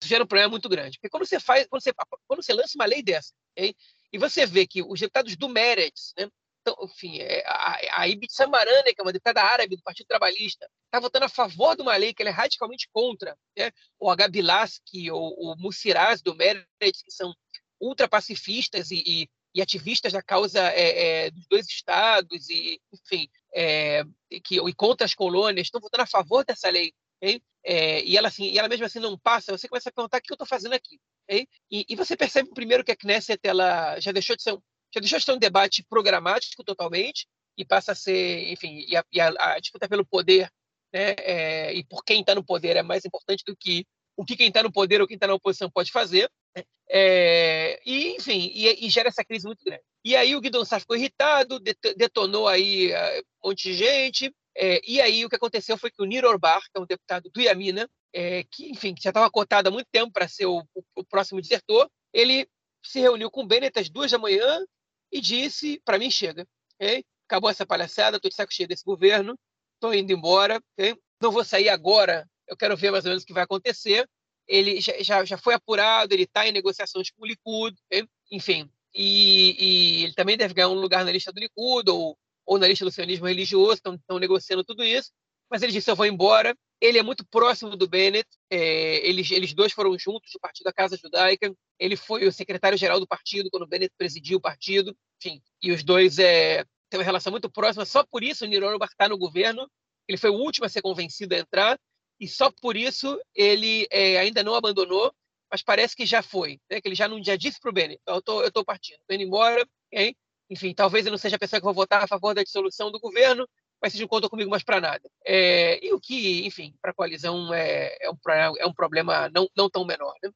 isso 0.00 0.08
gera 0.08 0.24
um 0.24 0.26
problema 0.26 0.50
muito 0.50 0.68
grande. 0.68 0.98
Porque 0.98 1.08
quando 1.08 1.26
você 1.26 1.40
faz, 1.40 1.66
quando 1.66 1.82
você, 1.82 1.92
quando 2.26 2.42
você 2.42 2.52
lança 2.52 2.72
uma 2.76 2.86
lei 2.86 3.02
dessa, 3.02 3.32
okay? 3.52 3.74
e 4.12 4.18
você 4.18 4.46
vê 4.46 4.66
que 4.66 4.82
os 4.82 5.00
deputados 5.00 5.36
do 5.36 5.48
Meretz, 5.48 6.12
né? 6.18 6.28
então, 6.60 6.76
enfim, 6.82 7.18
é, 7.18 7.44
a, 7.46 8.00
a 8.02 8.08
Ibit 8.08 8.32
Samarana, 8.32 8.82
que 8.84 9.00
é 9.00 9.02
uma 9.02 9.12
deputada 9.12 9.42
árabe 9.42 9.76
do 9.76 9.82
Partido 9.82 10.06
Trabalhista, 10.06 10.68
está 10.84 11.00
votando 11.00 11.24
a 11.24 11.30
favor 11.30 11.76
de 11.76 11.82
uma 11.82 11.96
lei 11.96 12.12
que 12.12 12.22
ela 12.22 12.30
é 12.30 12.32
radicalmente 12.32 12.88
contra, 12.92 13.36
né? 13.56 13.70
o 13.98 14.10
Agabilaski 14.10 15.10
ou 15.10 15.34
o 15.38 15.56
Mussiraz 15.56 16.20
do 16.20 16.34
Meretz, 16.34 17.02
que 17.02 17.10
são 17.10 17.34
ultrapacifistas 17.80 18.90
e, 18.90 19.02
e, 19.06 19.30
e 19.54 19.62
ativistas 19.62 20.12
da 20.12 20.22
causa 20.22 20.60
é, 20.72 21.26
é, 21.26 21.30
dos 21.30 21.46
dois 21.46 21.66
estados 21.66 22.48
e, 22.48 22.80
enfim, 22.92 23.28
é, 23.54 24.02
que, 24.44 24.56
e 24.56 24.74
contra 24.74 25.04
as 25.04 25.14
colônias, 25.14 25.66
estão 25.66 25.80
votando 25.80 26.02
a 26.02 26.06
favor 26.06 26.44
dessa 26.44 26.68
lei 26.68 26.92
Okay? 27.16 27.42
É, 27.68 28.00
e 28.04 28.16
ela 28.16 28.28
assim, 28.28 28.44
e 28.44 28.58
ela 28.58 28.68
mesmo 28.68 28.86
assim 28.86 29.00
não 29.00 29.18
passa, 29.18 29.50
você 29.50 29.66
começa 29.66 29.88
a 29.88 29.92
perguntar 29.92 30.18
o 30.18 30.22
que 30.22 30.32
eu 30.32 30.36
estou 30.36 30.46
fazendo 30.46 30.74
aqui. 30.74 31.00
Okay? 31.24 31.48
E, 31.68 31.84
e, 31.88 31.96
você 31.96 32.16
percebe 32.16 32.48
primeiro 32.54 32.84
que 32.84 32.92
a 32.92 32.96
Knesset 32.96 33.40
ela 33.42 33.98
já 33.98 34.12
deixou 34.12 34.36
de 34.36 34.42
ser 34.44 34.52
um, 34.52 34.60
já 34.94 35.00
deixou 35.00 35.18
de 35.18 35.24
ser 35.24 35.32
um 35.32 35.38
debate 35.38 35.82
programático 35.82 36.62
totalmente 36.62 37.26
e 37.58 37.64
passa 37.64 37.90
a 37.90 37.94
ser, 37.96 38.52
enfim, 38.52 38.84
e 38.88 38.96
a, 38.96 39.04
e 39.10 39.20
a, 39.20 39.32
a 39.36 39.58
disputa 39.58 39.88
pelo 39.88 40.06
poder, 40.06 40.48
né, 40.94 41.16
é, 41.18 41.74
e 41.74 41.82
por 41.84 42.04
quem 42.04 42.20
está 42.20 42.36
no 42.36 42.44
poder 42.44 42.76
é 42.76 42.82
mais 42.82 43.04
importante 43.04 43.42
do 43.44 43.56
que 43.56 43.84
o 44.16 44.24
que 44.24 44.36
quem 44.36 44.48
está 44.48 44.62
no 44.62 44.72
poder 44.72 45.00
ou 45.00 45.06
quem 45.06 45.16
está 45.16 45.26
na 45.26 45.34
oposição 45.34 45.68
pode 45.68 45.92
fazer. 45.92 46.30
Né? 46.56 46.64
É, 46.88 47.80
e, 47.84 48.16
enfim, 48.16 48.50
e, 48.54 48.86
e, 48.86 48.88
gera 48.88 49.08
essa 49.08 49.24
crise 49.24 49.44
muito 49.46 49.62
grande. 49.64 49.82
E 50.04 50.16
aí 50.16 50.34
o 50.34 50.40
Guidon 50.40 50.64
Sá 50.64 50.80
ficou 50.80 50.96
irritado, 50.96 51.60
detonou 51.96 52.48
aí 52.48 52.92
uh, 52.92 53.24
um 53.44 53.48
monte 53.48 53.64
de 53.64 53.74
gente, 53.74 54.32
é, 54.58 54.80
e 54.86 55.00
aí 55.00 55.24
o 55.24 55.28
que 55.28 55.36
aconteceu 55.36 55.76
foi 55.76 55.90
que 55.90 56.02
o 56.02 56.06
Niro 56.06 56.28
Orbar, 56.28 56.62
que 56.62 56.70
é 56.74 56.80
um 56.80 56.86
deputado 56.86 57.30
do 57.30 57.40
Iamina, 57.40 57.88
é, 58.12 58.42
que, 58.44 58.70
enfim, 58.70 58.94
já 58.98 59.10
estava 59.10 59.30
cotado 59.30 59.68
há 59.68 59.70
muito 59.70 59.88
tempo 59.92 60.10
para 60.10 60.26
ser 60.26 60.46
o, 60.46 60.60
o, 60.74 60.82
o, 60.96 61.04
próximo 61.04 61.42
desertor, 61.42 61.90
ele 62.12 62.48
se 62.82 62.98
reuniu 62.98 63.30
com 63.30 63.42
o 63.42 63.46
Bennett 63.46 63.78
às 63.78 63.90
duas 63.90 64.10
da 64.10 64.18
manhã 64.18 64.64
e 65.12 65.20
disse, 65.20 65.78
para 65.84 65.98
mim 65.98 66.10
chega, 66.10 66.46
okay? 66.74 67.04
acabou 67.28 67.50
essa 67.50 67.66
palhaçada, 67.66 68.16
estou 68.16 68.30
de 68.30 68.34
saco 68.34 68.54
cheio 68.54 68.68
desse 68.68 68.84
governo, 68.84 69.38
estou 69.74 69.92
indo 69.92 70.10
embora, 70.12 70.58
okay? 70.72 70.96
não 71.20 71.30
vou 71.30 71.44
sair 71.44 71.68
agora, 71.68 72.26
eu 72.48 72.56
quero 72.56 72.76
ver 72.76 72.90
mais 72.90 73.04
ou 73.04 73.10
menos 73.10 73.24
o 73.24 73.26
que 73.26 73.34
vai 73.34 73.44
acontecer. 73.44 74.08
Ele 74.48 74.80
já, 74.80 75.02
já, 75.02 75.24
já 75.24 75.36
foi 75.36 75.54
apurado, 75.54 76.14
ele 76.14 76.22
está 76.22 76.48
em 76.48 76.52
negociações 76.52 77.10
com 77.10 77.24
o 77.24 77.26
Likud, 77.26 77.76
okay? 77.86 78.08
enfim, 78.30 78.70
e, 78.94 79.56
e, 79.58 80.04
ele 80.04 80.14
também 80.14 80.38
deve 80.38 80.54
ganhar 80.54 80.68
um 80.68 80.80
lugar 80.80 81.04
na 81.04 81.12
lista 81.12 81.30
do 81.30 81.40
Likud, 81.40 81.90
ou 81.90 82.16
ou 82.46 82.58
na 82.58 82.68
lista 82.68 82.84
do 82.84 82.92
sionismo 82.92 83.26
religioso, 83.26 83.74
estão 83.74 84.18
negociando 84.18 84.64
tudo 84.64 84.84
isso. 84.84 85.10
Mas 85.50 85.62
ele 85.62 85.72
disse: 85.72 85.90
Eu 85.90 85.96
vou 85.96 86.06
embora. 86.06 86.56
Ele 86.80 86.98
é 86.98 87.02
muito 87.02 87.24
próximo 87.26 87.74
do 87.74 87.88
Bennett, 87.88 88.28
é, 88.50 89.08
eles, 89.08 89.30
eles 89.30 89.54
dois 89.54 89.72
foram 89.72 89.98
juntos 89.98 90.30
do 90.30 90.38
Partido 90.38 90.64
da 90.64 90.72
Casa 90.74 90.94
Judaica. 90.94 91.50
Ele 91.78 91.96
foi 91.96 92.26
o 92.26 92.32
secretário-geral 92.32 93.00
do 93.00 93.06
partido 93.06 93.48
quando 93.50 93.62
o 93.62 93.66
Bennett 93.66 93.94
presidiu 93.96 94.36
o 94.36 94.40
partido. 94.40 94.94
Enfim, 95.18 95.40
e 95.62 95.72
os 95.72 95.82
dois 95.82 96.18
é, 96.18 96.64
têm 96.90 96.98
uma 96.98 97.02
relação 97.04 97.30
muito 97.30 97.50
próxima. 97.50 97.86
Só 97.86 98.04
por 98.04 98.22
isso 98.22 98.44
o 98.44 98.48
Niro 98.48 98.66
está 98.84 99.08
no 99.08 99.16
governo. 99.16 99.66
Ele 100.06 100.18
foi 100.18 100.28
o 100.28 100.34
último 100.34 100.66
a 100.66 100.68
ser 100.68 100.82
convencido 100.82 101.34
a 101.34 101.38
entrar. 101.38 101.78
E 102.20 102.28
só 102.28 102.50
por 102.50 102.76
isso 102.76 103.18
ele 103.34 103.86
é, 103.90 104.18
ainda 104.18 104.42
não 104.42 104.54
abandonou, 104.54 105.12
mas 105.50 105.62
parece 105.62 105.96
que 105.96 106.04
já 106.04 106.22
foi. 106.22 106.60
Né? 106.70 106.80
Que 106.80 106.88
ele 106.88 106.94
já, 106.94 107.08
não, 107.08 107.22
já 107.24 107.36
disse 107.36 107.58
para 107.58 107.70
o 107.70 107.72
Bennett: 107.72 108.02
Eu 108.06 108.18
estou 108.18 108.64
partindo, 108.66 108.98
estou 109.00 109.16
embora. 109.16 109.66
Okay? 109.90 110.14
Enfim, 110.48 110.74
talvez 110.74 111.04
eu 111.04 111.10
não 111.10 111.18
seja 111.18 111.36
a 111.36 111.38
pessoa 111.38 111.60
que 111.60 111.64
vou 111.64 111.74
votar 111.74 112.02
a 112.02 112.06
favor 112.06 112.34
da 112.34 112.42
dissolução 112.42 112.90
do 112.90 113.00
governo, 113.00 113.48
mas 113.80 113.92
seja 113.92 114.04
um 114.04 114.08
conta 114.08 114.28
comigo 114.28 114.50
mais 114.50 114.62
para 114.62 114.80
nada. 114.80 115.10
É, 115.24 115.84
e 115.84 115.92
o 115.92 116.00
que, 116.00 116.46
enfim, 116.46 116.74
para 116.80 116.90
a 116.90 116.94
coalizão 116.94 117.52
é, 117.52 117.96
é, 118.00 118.10
um, 118.10 118.16
é 118.58 118.66
um 118.66 118.72
problema 118.72 119.28
não, 119.34 119.48
não 119.56 119.68
tão 119.68 119.84
menor. 119.84 120.14
Né? 120.22 120.30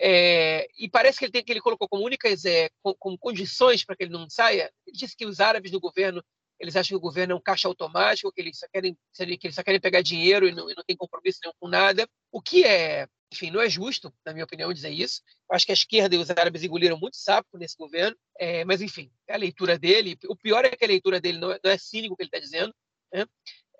É, 0.00 0.68
e 0.76 0.88
parece 0.88 1.18
que 1.18 1.24
ele, 1.24 1.32
tem, 1.32 1.44
que 1.44 1.52
ele 1.52 1.60
colocou 1.60 1.88
como 1.88 2.04
únicas 2.04 2.44
é, 2.44 2.68
com, 2.82 2.94
com 2.94 3.16
condições 3.16 3.84
para 3.84 3.96
que 3.96 4.04
ele 4.04 4.12
não 4.12 4.28
saia. 4.28 4.70
Ele 4.86 4.96
disse 4.96 5.16
que 5.16 5.24
os 5.24 5.40
árabes 5.40 5.70
do 5.70 5.80
governo 5.80 6.22
eles 6.62 6.76
acham 6.76 6.90
que 6.90 6.94
o 6.96 7.00
governo 7.00 7.32
é 7.32 7.36
um 7.36 7.40
caixa 7.40 7.66
automático, 7.66 8.30
que 8.32 8.40
eles 8.40 8.56
só 8.56 8.66
querem, 8.72 8.96
que 9.14 9.46
eles 9.46 9.54
só 9.56 9.64
querem 9.64 9.80
pegar 9.80 10.00
dinheiro 10.00 10.46
e 10.46 10.52
não, 10.52 10.70
e 10.70 10.74
não 10.76 10.84
tem 10.84 10.96
compromisso 10.96 11.40
nenhum 11.42 11.54
com 11.58 11.68
nada. 11.68 12.08
O 12.30 12.40
que 12.40 12.64
é 12.64 13.08
enfim, 13.32 13.50
não 13.50 13.62
é 13.62 13.68
justo, 13.68 14.12
na 14.26 14.32
minha 14.34 14.44
opinião, 14.44 14.72
dizer 14.72 14.90
isso. 14.90 15.22
Acho 15.50 15.64
que 15.64 15.72
a 15.72 15.74
esquerda 15.74 16.14
e 16.14 16.18
os 16.18 16.28
árabes 16.28 16.62
engoliram 16.62 16.98
muito 16.98 17.16
sapo 17.16 17.56
nesse 17.56 17.76
governo, 17.78 18.14
é, 18.38 18.62
mas, 18.62 18.82
enfim, 18.82 19.10
é 19.26 19.32
a 19.32 19.38
leitura 19.38 19.78
dele. 19.78 20.18
O 20.28 20.36
pior 20.36 20.66
é 20.66 20.76
que 20.76 20.84
a 20.84 20.88
leitura 20.88 21.18
dele 21.18 21.38
não 21.38 21.50
é, 21.50 21.58
não 21.64 21.70
é 21.70 21.78
cínico 21.78 22.12
o 22.12 22.16
que 22.16 22.24
ele 22.24 22.28
está 22.28 22.38
dizendo, 22.38 22.74
né? 23.10 23.24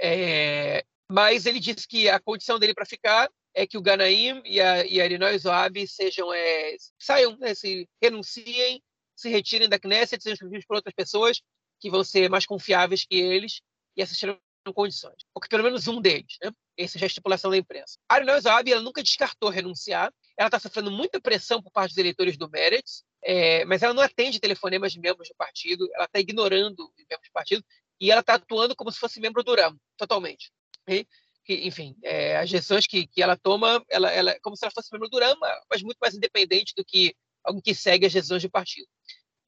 é, 0.01 0.83
mas 1.07 1.45
ele 1.45 1.61
disse 1.61 1.87
que 1.87 2.09
a 2.09 2.18
condição 2.18 2.59
dele 2.59 2.73
para 2.73 2.87
ficar 2.87 3.31
é 3.55 3.66
que 3.66 3.77
o 3.77 3.83
Ganaim 3.83 4.40
e 4.47 4.59
a, 4.59 4.87
e 4.87 4.99
a 4.99 5.05
Irinói 5.05 5.38
Zoab 5.38 5.87
sejam, 5.87 6.33
é, 6.33 6.75
saiam, 6.99 7.37
né, 7.37 7.55
se 7.55 7.87
renunciem, 8.03 8.83
se 9.14 9.29
retirem 9.29 9.68
da 9.68 9.79
Knesset, 9.79 10.23
sejam 10.23 10.35
escolhidos 10.35 10.64
por 10.64 10.77
outras 10.77 10.95
pessoas 10.95 11.42
que 11.83 11.90
vão 11.90 12.05
ser 12.05 12.31
mais 12.31 12.47
confiáveis 12.47 13.05
que 13.05 13.16
eles, 13.16 13.61
e 13.97 14.03
essas 14.03 14.16
serão 14.16 14.38
condições. 14.73 15.27
Ou 15.35 15.42
que 15.42 15.49
pelo 15.49 15.64
menos 15.64 15.88
um 15.88 16.01
deles. 16.01 16.38
Né? 16.40 16.53
Essa 16.79 16.97
é 16.97 17.03
a 17.03 17.07
estipulação 17.07 17.51
da 17.51 17.57
imprensa. 17.57 17.99
A 18.09 18.14
Ariel 18.14 18.40
Zabi, 18.40 18.73
ela 18.73 18.81
nunca 18.81 19.03
descartou 19.03 19.51
renunciar. 19.51 20.14
Ela 20.38 20.47
está 20.47 20.61
sofrendo 20.61 20.92
muita 20.92 21.21
pressão 21.21 21.61
por 21.61 21.73
parte 21.73 21.90
dos 21.90 21.99
eleitores 21.99 22.37
do 22.37 22.49
Meretz, 22.49 23.03
é, 23.25 23.64
mas 23.64 23.83
ela 23.83 23.92
não 23.92 24.03
atende 24.03 24.38
telefonemas 24.38 24.92
de 24.92 25.01
membros 25.01 25.29
do 25.29 25.35
partido, 25.35 25.88
ela 25.95 26.05
está 26.05 26.21
ignorando 26.21 26.85
os 26.85 27.05
membros 27.11 27.29
do 27.29 27.33
partido 27.33 27.64
e 28.01 28.11
ela 28.11 28.21
está 28.21 28.35
atuando 28.35 28.77
como 28.77 28.90
se 28.90 28.99
fosse 28.99 29.21
membro 29.21 29.42
do 29.42 29.55
RAM, 29.55 29.77
totalmente. 29.97 30.53
E, 30.88 31.07
enfim, 31.49 31.97
é, 32.03 32.37
as 32.37 32.51
decisões 32.51 32.87
que, 32.87 33.09
que 33.09 33.21
ela 33.21 33.37
toma, 33.37 33.85
ela, 33.90 34.11
ela, 34.11 34.31
é 34.31 34.40
como 34.40 34.57
se 34.57 34.64
ela 34.64 34.73
fosse 34.73 34.88
membro 34.92 35.09
do 35.09 35.18
RAM, 35.18 35.37
mas 35.68 35.83
muito 35.83 35.99
mais 36.01 36.14
independente 36.14 36.75
do 36.77 36.85
que 36.85 37.14
alguém 37.42 37.61
que 37.61 37.75
segue 37.75 38.07
as 38.07 38.12
decisões 38.12 38.42
do 38.42 38.51
partido. 38.51 38.88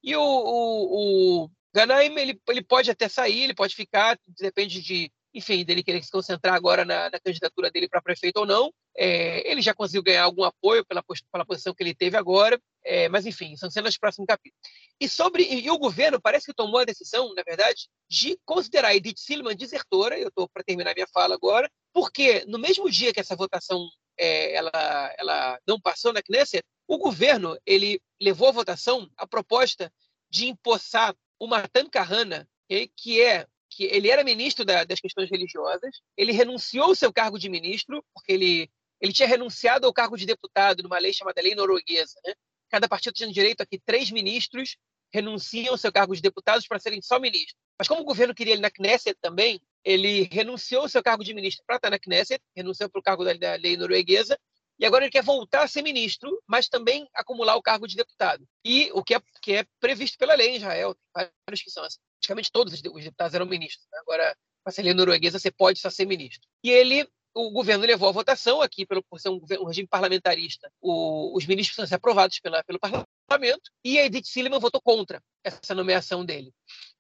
E 0.03 0.15
o, 0.17 0.23
o, 0.23 1.45
o 1.45 1.51
Ganaim, 1.75 2.17
ele, 2.17 2.41
ele 2.49 2.63
pode 2.63 2.91
até 2.91 3.09
sair, 3.09 3.43
ele 3.43 3.55
pode 3.55 3.75
ficar, 3.75 4.19
depende 4.39 4.81
de 4.81 5.11
enfim, 5.35 5.65
dele 5.65 5.83
querer 5.83 6.03
se 6.03 6.13
concentrar 6.13 6.55
agora 6.55 6.85
na, 6.85 7.11
na 7.11 7.19
candidatura 7.19 7.69
dele 7.69 7.89
para 7.89 8.01
prefeito 8.01 8.37
ou 8.37 8.47
não. 8.47 8.73
É, 8.97 9.51
ele 9.51 9.61
já 9.61 9.75
conseguiu 9.75 10.05
ganhar 10.05 10.23
algum 10.23 10.45
apoio 10.45 10.87
pela, 10.87 11.03
pela 11.33 11.45
posição 11.45 11.75
que 11.75 11.83
ele 11.83 11.93
teve 11.93 12.17
agora, 12.17 12.57
é, 12.85 13.09
mas 13.09 13.27
enfim, 13.27 13.57
são 13.57 13.69
cenas 13.69 13.95
do 13.95 13.99
próximo 13.99 14.25
capítulo. 14.25 14.57
E 15.01 15.09
sobre 15.09 15.43
e, 15.43 15.69
o 15.69 15.77
governo 15.77 16.21
parece 16.21 16.47
que 16.47 16.55
tomou 16.55 16.79
a 16.79 16.85
decisão, 16.85 17.35
na 17.35 17.43
verdade, 17.43 17.89
de 18.09 18.39
considerar 18.45 18.95
Edith 18.95 19.19
Silman 19.19 19.57
desertora. 19.57 20.17
Eu 20.17 20.29
estou 20.29 20.49
para 20.49 20.63
terminar 20.63 20.95
minha 20.95 21.09
fala 21.13 21.35
agora, 21.35 21.69
porque 21.93 22.45
no 22.47 22.59
mesmo 22.59 22.89
dia 22.89 23.13
que 23.13 23.19
essa 23.19 23.35
votação 23.35 23.89
é, 24.17 24.55
ela, 24.55 25.15
ela 25.19 25.59
não 25.67 25.81
passou 25.81 26.13
na 26.13 26.23
Knesset, 26.23 26.63
o 26.87 26.97
governo 26.97 27.59
ele 27.67 28.01
levou 28.21 28.49
à 28.49 28.53
votação 28.53 29.11
a 29.17 29.27
proposta 29.27 29.93
de 30.31 30.47
empossar 30.47 31.13
o 31.45 31.49
Matan 31.49 31.89
Kahana, 31.89 32.49
que 32.97 33.21
é 33.21 33.47
que 33.71 33.85
ele 33.85 34.09
era 34.09 34.25
ministro 34.25 34.65
da, 34.65 34.85
das 34.85 35.01
questões 35.01 35.29
religiosas, 35.31 36.01
ele 36.17 36.33
renunciou 36.33 36.87
ao 36.87 36.95
seu 36.95 37.13
cargo 37.13 37.39
de 37.39 37.49
ministro, 37.49 38.05
porque 38.15 38.33
ele, 38.33 38.71
ele 39.01 39.13
tinha 39.13 39.29
renunciado 39.29 39.87
ao 39.87 39.93
cargo 39.93 40.17
de 40.17 40.27
deputado 40.27 40.83
numa 40.83 40.99
lei 40.99 41.13
chamada 41.13 41.43
Lei 41.43 41.55
Norueguesa. 41.55 42.15
Né? 42.25 42.35
Cada 42.71 42.89
partido 42.89 43.15
tinha 43.15 43.31
direito 43.33 43.61
a 43.61 43.67
que 43.67 43.79
três 43.79 44.11
ministros 44.11 44.77
renunciam 45.13 45.73
ao 45.73 45.79
seu 45.79 45.93
cargo 45.93 46.15
de 46.15 46.23
deputados 46.23 46.67
para 46.67 46.79
serem 46.79 47.03
só 47.03 47.19
ministros. 47.19 47.57
Mas 47.79 47.89
como 47.89 48.01
o 48.01 48.05
governo 48.05 48.35
queria 48.35 48.55
ele 48.55 48.63
na 48.63 48.71
Knesset 48.71 49.19
também, 49.21 49.61
ele 49.85 50.29
renunciou 50.31 50.83
ao 50.83 50.89
seu 50.89 51.03
cargo 51.03 51.25
de 51.25 51.35
ministro 51.35 51.65
para 51.67 51.77
estar 51.77 51.91
na 51.91 51.99
Knesset, 51.99 52.41
renunciou 52.57 52.89
para 52.89 53.01
o 53.01 53.03
cargo 53.03 53.25
da, 53.25 53.33
da 53.35 53.55
lei 53.57 53.77
norueguesa, 53.77 54.39
e 54.79 54.85
agora 54.85 55.05
ele 55.05 55.13
quer 55.13 55.23
voltar 55.23 55.63
a 55.63 55.69
ser 55.69 55.83
ministro, 55.83 56.43
mas 56.47 56.69
também 56.69 57.09
acumular 57.15 57.57
o 57.57 57.63
cargo 57.63 57.87
de 57.87 57.97
deputado. 57.97 58.47
E 58.65 58.91
o 58.93 59.03
que 59.03 59.15
é, 59.15 59.23
que 59.41 59.53
é 59.53 59.67
previsto 59.81 60.19
pela 60.19 60.35
lei 60.35 60.51
em 60.51 60.57
Israel, 60.57 60.95
tem 60.95 61.29
vários 61.47 61.63
que 61.63 61.71
são 61.71 61.85
assim 61.85 61.99
praticamente 62.25 62.51
todos 62.51 62.73
os 62.73 62.81
deputados 62.81 63.35
eram 63.35 63.47
ministros. 63.47 63.87
Né? 63.93 63.99
Agora, 64.01 64.37
com 64.65 64.71
a 64.71 64.83
lei 64.83 64.95
norueguesa, 64.95 65.39
você 65.39 65.51
pode 65.51 65.79
só 65.79 65.91
ser 65.91 66.07
ministro. 66.07 66.49
E 66.63 66.71
ele 66.71 67.07
o 67.37 67.51
governo 67.51 67.85
levou 67.85 68.09
a 68.09 68.13
votação 68.13 68.63
aqui, 68.63 68.87
pelo, 68.87 69.03
por 69.03 69.19
ser 69.19 69.29
um, 69.29 69.41
um 69.61 69.65
regime 69.65 69.89
parlamentarista, 69.89 70.71
o, 70.81 71.37
os 71.37 71.45
ministros 71.47 71.75
precisam 71.75 71.89
ser 71.89 71.97
aprovados 71.97 72.39
pela, 72.39 72.63
pelo 72.63 72.79
parlamento, 72.79 73.73
e 73.85 73.99
a 73.99 74.05
Edith 74.05 74.27
Silliman 74.27 74.61
votou 74.61 74.81
contra 74.81 75.21
essa 75.43 75.75
nomeação 75.75 76.25
dele. 76.25 76.53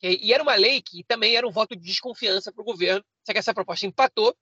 E, 0.03 0.27
e, 0.27 0.33
era 0.33 0.43
uma 0.43 0.57
lei 0.57 0.83
que 0.83 1.05
também 1.05 1.37
era 1.37 1.47
um 1.47 1.53
voto 1.53 1.77
de 1.77 1.87
desconfiança 1.87 2.53
para 2.53 2.63
o 2.63 2.65
governo, 2.65 3.05
só 3.25 3.33
que 3.33 3.39
essa 3.39 3.55
proposta 3.55 3.87
empatou, 3.87 4.37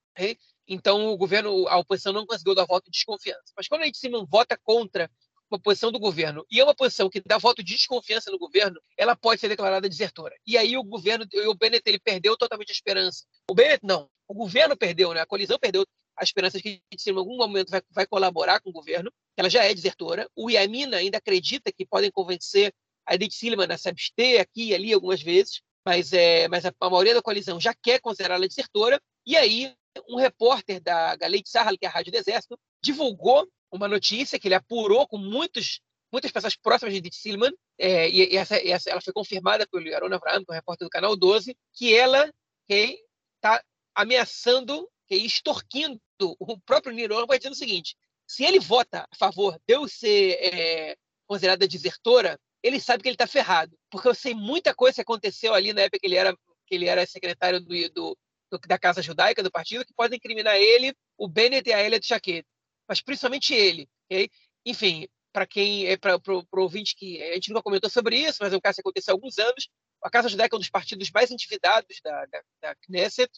então 0.66 1.07
o 1.09 1.16
governo, 1.16 1.66
a 1.68 1.79
oposição 1.79 2.12
não 2.12 2.27
conseguiu 2.27 2.55
dar 2.55 2.64
voto 2.64 2.85
de 2.85 2.92
desconfiança. 2.92 3.53
Mas 3.57 3.68
quando 3.68 3.83
a 3.83 3.87
Edith 3.87 3.98
Silliman 3.98 4.27
vota 4.27 4.59
contra 4.62 5.11
uma 5.51 5.61
posição 5.61 5.92
do 5.92 5.98
governo 5.98 6.46
e 6.51 6.61
é 6.61 6.64
uma 6.64 6.75
posição 6.75 7.11
que 7.11 7.20
dá 7.20 7.37
voto 7.37 7.62
de 7.62 7.75
desconfiança 7.75 8.31
no 8.31 8.38
governo, 8.38 8.81
ela 8.96 9.14
pode 9.14 9.40
ser 9.40 9.48
declarada 9.48 9.88
desertora. 9.88 10.35
E 10.46 10.57
aí 10.57 10.77
o 10.77 10.83
governo, 10.83 11.27
o 11.46 11.55
Bennett, 11.55 11.83
ele 11.87 11.98
perdeu 11.98 12.37
totalmente 12.37 12.70
a 12.70 12.72
esperança. 12.72 13.25
O 13.51 13.55
Bennett 13.55 13.85
não, 13.85 14.09
o 14.27 14.35
governo 14.35 14.77
perdeu, 14.77 15.12
né? 15.12 15.20
A 15.20 15.27
colisão 15.27 15.59
perdeu 15.59 15.85
a 16.16 16.25
esperança 16.25 16.59
de 16.59 16.62
que 16.62 16.83
em 17.07 17.16
algum 17.16 17.37
momento 17.37 17.70
vai, 17.70 17.83
vai 17.90 18.07
colaborar 18.07 18.61
com 18.61 18.70
o 18.70 18.72
governo. 18.72 19.12
Ela 19.37 19.51
já 19.51 19.64
é 19.64 19.75
desertora. 19.75 20.29
O 20.35 20.51
Yamina 20.51 20.96
ainda 20.96 21.18
acredita 21.18 21.72
que 21.72 21.87
podem 21.87 22.11
convencer 22.11 22.72
a 23.07 23.14
Edith 23.14 23.33
Silliman 23.33 23.66
a 23.70 23.77
se 23.77 23.88
abster 23.88 24.40
aqui 24.40 24.68
e 24.68 24.75
ali 24.75 24.92
algumas 24.92 25.22
vezes, 25.22 25.61
mas, 25.85 26.12
é, 26.12 26.48
mas 26.48 26.64
a, 26.64 26.72
a 26.81 26.90
maioria 26.90 27.14
da 27.14 27.22
coalizão 27.22 27.61
já 27.61 27.75
quer 27.75 28.01
considerá-la 28.01 28.46
desertora. 28.46 29.01
E 29.27 29.37
aí 29.37 29.75
um 30.09 30.16
repórter 30.16 30.81
da 30.81 31.16
Galei 31.16 31.42
Sahal, 31.44 31.76
que 31.78 31.85
é 31.85 31.88
a 31.88 31.92
Rádio 31.92 32.12
do 32.12 32.18
Exército, 32.18 32.59
divulgou 32.83 33.46
uma 33.70 33.88
notícia 33.88 34.38
que 34.38 34.48
ele 34.48 34.55
apurou 34.55 35.07
com 35.07 35.18
muitos, 35.18 35.81
muitas 36.12 36.31
pessoas 36.31 36.57
próximas 36.57 36.92
de 36.92 36.98
Edith 36.98 37.14
Silliman, 37.14 37.52
é, 37.78 38.09
e, 38.09 38.37
essa, 38.37 38.57
essa, 38.57 38.90
ela 38.90 39.00
foi 39.00 39.12
confirmada 39.12 39.66
pelo 39.66 39.87
Yaron 39.87 40.14
Avraham, 40.14 40.44
que 40.44 40.50
é 40.50 40.52
um 40.52 40.57
repórter 40.57 40.87
do 40.87 40.90
Canal 40.90 41.16
12, 41.16 41.57
que 41.74 41.94
ela 41.94 42.31
está 42.68 43.62
ameaçando, 43.94 44.88
okay, 45.05 45.24
extorquindo 45.24 46.00
o 46.38 46.59
próprio 46.61 46.94
Niro 46.94 47.26
vai 47.26 47.38
dizendo 47.38 47.55
o 47.55 47.57
seguinte, 47.57 47.96
se 48.26 48.44
ele 48.44 48.61
vota 48.61 49.07
a 49.11 49.16
favor 49.16 49.59
de 49.66 49.74
eu 49.74 49.88
ser 49.88 50.38
é, 50.40 50.96
considerada 51.26 51.66
desertora, 51.66 52.38
ele 52.62 52.81
sabe 52.81 53.02
que 53.02 53.09
ele 53.09 53.14
está 53.14 53.26
ferrado, 53.26 53.76
porque 53.90 54.09
eu 54.09 54.14
sei 54.14 54.35
muita 54.35 54.74
coisa 54.74 54.96
que 54.96 55.00
aconteceu 55.00 55.52
ali 55.52 55.72
na 55.72 55.83
época 55.83 55.98
que 55.98 56.07
ele 56.07 56.16
era, 56.16 56.35
que 56.66 56.74
ele 56.74 56.87
era 56.87 57.05
secretário 57.05 57.61
do, 57.61 57.74
do 57.90 58.18
da 58.58 58.78
Casa 58.78 59.02
Judaica, 59.02 59.42
do 59.42 59.50
partido, 59.50 59.84
que 59.84 59.94
podem 59.94 60.16
incriminar 60.16 60.56
ele, 60.56 60.94
o 61.16 61.28
Bennett 61.28 61.68
e 61.68 61.72
a 61.72 61.82
Elia 61.82 62.00
de 62.00 62.06
Chaquet 62.06 62.44
mas 62.92 63.00
principalmente 63.00 63.54
ele. 63.54 63.88
Okay? 64.06 64.28
Enfim, 64.66 65.08
para 65.32 65.46
quem 65.46 65.86
é 65.86 65.96
para 65.96 66.16
o 66.16 66.46
ouvinte 66.56 66.94
que 66.94 67.22
a 67.22 67.34
gente 67.34 67.48
nunca 67.48 67.62
comentou 67.62 67.88
sobre 67.88 68.18
isso, 68.18 68.38
mas 68.40 68.52
é 68.52 68.56
um 68.56 68.60
caso 68.60 68.76
que 68.76 68.80
aconteceu 68.82 69.12
há 69.12 69.14
alguns 69.14 69.38
anos. 69.38 69.68
A 70.02 70.10
Casa 70.10 70.28
Judaica 70.28 70.54
é 70.54 70.58
um 70.58 70.60
dos 70.60 70.68
partidos 70.68 71.10
mais 71.10 71.30
endividados 71.30 72.00
da, 72.02 72.26
da, 72.26 72.42
da 72.60 72.74
Knesset 72.74 73.30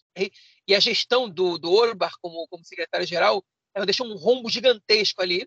e 0.66 0.74
a 0.74 0.80
gestão 0.80 1.28
do, 1.28 1.58
do 1.58 1.70
Orbar 1.70 2.14
como, 2.20 2.46
como 2.48 2.64
secretário-geral 2.64 3.44
ela 3.74 3.86
deixou 3.86 4.06
um 4.06 4.16
rombo 4.16 4.48
gigantesco 4.48 5.20
ali. 5.20 5.46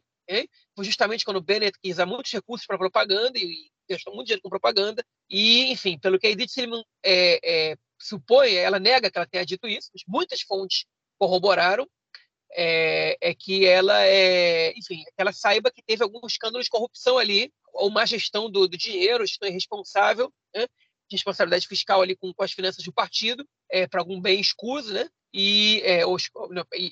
Foi 0.76 0.86
justamente 0.86 1.24
quando 1.24 1.38
o 1.38 1.42
Bennett 1.42 1.78
quis 1.82 1.94
usar 1.96 2.06
muitos 2.06 2.32
recursos 2.32 2.68
para 2.68 2.78
propaganda 2.78 3.40
e 3.40 3.72
gastou 3.90 4.14
muito 4.14 4.28
dinheiro 4.28 4.42
com 4.42 4.50
propaganda. 4.50 5.04
E, 5.30 5.72
enfim, 5.72 5.98
pelo 5.98 6.20
que 6.20 6.28
a 6.28 6.30
Edith 6.30 6.50
Silliman 6.50 6.84
é, 7.04 7.40
é, 7.72 7.78
supõe, 8.00 8.56
ela 8.56 8.80
nega 8.80 9.10
que 9.10 9.18
ela 9.18 9.28
tenha 9.28 9.46
dito 9.46 9.68
isso, 9.68 9.90
mas 9.94 10.04
muitas 10.08 10.42
fontes 10.42 10.86
corroboraram 11.18 11.88
é, 12.52 13.18
é, 13.22 13.34
que 13.34 13.66
ela 13.66 14.06
é, 14.06 14.72
enfim, 14.78 15.04
que 15.04 15.14
ela 15.22 15.32
saiba 15.32 15.72
que 15.72 15.82
teve 15.82 16.04
algum 16.04 16.26
escândalo 16.26 16.64
de 16.64 16.70
corrupção 16.70 17.18
ali, 17.18 17.52
ou 17.74 17.90
má 17.90 18.06
gestão 18.06 18.50
do, 18.50 18.68
do 18.68 18.78
dinheiro, 18.78 19.26
gestão 19.26 19.48
irresponsável, 19.50 20.34
né? 20.56 20.66
de 21.10 21.16
responsabilidade 21.16 21.68
fiscal 21.68 22.02
ali 22.02 22.16
com, 22.16 22.34
com 22.34 22.44
as 22.44 22.52
finanças 22.52 22.84
do 22.84 22.92
partido, 22.92 23.48
é, 23.70 23.88
para 23.88 24.02
algum 24.02 24.20
bem 24.20 24.40
escuso, 24.40 24.94
né? 24.94 25.10
E, 25.34 25.82
é, 25.86 26.06
ou, 26.06 26.18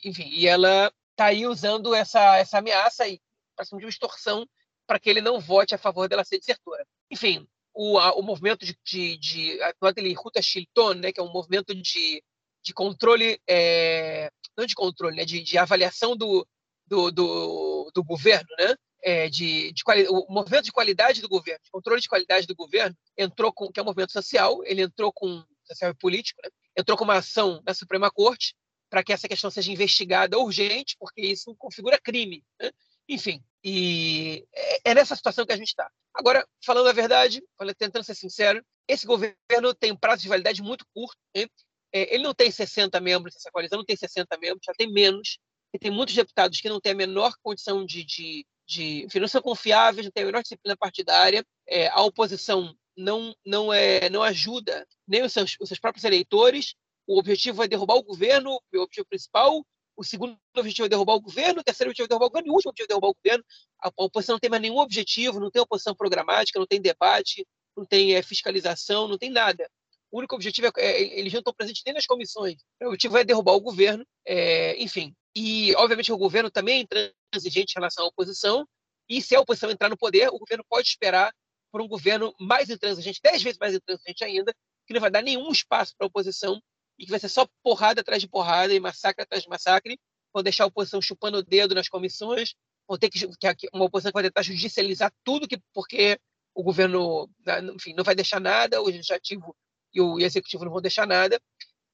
enfim, 0.03 0.29
e 0.29 0.47
ela 0.47 0.91
está 1.11 1.25
aí 1.25 1.47
usando 1.47 1.93
essa, 1.93 2.37
essa 2.37 2.59
ameaça 2.59 3.07
e 3.07 3.19
de 3.19 3.85
uma 3.85 3.89
extorsão 3.89 4.47
para 4.85 4.99
que 4.99 5.09
ele 5.09 5.21
não 5.21 5.39
vote 5.39 5.73
a 5.73 5.77
favor 5.77 6.07
dela 6.07 6.23
ser 6.23 6.39
desertora. 6.39 6.85
Enfim, 7.09 7.47
o, 7.75 7.99
a, 7.99 8.13
o 8.15 8.23
movimento 8.23 8.65
de, 8.65 8.75
de, 8.83 9.17
de 9.17 10.13
Ruta 10.15 10.41
Shilton, 10.41 10.93
né, 10.93 11.11
que 11.11 11.19
é 11.19 11.23
um 11.23 11.31
movimento 11.31 11.75
de, 11.75 12.23
de 12.63 12.73
controle 12.73 13.39
é, 13.47 14.31
não 14.57 14.65
de 14.65 14.73
controle, 14.73 15.17
né, 15.17 15.25
de, 15.25 15.41
de 15.41 15.57
avaliação 15.57 16.15
do, 16.15 16.47
do, 16.87 17.11
do, 17.11 17.91
do, 17.93 18.03
governo, 18.03 18.47
né, 18.57 18.75
é, 19.03 19.29
de, 19.29 19.73
de 19.73 19.83
o 20.09 20.25
movimento 20.33 20.63
de 20.63 20.71
qualidade 20.71 21.21
do 21.21 21.27
governo, 21.27 21.59
de 21.63 21.69
controle 21.69 22.01
de 22.01 22.07
qualidade 22.07 22.47
do 22.47 22.55
governo, 22.55 22.95
entrou 23.17 23.51
com, 23.51 23.69
que 23.69 23.79
é 23.79 23.83
um 23.83 23.85
movimento 23.85 24.13
social, 24.13 24.63
ele 24.63 24.81
entrou 24.81 25.11
com, 25.11 25.43
social 25.65 25.91
e 25.91 25.95
político, 25.95 26.39
né, 26.43 26.49
entrou 26.77 26.97
com 26.97 27.03
uma 27.03 27.17
ação 27.17 27.61
na 27.65 27.73
Suprema 27.73 28.09
Corte 28.09 28.55
para 28.89 29.03
que 29.03 29.11
essa 29.11 29.27
questão 29.27 29.51
seja 29.51 29.71
investigada 29.71 30.39
urgente, 30.39 30.95
porque 30.97 31.21
isso 31.21 31.53
configura 31.55 31.99
crime. 32.01 32.43
Né? 32.61 32.71
Enfim, 33.07 33.43
e 33.63 34.45
é, 34.53 34.91
é 34.91 34.93
nessa 34.95 35.15
situação 35.15 35.45
que 35.45 35.53
a 35.53 35.57
gente 35.57 35.69
está. 35.69 35.89
Agora, 36.13 36.47
falando 36.63 36.87
a 36.87 36.93
verdade, 36.93 37.43
tentando 37.77 38.03
ser 38.03 38.15
sincero, 38.15 38.63
esse 38.87 39.05
governo 39.05 39.73
tem 39.79 39.91
um 39.91 39.97
prazo 39.97 40.21
de 40.21 40.29
validade 40.29 40.61
muito 40.61 40.85
curto. 40.93 41.17
Hein? 41.33 41.49
É, 41.91 42.13
ele 42.13 42.23
não 42.23 42.33
tem 42.33 42.51
60 42.51 42.99
membros, 42.99 43.35
essa 43.35 43.49
coalizão 43.51 43.77
não 43.77 43.85
tem 43.85 43.95
60 43.95 44.37
membros, 44.37 44.65
já 44.65 44.73
tem 44.73 44.91
menos. 44.91 45.39
E 45.73 45.79
tem 45.79 45.91
muitos 45.91 46.15
deputados 46.15 46.61
que 46.61 46.69
não 46.69 46.79
têm 46.79 46.93
a 46.93 46.95
menor 46.95 47.33
condição 47.41 47.85
de, 47.85 48.03
de, 48.05 48.45
de 48.67 49.07
não 49.19 49.27
são 49.27 49.41
confiáveis, 49.41 50.05
não 50.05 50.11
têm 50.11 50.23
a 50.23 50.27
menor 50.27 50.41
disciplina 50.41 50.77
partidária. 50.77 51.43
É, 51.67 51.87
a 51.89 52.01
oposição 52.01 52.73
não, 52.95 53.35
não, 53.45 53.73
é, 53.73 54.09
não 54.09 54.23
ajuda 54.23 54.87
nem 55.07 55.23
os 55.23 55.33
seus, 55.33 55.57
os 55.59 55.67
seus 55.67 55.79
próprios 55.79 56.05
eleitores. 56.05 56.75
O 57.07 57.19
objetivo 57.19 57.63
é 57.63 57.67
derrubar 57.67 57.95
o 57.95 58.03
governo, 58.03 58.51
o 58.51 58.79
objetivo 58.79 59.07
principal. 59.07 59.65
O 59.97 60.03
segundo 60.03 60.37
objetivo 60.57 60.85
é 60.85 60.89
derrubar 60.89 61.15
o 61.15 61.21
governo, 61.21 61.61
o 61.61 61.63
terceiro 61.63 61.89
objetivo 61.89 62.05
é 62.05 62.09
derrubar 62.09 62.25
o 62.25 62.29
governo, 62.29 62.47
e 62.47 62.51
o 62.51 62.53
último 62.55 62.69
objetivo 62.71 62.85
é 62.85 62.93
derrubar 62.93 63.09
o 63.09 63.15
governo. 63.15 63.45
A, 63.79 63.91
oposição 63.97 64.33
não 64.33 64.39
tem 64.39 64.49
mais 64.49 64.61
nenhum 64.61 64.77
objetivo, 64.77 65.39
não 65.39 65.49
tem 65.49 65.61
oposição 65.61 65.95
programática, 65.95 66.59
não 66.59 66.67
tem 66.67 66.81
debate, 66.81 67.45
não 67.75 67.85
tem 67.85 68.15
é, 68.15 68.21
fiscalização, 68.21 69.07
não 69.07 69.17
tem 69.17 69.29
nada. 69.29 69.69
O 70.11 70.19
único 70.19 70.35
objetivo 70.35 70.67
é, 70.67 70.71
é 70.77 71.19
eles 71.19 71.31
não 71.33 71.39
estão 71.39 71.53
presentes 71.53 71.81
nem 71.85 71.93
nas 71.93 72.05
comissões. 72.05 72.61
O 72.81 72.87
objetivo 72.87 73.17
é 73.17 73.23
derrubar 73.23 73.53
o 73.53 73.61
governo, 73.61 74.05
é, 74.25 74.81
enfim. 74.81 75.13
E, 75.35 75.73
obviamente, 75.75 76.11
o 76.11 76.17
governo 76.17 76.49
também 76.49 76.79
é 76.79 76.81
intransigente 76.81 77.73
em 77.73 77.79
relação 77.79 78.05
à 78.05 78.07
oposição. 78.07 78.65
E 79.09 79.21
se 79.21 79.35
a 79.35 79.41
oposição 79.41 79.69
entrar 79.69 79.89
no 79.89 79.97
poder, 79.97 80.29
o 80.29 80.39
governo 80.39 80.63
pode 80.69 80.87
esperar 80.87 81.33
por 81.71 81.81
um 81.81 81.87
governo 81.87 82.33
mais 82.39 82.69
intransigente, 82.69 83.19
dez 83.21 83.43
vezes 83.43 83.59
mais 83.59 83.73
intransigente 83.73 84.23
ainda, 84.23 84.53
que 84.87 84.93
não 84.93 85.01
vai 85.01 85.11
dar 85.11 85.21
nenhum 85.21 85.51
espaço 85.51 85.93
para 85.97 86.05
a 86.05 86.07
oposição 86.07 86.61
e 86.97 87.05
que 87.05 87.11
vai 87.11 87.19
ser 87.19 87.29
só 87.29 87.47
porrada 87.63 88.01
atrás 88.01 88.21
de 88.21 88.27
porrada 88.27 88.73
e 88.73 88.79
massacre 88.79 89.23
atrás 89.23 89.43
de 89.43 89.49
massacre, 89.49 89.99
vão 90.33 90.43
deixar 90.43 90.65
a 90.65 90.67
oposição 90.67 91.01
chupando 91.01 91.37
o 91.37 91.43
dedo 91.43 91.75
nas 91.75 91.87
comissões, 91.87 92.55
vão 92.87 92.97
ter 92.97 93.09
que, 93.09 93.27
que 93.55 93.69
uma 93.73 93.85
oposição 93.85 94.11
que 94.11 94.15
vai 94.15 94.23
tentar 94.23 94.43
judicializar 94.43 95.11
tudo 95.23 95.47
que 95.47 95.59
porque 95.73 96.19
o 96.53 96.63
governo, 96.63 97.29
né, 97.45 97.59
enfim, 97.73 97.93
não 97.93 98.03
vai 98.03 98.15
deixar 98.15 98.39
nada, 98.39 98.81
o 98.81 98.85
legislativo 98.85 99.55
e 99.93 100.01
o 100.01 100.19
executivo 100.19 100.65
não 100.65 100.71
vão 100.71 100.81
deixar 100.81 101.05
nada. 101.05 101.39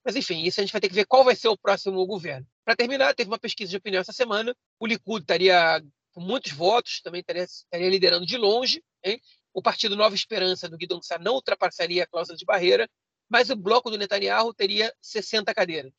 Mas, 0.03 0.15
enfim, 0.15 0.43
isso 0.43 0.59
a 0.59 0.63
gente 0.63 0.71
vai 0.71 0.81
ter 0.81 0.89
que 0.89 0.95
ver 0.95 1.05
qual 1.05 1.23
vai 1.23 1.35
ser 1.35 1.47
o 1.47 1.57
próximo 1.57 2.05
governo. 2.05 2.45
Para 2.65 2.75
terminar, 2.75 3.13
teve 3.13 3.29
uma 3.29 3.39
pesquisa 3.39 3.69
de 3.69 3.77
opinião 3.77 4.01
essa 4.01 4.11
semana. 4.11 4.55
O 4.79 4.87
Likud 4.87 5.21
estaria 5.21 5.81
com 6.11 6.21
muitos 6.21 6.51
votos, 6.51 7.01
também 7.01 7.21
estaria, 7.21 7.43
estaria 7.43 7.89
liderando 7.89 8.25
de 8.25 8.37
longe. 8.37 8.83
Hein? 9.03 9.21
O 9.53 9.61
partido 9.61 9.95
Nova 9.95 10.15
Esperança 10.15 10.67
do 10.67 10.77
Guidon 10.77 10.99
não 11.19 11.35
ultrapassaria 11.35 12.03
a 12.03 12.07
cláusula 12.07 12.37
de 12.37 12.45
barreira, 12.45 12.89
mas 13.31 13.49
o 13.49 13.55
bloco 13.55 13.89
do 13.89 13.97
Netanyahu 13.97 14.53
teria 14.53 14.93
60 15.01 15.53
cadeiras. 15.53 15.93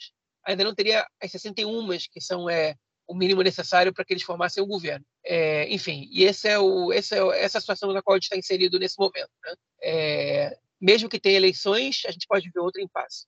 Ainda 0.45 0.65
não 0.65 0.75
teria 0.75 1.07
as 1.21 1.31
61, 1.31 1.89
que 2.13 2.21
são 2.21 2.51
é, 2.51 2.77
o 3.09 3.15
mínimo 3.15 3.41
necessário 3.43 3.93
para 3.93 4.05
que 4.05 4.13
eles 4.13 4.23
formassem 4.23 4.63
o 4.63 4.67
governo. 4.67 5.05
É, 5.25 5.67
enfim, 5.73 6.09
e 6.13 6.25
esse 6.25 6.47
é 6.47 6.59
o, 6.59 6.93
esse 6.93 7.15
é 7.15 7.43
essa 7.43 7.57
é 7.57 7.59
a 7.59 7.61
situação 7.61 7.91
na 7.93 8.03
qual 8.03 8.15
a 8.15 8.17
gente 8.19 8.25
está 8.25 8.37
inserido 8.37 8.79
nesse 8.79 8.99
momento. 8.99 9.31
Né? 9.45 9.55
É, 9.83 10.59
mesmo 10.79 11.09
que 11.09 11.19
tenha 11.19 11.39
eleições, 11.39 12.03
a 12.07 12.11
gente 12.11 12.27
pode 12.27 12.51
ver 12.51 12.61
outro 12.61 12.83
impasse. 12.83 13.27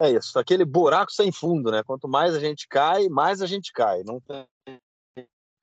É 0.00 0.10
isso, 0.10 0.38
aquele 0.38 0.64
buraco 0.64 1.10
sem 1.10 1.32
fundo, 1.32 1.70
né? 1.70 1.82
Quanto 1.82 2.06
mais 2.06 2.34
a 2.34 2.38
gente 2.38 2.68
cai, 2.68 3.08
mais 3.08 3.42
a 3.42 3.46
gente 3.46 3.72
cai. 3.72 4.04
Não 4.04 4.20
tem 4.20 4.46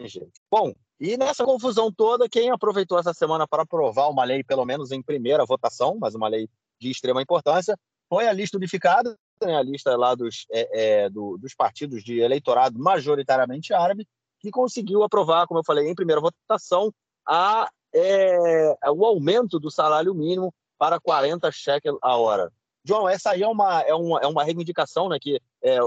jeito. 0.01 0.33
Bom, 0.51 0.73
e 0.99 1.15
nessa 1.15 1.45
confusão 1.45 1.91
toda, 1.91 2.27
quem 2.27 2.49
aproveitou 2.49 2.99
essa 2.99 3.13
semana 3.13 3.47
para 3.47 3.63
aprovar 3.63 4.09
uma 4.09 4.23
lei, 4.23 4.43
pelo 4.43 4.65
menos 4.65 4.91
em 4.91 5.01
primeira 5.01 5.45
votação, 5.45 5.97
mas 5.99 6.15
uma 6.15 6.27
lei 6.27 6.49
de 6.83 6.91
extrema 6.91 7.21
importância, 7.21 7.77
foi 8.09 8.27
a 8.27 8.33
lista 8.33 8.57
unificada, 8.57 9.17
né? 9.41 9.55
a 9.55 9.63
lista 9.63 9.95
lá 9.95 10.13
dos, 10.13 10.45
é, 10.51 11.03
é, 11.03 11.09
do, 11.09 11.37
dos 11.37 11.55
partidos 11.55 12.03
de 12.03 12.19
eleitorado 12.19 12.77
majoritariamente 12.77 13.73
árabe, 13.73 14.07
que 14.39 14.51
conseguiu 14.51 15.03
aprovar, 15.03 15.47
como 15.47 15.59
eu 15.59 15.63
falei, 15.65 15.87
em 15.87 15.95
primeira 15.95 16.21
votação, 16.21 16.93
a, 17.27 17.69
é, 17.95 18.75
o 18.91 19.05
aumento 19.05 19.59
do 19.59 19.71
salário 19.71 20.13
mínimo 20.13 20.53
para 20.77 20.99
40 20.99 21.49
shekel 21.51 21.97
a 22.01 22.17
hora. 22.17 22.51
João, 22.85 23.07
essa 23.07 23.31
aí 23.31 23.41
é 23.41 23.47
uma, 23.47 23.81
é 23.81 23.93
uma, 23.93 24.19
é 24.19 24.27
uma 24.27 24.43
reivindicação 24.43 25.07
né, 25.07 25.17
que 25.19 25.39
é, 25.63 25.79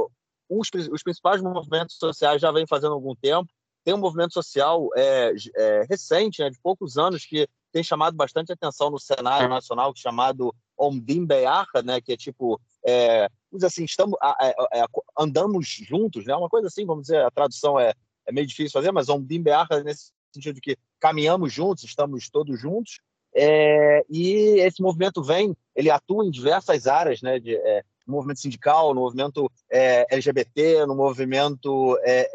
os, 0.49 0.69
os 0.91 1.03
principais 1.03 1.43
movimentos 1.43 1.97
sociais 1.99 2.41
já 2.41 2.51
vêm 2.51 2.67
fazendo 2.67 2.93
há 2.93 2.95
algum 2.95 3.15
tempo. 3.15 3.49
Tem 3.85 3.95
um 3.95 3.99
movimento 3.99 4.33
social 4.33 4.89
é, 4.97 5.33
é, 5.55 5.87
recente, 5.89 6.43
né, 6.43 6.51
de 6.51 6.59
poucos 6.61 6.97
anos, 6.97 7.27
que 7.27 7.47
tem 7.77 7.85
chamado 7.85 8.17
bastante 8.17 8.51
atenção 8.51 8.91
no 8.91 8.99
cenário 8.99 9.51
nacional, 9.51 9.93
chamado 9.95 10.55
Omdim 10.79 11.27
né, 11.85 12.01
que 12.01 12.15
é 12.15 12.17
tipo 12.17 12.59
é, 12.83 13.29
dizer 13.53 13.67
assim, 13.67 13.85
estamos, 13.85 14.19
é, 14.41 14.81
é, 14.81 14.85
andamos 15.19 15.69
juntos, 15.69 16.25
né? 16.25 16.35
Uma 16.35 16.49
coisa 16.49 16.69
assim, 16.69 16.87
vamos 16.87 17.03
dizer, 17.03 17.23
a 17.23 17.31
tradução 17.31 17.79
é, 17.79 17.93
é 18.25 18.33
meio 18.33 18.47
difícil 18.47 18.73
fazer, 18.73 18.93
mas 18.93 19.11
bimbeacha 19.21 19.85
nesse 19.85 20.11
sentido 20.33 20.55
de 20.55 20.61
que 20.63 20.79
caminhamos 20.99 21.53
juntos, 21.53 21.85
estamos 21.85 22.31
todos 22.31 22.59
juntos, 22.59 22.99
é, 23.35 24.03
e 24.09 24.59
esse 24.61 24.81
movimento 24.81 25.23
vem, 25.23 25.55
ele 25.75 25.91
atua 25.91 26.25
em 26.25 26.31
diversas 26.31 26.87
áreas, 26.87 27.21
né? 27.21 27.39
De, 27.39 27.55
é, 27.57 27.85
no 28.07 28.15
movimento 28.15 28.41
sindical, 28.41 28.95
no 28.95 29.01
movimento 29.01 29.51
é, 29.71 30.07
LGBT, 30.15 30.87
no 30.87 30.95
movimento, 30.95 31.99
é, 32.03 32.31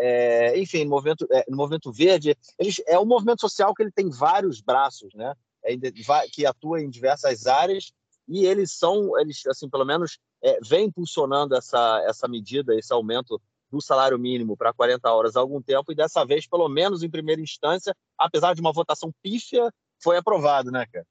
é, 0.53 0.59
enfim, 0.59 0.83
no 0.83 0.89
movimento, 0.89 1.27
é, 1.31 1.45
no 1.49 1.57
movimento 1.57 1.91
verde. 1.91 2.35
Eles, 2.59 2.81
é 2.87 2.99
um 2.99 3.05
movimento 3.05 3.41
social 3.41 3.73
que 3.73 3.81
ele 3.81 3.91
tem 3.91 4.09
vários 4.09 4.61
braços, 4.61 5.13
né? 5.13 5.33
É, 5.63 5.75
que 6.31 6.45
atua 6.45 6.81
em 6.81 6.89
diversas 6.89 7.45
áreas 7.45 7.93
e 8.27 8.45
eles 8.45 8.71
são, 8.71 9.17
eles 9.19 9.45
assim, 9.45 9.69
pelo 9.69 9.85
menos, 9.85 10.17
é, 10.43 10.59
vem 10.61 10.85
impulsionando 10.85 11.55
essa 11.55 12.03
essa 12.07 12.27
medida, 12.27 12.75
esse 12.75 12.91
aumento 12.91 13.39
do 13.71 13.79
salário 13.79 14.19
mínimo 14.19 14.57
para 14.57 14.73
40 14.73 15.09
horas 15.11 15.35
há 15.35 15.39
algum 15.39 15.61
tempo 15.61 15.91
e 15.91 15.95
dessa 15.95 16.25
vez, 16.25 16.45
pelo 16.45 16.67
menos 16.67 17.03
em 17.03 17.09
primeira 17.09 17.41
instância, 17.41 17.95
apesar 18.17 18.53
de 18.53 18.61
uma 18.61 18.73
votação 18.73 19.13
pífia, 19.21 19.71
foi 20.01 20.17
aprovado, 20.17 20.71
né, 20.71 20.85
cara? 20.91 21.05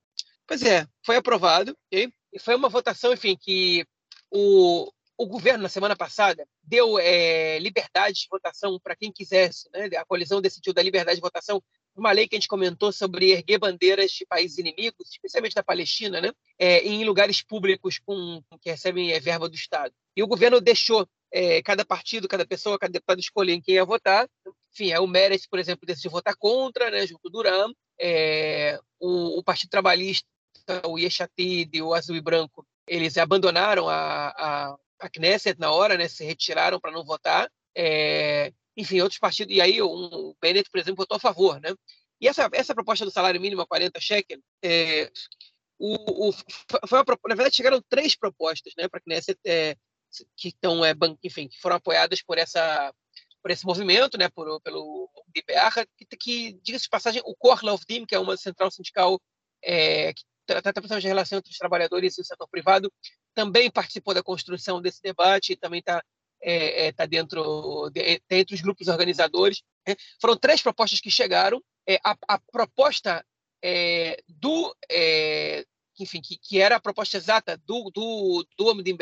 Pois 0.46 0.62
é, 0.62 0.86
foi 1.06 1.16
aprovado, 1.16 1.76
e 1.92 2.12
foi 2.40 2.56
uma 2.56 2.68
votação, 2.68 3.12
enfim, 3.12 3.36
que 3.40 3.86
o, 4.30 4.90
o 5.16 5.26
governo, 5.26 5.62
na 5.62 5.68
semana 5.68 5.96
passada, 5.96 6.46
deu 6.62 6.98
é, 6.98 7.58
liberdade 7.58 8.20
de 8.20 8.28
votação 8.30 8.78
para 8.82 8.96
quem 8.96 9.12
quisesse. 9.12 9.68
Né? 9.72 9.90
A 9.96 10.04
colisão 10.04 10.40
decidiu 10.40 10.72
dar 10.72 10.82
liberdade 10.82 11.16
de 11.16 11.22
votação 11.22 11.62
uma 11.96 12.12
lei 12.12 12.26
que 12.26 12.34
a 12.34 12.38
gente 12.38 12.48
comentou 12.48 12.92
sobre 12.92 13.32
erguer 13.32 13.58
bandeiras 13.58 14.10
de 14.12 14.24
países 14.24 14.58
inimigos, 14.58 15.10
especialmente 15.10 15.54
da 15.54 15.62
Palestina, 15.62 16.20
né? 16.20 16.32
É, 16.58 16.78
em 16.86 17.04
lugares 17.04 17.42
públicos 17.42 17.98
com, 17.98 18.42
que 18.60 18.70
recebem 18.70 19.12
é, 19.12 19.20
verba 19.20 19.48
do 19.48 19.54
Estado. 19.54 19.92
E 20.16 20.22
o 20.22 20.26
governo 20.26 20.60
deixou 20.60 21.06
é, 21.32 21.62
cada 21.62 21.84
partido, 21.84 22.28
cada 22.28 22.46
pessoa, 22.46 22.78
cada 22.78 22.92
deputado 22.92 23.20
escolher 23.20 23.52
em 23.52 23.60
quem 23.60 23.74
ia 23.74 23.84
votar. 23.84 24.28
Enfim, 24.72 24.92
é, 24.92 25.00
o 25.00 25.06
Meretz, 25.06 25.46
por 25.46 25.58
exemplo, 25.58 25.86
decidiu 25.86 26.10
votar 26.10 26.36
contra, 26.36 26.90
né, 26.90 27.06
junto 27.06 27.28
do 27.28 27.42
Ram. 27.42 27.72
É, 27.98 28.78
o, 28.98 29.38
o, 29.38 29.44
Partido 29.44 29.70
Trabalhista, 29.70 30.26
o 30.86 30.98
Yeshatid, 30.98 31.82
o 31.82 31.92
Azul 31.92 32.16
e 32.16 32.20
Branco, 32.20 32.66
eles 32.90 33.16
abandonaram 33.16 33.88
a, 33.88 34.30
a, 34.30 34.76
a 34.98 35.08
Knesset 35.08 35.58
na 35.60 35.70
hora, 35.70 35.96
né, 35.96 36.08
se 36.08 36.24
retiraram 36.24 36.80
para 36.80 36.90
não 36.90 37.04
votar. 37.04 37.48
É, 37.74 38.52
enfim, 38.76 39.00
outros 39.00 39.20
partidos. 39.20 39.54
E 39.54 39.60
aí 39.60 39.80
um, 39.80 39.86
o 39.86 40.36
Bennett, 40.42 40.68
por 40.68 40.80
exemplo, 40.80 40.96
votou 40.96 41.16
a 41.16 41.20
favor. 41.20 41.60
Né? 41.60 41.72
E 42.20 42.26
essa, 42.26 42.50
essa 42.52 42.74
proposta 42.74 43.04
do 43.04 43.10
salário 43.12 43.40
mínimo 43.40 43.62
a 43.62 43.66
40 43.66 44.00
shekel, 44.00 44.40
é, 44.60 45.08
o, 45.78 46.28
o, 46.28 46.32
foi 46.88 46.98
uma, 46.98 47.04
na 47.28 47.34
verdade, 47.36 47.54
chegaram 47.54 47.80
três 47.88 48.16
propostas 48.16 48.72
né, 48.76 48.88
para 48.88 48.98
a 48.98 49.02
Knesset 49.02 49.38
é, 49.46 49.76
que, 50.36 50.48
estão, 50.48 50.84
é, 50.84 50.92
enfim, 51.22 51.46
que 51.46 51.60
foram 51.60 51.76
apoiadas 51.76 52.20
por 52.22 52.38
essa 52.38 52.92
por 53.42 53.50
esse 53.50 53.64
movimento, 53.64 54.18
né, 54.18 54.28
por, 54.28 54.60
pelo 54.60 55.08
DPR, 55.28 55.86
que, 55.96 56.04
que 56.18 56.52
diga-se 56.62 56.84
de 56.84 56.90
passagem, 56.90 57.22
o 57.24 57.34
Korla 57.34 57.72
of 57.72 57.86
Dim, 57.88 58.04
que 58.04 58.14
é 58.14 58.18
uma 58.18 58.36
central 58.36 58.70
sindical 58.70 59.18
é, 59.64 60.12
que 60.12 60.22
trata 60.54 60.80
principalmente 60.80 61.02
de 61.02 61.08
relação 61.08 61.38
entre 61.38 61.50
os 61.50 61.58
trabalhadores 61.58 62.16
e 62.16 62.20
o 62.20 62.24
setor 62.24 62.48
privado, 62.48 62.92
também 63.34 63.70
participou 63.70 64.14
da 64.14 64.22
construção 64.22 64.80
desse 64.80 65.02
debate 65.02 65.52
e 65.52 65.56
também 65.56 65.80
está 65.80 66.02
é, 66.42 66.86
é, 66.86 66.92
tá 66.92 67.06
dentro 67.06 67.90
de, 67.90 68.18
tá 68.20 68.36
entre 68.36 68.54
os 68.54 68.60
grupos 68.60 68.88
organizadores. 68.88 69.62
Né? 69.86 69.94
Foram 70.20 70.36
três 70.36 70.62
propostas 70.62 71.00
que 71.00 71.10
chegaram. 71.10 71.62
É, 71.86 71.98
a, 72.04 72.16
a, 72.28 72.38
proposta 72.38 73.24
é, 73.62 74.22
do, 74.28 74.74
é, 74.90 75.64
enfim, 75.98 76.20
que, 76.20 76.38
que, 76.38 76.60
era 76.60 76.76
a 76.76 76.80
proposta 76.80 77.16
exata 77.16 77.56
do 77.58 77.90
do 77.90 78.46
do 78.56 78.68
Omdim 78.68 78.96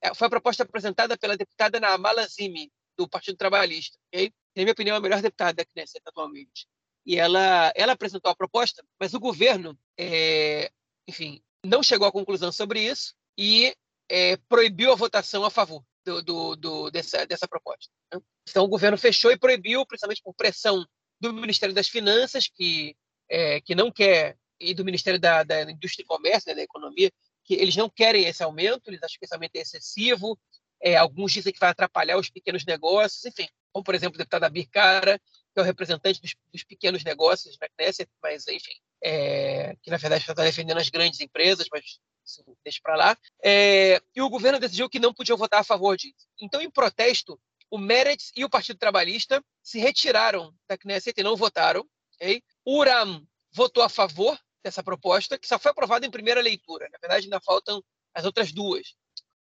é, 0.00 0.14
foi 0.14 0.26
a 0.26 0.30
proposta 0.30 0.62
apresentada 0.62 1.16
pela 1.16 1.36
deputada 1.36 1.80
Naamala 1.80 2.26
Zimi, 2.28 2.70
do 2.96 3.08
Partido 3.08 3.36
Trabalhista. 3.36 3.98
Okay? 4.08 4.32
Na 4.56 4.62
minha 4.62 4.72
opinião, 4.72 4.96
a 4.96 5.00
melhor 5.00 5.20
deputada 5.20 5.54
da 5.54 5.64
Knesset 5.64 6.02
atualmente. 6.06 6.66
E 7.08 7.18
ela, 7.18 7.72
ela 7.74 7.94
apresentou 7.94 8.30
a 8.30 8.36
proposta, 8.36 8.84
mas 9.00 9.14
o 9.14 9.20
governo 9.20 9.76
é, 9.98 10.70
enfim, 11.08 11.42
não 11.64 11.82
chegou 11.82 12.06
à 12.06 12.12
conclusão 12.12 12.52
sobre 12.52 12.82
isso 12.82 13.14
e 13.36 13.74
é, 14.10 14.36
proibiu 14.48 14.92
a 14.92 14.96
votação 14.96 15.42
a 15.42 15.50
favor 15.50 15.82
do, 16.04 16.22
do, 16.22 16.56
do, 16.56 16.90
dessa, 16.90 17.26
dessa 17.26 17.48
proposta. 17.48 17.90
Né? 18.12 18.20
Então, 18.48 18.64
o 18.64 18.68
governo 18.68 18.98
fechou 18.98 19.32
e 19.32 19.38
proibiu, 19.38 19.86
principalmente 19.86 20.22
por 20.22 20.34
pressão 20.34 20.86
do 21.18 21.32
Ministério 21.32 21.74
das 21.74 21.88
Finanças, 21.88 22.46
que, 22.46 22.94
é, 23.28 23.60
que 23.62 23.74
não 23.74 23.90
quer, 23.90 24.36
e 24.60 24.74
do 24.74 24.84
Ministério 24.84 25.18
da, 25.18 25.42
da 25.42 25.62
Indústria 25.62 26.02
e 26.02 26.06
Comércio, 26.06 26.50
né, 26.50 26.54
da 26.54 26.62
Economia, 26.62 27.10
que 27.44 27.54
eles 27.54 27.74
não 27.74 27.88
querem 27.88 28.26
esse 28.26 28.42
aumento, 28.42 28.88
eles 28.88 29.02
acham 29.02 29.18
que 29.18 29.24
esse 29.24 29.34
aumento 29.34 29.56
é 29.56 29.60
excessivo, 29.60 30.38
é, 30.80 30.96
alguns 30.96 31.32
dizem 31.32 31.52
que 31.52 31.58
vai 31.58 31.70
atrapalhar 31.70 32.18
os 32.18 32.30
pequenos 32.30 32.64
negócios, 32.64 33.24
enfim, 33.24 33.48
como, 33.72 33.82
por 33.84 33.94
exemplo, 33.94 34.16
o 34.16 34.18
deputado 34.18 34.44
Abir 34.44 34.68
Cara, 34.70 35.20
que 35.58 35.60
é 35.60 35.62
o 35.62 35.66
representante 35.66 36.20
dos, 36.20 36.36
dos 36.52 36.62
pequenos 36.62 37.02
negócios 37.02 37.58
na 37.60 37.68
Knesset, 37.68 38.08
mas, 38.22 38.46
enfim, 38.46 38.74
é, 39.02 39.76
que 39.82 39.90
na 39.90 39.96
verdade 39.96 40.22
está 40.22 40.32
defendendo 40.32 40.78
as 40.78 40.88
grandes 40.88 41.20
empresas, 41.20 41.66
mas 41.72 41.98
assim, 42.24 42.42
deixa 42.62 42.78
para 42.80 42.96
lá. 42.96 43.18
É, 43.42 44.00
e 44.14 44.22
o 44.22 44.30
governo 44.30 44.60
decidiu 44.60 44.88
que 44.88 45.00
não 45.00 45.12
podia 45.12 45.34
votar 45.34 45.60
a 45.60 45.64
favor 45.64 45.96
disso. 45.96 46.28
Então, 46.40 46.60
em 46.60 46.70
protesto, 46.70 47.40
o 47.70 47.76
Meretz 47.76 48.30
e 48.36 48.44
o 48.44 48.48
Partido 48.48 48.78
Trabalhista 48.78 49.42
se 49.60 49.80
retiraram 49.80 50.54
da 50.68 50.78
Knesset 50.78 51.20
e 51.20 51.24
não 51.24 51.36
votaram. 51.36 51.84
Okay? 52.14 52.40
O 52.64 52.78
Uram 52.78 53.26
votou 53.50 53.82
a 53.82 53.88
favor 53.88 54.38
dessa 54.62 54.82
proposta, 54.82 55.38
que 55.38 55.48
só 55.48 55.58
foi 55.58 55.72
aprovada 55.72 56.06
em 56.06 56.10
primeira 56.10 56.40
leitura. 56.40 56.88
Na 56.92 56.98
verdade, 57.00 57.26
ainda 57.26 57.40
faltam 57.40 57.82
as 58.14 58.24
outras 58.24 58.52
duas. 58.52 58.94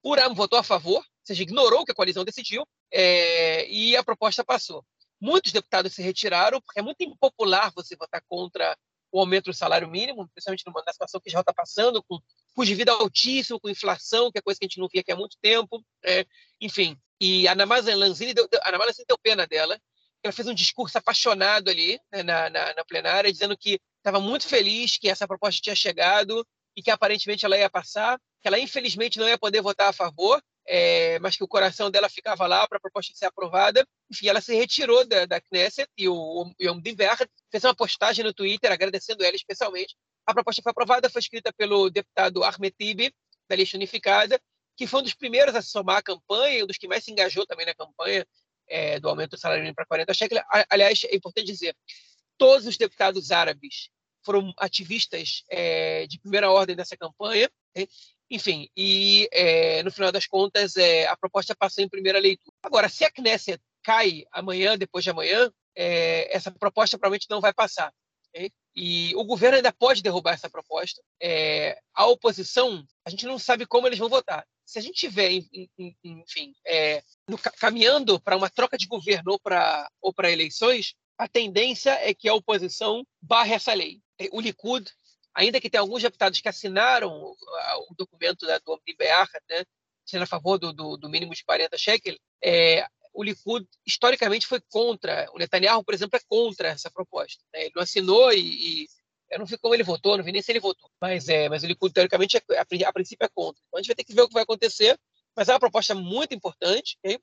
O 0.02 0.12
Uram 0.12 0.34
votou 0.34 0.58
a 0.58 0.64
favor, 0.64 1.00
ou 1.00 1.26
seja, 1.26 1.44
ignorou 1.44 1.82
o 1.82 1.86
que 1.86 1.92
a 1.92 1.96
coalizão 1.96 2.24
decidiu, 2.24 2.66
é, 2.92 3.68
e 3.70 3.98
a 3.98 4.04
proposta 4.04 4.46
passou. 4.46 4.86
Muitos 5.20 5.52
deputados 5.52 5.94
se 5.94 6.02
retiraram, 6.02 6.62
porque 6.62 6.80
é 6.80 6.84
muito 6.84 7.02
impopular 7.02 7.72
você 7.76 7.96
votar 7.96 8.22
contra 8.28 8.78
o 9.12 9.20
aumento 9.20 9.46
do 9.46 9.54
salário 9.54 9.88
mínimo, 9.88 10.28
principalmente 10.34 10.64
numa 10.66 10.84
situação 10.92 11.22
que 11.22 11.30
já 11.30 11.40
está 11.40 11.54
passando, 11.54 12.04
com 12.04 12.20
custo 12.54 12.66
de 12.66 12.76
vida 12.76 12.92
altíssimo, 12.92 13.60
com 13.60 13.70
inflação, 13.70 14.30
que 14.32 14.40
é 14.40 14.42
coisa 14.42 14.60
que 14.60 14.66
a 14.66 14.68
gente 14.68 14.80
não 14.80 14.90
via 14.92 15.02
aqui 15.02 15.12
há 15.12 15.16
muito 15.16 15.38
tempo. 15.42 15.82
É, 16.04 16.26
enfim, 16.60 16.98
e 17.20 17.48
a 17.48 17.54
Ana 17.54 17.66
Lanzini 17.66 17.96
Lanzini 17.96 18.34
deu 18.34 19.18
pena 19.22 19.48
dela. 19.48 19.80
Ela 20.22 20.34
fez 20.34 20.48
um 20.48 20.54
discurso 20.54 20.98
apaixonado 20.98 21.70
ali 21.70 22.00
né, 22.12 22.24
na, 22.24 22.50
na, 22.50 22.74
na 22.74 22.84
plenária, 22.84 23.32
dizendo 23.32 23.58
que 23.58 23.80
estava 23.98 24.20
muito 24.20 24.48
feliz 24.48 24.98
que 24.98 25.10
essa 25.10 25.28
proposta 25.28 25.62
tinha 25.62 25.76
chegado 25.76 26.46
e 26.76 26.82
que 26.82 26.92
aparentemente 26.92 27.46
ela 27.46 27.58
ia 27.58 27.70
passar, 27.70 28.20
que 28.42 28.48
ela 28.48 28.60
infelizmente 28.60 29.18
não 29.18 29.28
ia 29.28 29.38
poder 29.38 29.62
votar 29.62 29.90
a 29.90 29.94
favor, 29.94 30.42
é, 30.68 31.20
mas 31.20 31.36
que 31.36 31.44
o 31.44 31.48
coração 31.48 31.92
dela 31.92 32.10
ficava 32.10 32.48
lá 32.48 32.68
para 32.68 32.78
a 32.78 32.82
proposta 32.82 33.14
ser 33.16 33.26
aprovada. 33.26 33.88
Enfim, 34.12 34.28
ela 34.28 34.42
se 34.42 34.56
retirou 34.56 35.06
da, 35.06 35.26
da 35.26 35.40
Knesset 35.42 35.90
e 35.98 36.10
o, 36.10 36.52
Yom 36.60 36.80
Diver 36.80 37.16
fez 37.52 37.64
uma 37.64 37.76
postagem 37.76 38.24
no 38.24 38.34
Twitter 38.34 38.72
agradecendo 38.72 39.24
ela 39.24 39.36
especialmente. 39.36 39.96
A 40.26 40.34
proposta 40.34 40.62
foi 40.62 40.72
aprovada, 40.72 41.10
foi 41.10 41.20
escrita 41.20 41.54
pelo 41.54 41.90
deputado 41.90 42.44
Ahmed 42.44 42.76
Tibi, 42.78 43.14
da 43.48 43.56
Lista 43.56 43.78
Unificada, 43.78 44.40
que 44.76 44.88
foi 44.88 45.02
um 45.02 45.04
dos 45.04 45.14
primeiros 45.14 45.56
a 45.56 45.62
se 45.62 45.70
somar 45.70 45.98
à 45.98 46.02
campanha, 46.02 46.64
um 46.64 46.68
dos 46.68 46.78
que 46.78 46.88
mais 46.88 47.04
se 47.04 47.12
engajou 47.12 47.46
também 47.46 47.66
na 47.66 47.76
campanha 47.76 48.26
é, 48.68 49.00
do 49.00 49.08
aumento 49.08 49.32
do 49.32 49.38
salário 49.38 49.62
mínimo 49.62 49.76
para 49.76 49.86
40 49.86 50.14
shekels. 50.14 50.44
Aliás, 50.70 51.04
é 51.06 51.16
importante 51.16 51.46
dizer, 51.46 51.76
todos 52.38 52.66
os 52.66 52.78
deputados 52.78 53.32
árabes 53.32 53.90
foram 54.24 54.52
ativistas 54.58 55.44
é, 55.50 56.08
de 56.08 56.20
primeira 56.20 56.52
ordem 56.52 56.76
dessa 56.76 56.98
campanha. 56.98 57.50
Né? 57.76 57.86
Enfim, 58.30 58.68
e 58.76 59.30
é, 59.32 59.84
no 59.84 59.92
final 59.92 60.12
das 60.12 60.26
contas, 60.26 60.76
é, 60.78 61.06
a 61.08 61.16
proposta 61.16 61.56
passou 61.56 61.84
em 61.84 61.90
primeira 61.90 62.20
leitura. 62.20 62.56
Agora, 62.64 62.90
se 62.90 63.04
a 63.06 63.12
Knesset 63.12 63.62
cai 63.84 64.26
amanhã, 64.32 64.78
depois 64.78 65.04
de 65.04 65.12
amanhã, 65.12 65.52
é, 65.76 66.36
essa 66.36 66.52
proposta 66.52 66.98
provavelmente 66.98 67.30
não 67.30 67.40
vai 67.40 67.54
passar. 67.54 67.94
Okay? 68.30 68.52
E 68.76 69.16
o 69.16 69.24
governo 69.24 69.58
ainda 69.58 69.72
pode 69.72 70.02
derrubar 70.02 70.34
essa 70.34 70.50
proposta. 70.50 71.02
É, 71.22 71.80
a 71.94 72.08
oposição, 72.08 72.84
a 73.06 73.10
gente 73.10 73.26
não 73.26 73.38
sabe 73.38 73.66
como 73.66 73.88
eles 73.88 74.00
vão 74.00 74.10
votar. 74.10 74.46
Se 74.66 74.80
a 74.80 74.82
gente 74.82 74.96
tiver, 74.96 75.32
enfim, 76.04 76.54
é, 76.66 77.04
no, 77.30 77.38
caminhando 77.38 78.20
para 78.20 78.36
uma 78.36 78.50
troca 78.50 78.78
de 78.78 78.88
governo 78.88 79.34
ou 79.34 79.40
para 79.40 79.88
ou 80.02 80.14
eleições, 80.24 80.96
a 81.18 81.28
tendência 81.28 81.92
é 82.02 82.14
que 82.14 82.28
a 82.28 82.34
oposição 82.34 83.06
barre 83.22 83.54
essa 83.54 83.74
lei. 83.74 84.02
O 84.32 84.42
Likud 84.42 84.92
ainda 85.36 85.60
que 85.60 85.70
tenha 85.70 85.82
alguns 85.82 86.02
deputados 86.02 86.40
que 86.40 86.50
assinaram 86.50 87.12
o, 87.12 87.96
documento 87.98 88.48
da, 88.48 88.58
do 88.60 88.72
Omni 88.72 88.96
né, 89.50 89.66
sendo 90.06 90.24
a 90.24 90.28
favor 90.28 90.58
do, 90.58 90.72
do, 90.72 90.98
do, 90.98 91.10
mínimo 91.10 91.34
de 91.34 91.44
40 91.44 91.78
shekels, 91.78 92.20
é, 92.42 92.88
o 93.14 93.24
Likud 93.24 93.68
historicamente 93.86 94.48
foi 94.48 94.62
contra, 94.70 95.30
o 95.34 95.38
Netanyahu, 95.38 95.84
por 95.84 95.94
exemplo, 95.94 96.18
é 96.18 96.22
contra 96.28 96.70
essa 96.70 96.90
proposta. 96.90 97.44
Né? 97.54 97.64
Ele 97.64 97.72
não 97.76 97.84
assinou 97.84 98.32
e, 98.32 98.84
e, 98.84 98.88
eu 99.32 99.40
não 99.40 99.46
vi 99.46 99.58
como 99.58 99.74
ele 99.74 99.84
votou, 99.84 100.16
não 100.16 100.24
vi 100.24 100.32
nem 100.32 100.42
se 100.42 100.52
ele 100.52 100.60
votou, 100.60 100.90
mas, 101.02 101.28
é, 101.28 101.50
mas 101.50 101.64
o 101.64 101.68
Likud, 101.68 101.94
teoricamente, 101.94 102.38
é, 102.38 102.42
a, 102.58 102.90
a, 102.90 102.94
princípio 102.94 103.26
é 103.26 103.30
contra. 103.34 103.62
Então 103.68 103.78
a 103.78 103.82
gente 103.82 103.88
vai 103.88 103.96
ter 103.96 104.04
que 104.04 104.14
ver 104.14 104.22
o 104.22 104.28
que 104.28 104.34
vai 104.34 104.44
acontecer, 104.44 104.98
mas 105.36 105.50
é 105.50 105.54
uma 105.54 105.60
proposta 105.60 105.96
muito 105.96 106.34
importante. 106.34 106.98
Okay? 107.04 107.20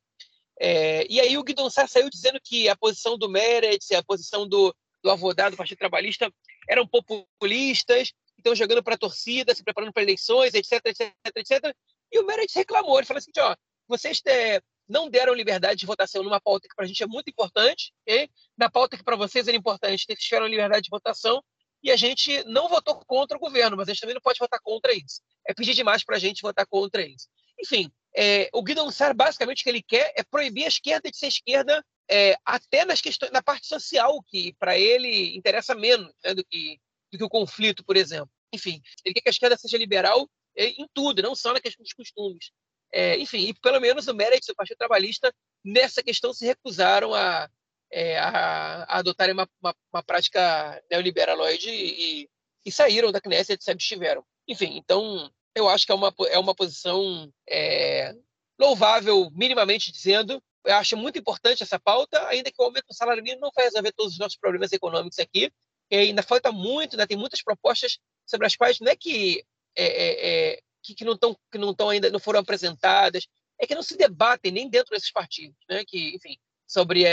É, 0.60 1.06
e 1.08 1.20
aí 1.20 1.36
o 1.38 1.42
Guidon 1.42 1.70
Sá 1.70 1.86
saiu 1.86 2.10
dizendo 2.10 2.40
que 2.42 2.68
a 2.68 2.76
posição 2.76 3.16
do 3.16 3.28
Meretz, 3.28 3.90
a 3.92 4.02
posição 4.02 4.46
do, 4.46 4.74
do 5.02 5.10
Avodá, 5.10 5.50
do 5.50 5.56
Partido 5.56 5.78
Trabalhista, 5.78 6.32
eram 6.68 6.86
populistas, 6.86 8.12
estão 8.36 8.54
jogando 8.54 8.82
para 8.82 8.94
a 8.94 8.98
torcida, 8.98 9.54
se 9.54 9.62
preparando 9.62 9.92
para 9.92 10.02
eleições, 10.02 10.54
etc, 10.54 10.80
etc, 10.86 11.12
etc. 11.36 11.76
E 12.10 12.18
o 12.18 12.26
Meredith 12.26 12.56
reclamou, 12.56 12.98
ele 12.98 13.06
falou 13.06 13.18
assim, 13.18 13.30
ó, 13.38 13.56
vocês 13.88 14.20
é, 14.26 14.60
não 14.88 15.08
deram 15.08 15.34
liberdade 15.34 15.80
de 15.80 15.86
votação 15.86 16.22
numa 16.22 16.40
pauta 16.40 16.68
que 16.68 16.74
para 16.74 16.84
a 16.84 16.88
gente 16.88 17.02
é 17.02 17.06
muito 17.06 17.28
importante, 17.30 17.92
okay? 18.02 18.28
na 18.56 18.70
pauta 18.70 18.96
que 18.96 19.04
para 19.04 19.16
vocês 19.16 19.48
era 19.48 19.56
importante, 19.56 20.04
vocês 20.04 20.18
tiveram 20.18 20.46
liberdade 20.46 20.82
de 20.82 20.90
votação, 20.90 21.42
e 21.82 21.90
a 21.90 21.96
gente 21.96 22.44
não 22.44 22.68
votou 22.68 22.94
contra 23.06 23.36
o 23.36 23.40
governo, 23.40 23.76
mas 23.76 23.88
a 23.88 23.92
gente 23.92 24.00
também 24.00 24.14
não 24.14 24.20
pode 24.20 24.38
votar 24.38 24.60
contra 24.60 24.94
isso. 24.94 25.20
É 25.46 25.52
pedir 25.52 25.74
demais 25.74 26.04
para 26.04 26.14
a 26.14 26.18
gente 26.18 26.40
votar 26.40 26.64
contra 26.66 27.04
isso. 27.04 27.28
Enfim, 27.60 27.90
é, 28.14 28.50
o 28.52 28.62
Guido 28.62 28.82
Ansar, 28.82 29.14
basicamente, 29.14 29.60
o 29.60 29.64
que 29.64 29.70
ele 29.70 29.82
quer 29.82 30.12
é 30.16 30.22
proibir 30.22 30.64
a 30.64 30.68
esquerda 30.68 31.10
de 31.10 31.16
ser 31.16 31.28
esquerda 31.28 31.84
é, 32.10 32.36
até 32.44 32.84
nas 32.84 33.00
questões, 33.00 33.32
na 33.32 33.42
parte 33.42 33.66
social, 33.66 34.22
que 34.24 34.52
para 34.54 34.78
ele 34.78 35.36
interessa 35.36 35.74
menos 35.74 36.12
né, 36.22 36.34
do, 36.34 36.44
que, 36.44 36.78
do 37.10 37.18
que 37.18 37.24
o 37.24 37.28
conflito, 37.28 37.84
por 37.84 37.96
exemplo. 37.96 38.30
Enfim, 38.52 38.82
ele 39.04 39.14
quer 39.14 39.22
que 39.22 39.28
a 39.28 39.30
esquerda 39.30 39.56
seja 39.56 39.78
liberal 39.78 40.28
é, 40.56 40.66
em 40.66 40.86
tudo, 40.92 41.22
não 41.22 41.34
só 41.34 41.52
na 41.52 41.60
questão 41.60 41.82
dos 41.82 41.94
costumes. 41.94 42.50
É, 42.92 43.16
enfim, 43.18 43.48
e 43.48 43.54
pelo 43.54 43.80
menos 43.80 44.06
o 44.06 44.14
Meretz 44.14 44.46
e 44.48 44.52
o 44.52 44.54
Partido 44.54 44.76
Trabalhista, 44.76 45.34
nessa 45.64 46.02
questão, 46.02 46.34
se 46.34 46.44
recusaram 46.44 47.14
a, 47.14 47.48
é, 47.90 48.18
a, 48.18 48.84
a 48.84 48.98
adotarem 48.98 49.32
uma, 49.32 49.48
uma, 49.62 49.74
uma, 49.90 50.02
prática 50.02 50.82
neoliberaloide 50.90 51.70
e, 51.70 52.28
e 52.66 52.70
saíram 52.70 53.10
da 53.10 53.20
Knesset 53.20 53.64
se 53.64 53.70
abstiveram. 53.70 54.22
Enfim, 54.46 54.76
então 54.76 55.32
eu 55.54 55.68
acho 55.68 55.86
que 55.86 55.92
é 55.92 55.94
uma, 55.94 56.14
é 56.28 56.38
uma 56.38 56.54
posição 56.54 57.32
é, 57.48 58.14
louvável, 58.58 59.30
minimamente 59.32 59.92
dizendo. 59.92 60.42
Eu 60.64 60.74
acho 60.76 60.96
muito 60.96 61.18
importante 61.18 61.62
essa 61.62 61.78
pauta, 61.78 62.26
ainda 62.28 62.50
que 62.50 62.60
o 62.60 62.64
aumento 62.64 62.86
do 62.86 62.94
salário 62.94 63.22
mínimo 63.22 63.42
não 63.42 63.50
vai 63.54 63.64
resolver 63.64 63.92
todos 63.92 64.12
os 64.12 64.18
nossos 64.18 64.38
problemas 64.38 64.72
econômicos 64.72 65.18
aqui. 65.18 65.50
E 65.90 65.96
ainda 65.96 66.22
falta 66.22 66.50
muito, 66.50 66.94
ainda 66.94 67.06
tem 67.06 67.16
muitas 67.16 67.42
propostas 67.42 67.98
sobre 68.24 68.46
as 68.46 68.56
quais 68.56 68.78
não 68.80 68.90
é 68.90 68.96
que, 68.96 69.44
é, 69.76 70.52
é, 70.54 70.60
que, 70.82 70.94
que, 70.94 71.04
não 71.04 71.14
estão 71.14 71.36
que 71.50 71.58
não 71.58 71.72
estão 71.72 71.90
ainda 71.90 72.10
não 72.10 72.20
foram 72.20 72.40
apresentadas, 72.40 73.26
é 73.60 73.66
que 73.66 73.74
não 73.74 73.82
se 73.82 73.96
debatem 73.96 74.52
nem 74.52 74.70
dentro 74.70 74.94
desses 74.94 75.10
partidos, 75.10 75.58
né? 75.68 75.84
Que, 75.86 76.14
enfim, 76.16 76.36
sobre 76.66 77.04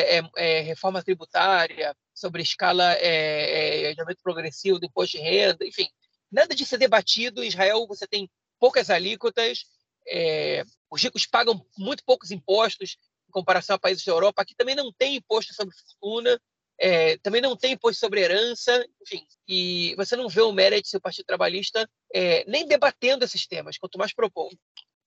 reforma 0.63 1.03
tributária, 1.03 1.93
sobre 2.13 2.41
escala 2.41 2.95
de 2.95 3.99
aumento 3.99 4.21
progressivo 4.23 4.79
do 4.79 4.85
imposto 4.85 5.17
de 5.17 5.23
renda, 5.23 5.65
enfim, 5.65 5.89
nada 6.31 6.55
disso 6.55 6.75
é 6.75 6.77
debatido. 6.77 7.43
Em 7.43 7.47
Israel 7.47 7.85
você 7.87 8.07
tem 8.07 8.29
poucas 8.59 8.89
alíquotas, 8.89 9.65
é, 10.07 10.63
os 10.89 11.01
ricos 11.01 11.25
pagam 11.25 11.63
muito 11.77 12.03
poucos 12.03 12.31
impostos 12.31 12.97
em 13.27 13.31
comparação 13.31 13.75
a 13.75 13.79
países 13.79 14.03
da 14.03 14.11
Europa. 14.11 14.41
Aqui 14.41 14.55
também 14.55 14.75
não 14.75 14.91
tem 14.91 15.15
imposto 15.15 15.53
sobre 15.53 15.75
fortuna, 15.75 16.39
é, 16.79 17.17
também 17.17 17.41
não 17.41 17.55
tem 17.55 17.73
imposto 17.73 17.99
sobre 17.99 18.21
herança, 18.21 18.85
enfim. 19.01 19.25
E 19.47 19.93
você 19.95 20.15
não 20.15 20.29
vê 20.29 20.41
o 20.41 20.51
Meretz 20.51 20.93
e 20.93 20.97
o 20.97 21.01
Partido 21.01 21.25
Trabalhista 21.25 21.87
é, 22.13 22.43
nem 22.49 22.65
debatendo 22.65 23.23
esses 23.25 23.45
temas, 23.45 23.77
quanto 23.77 23.97
mais 23.97 24.13
propondo. 24.13 24.57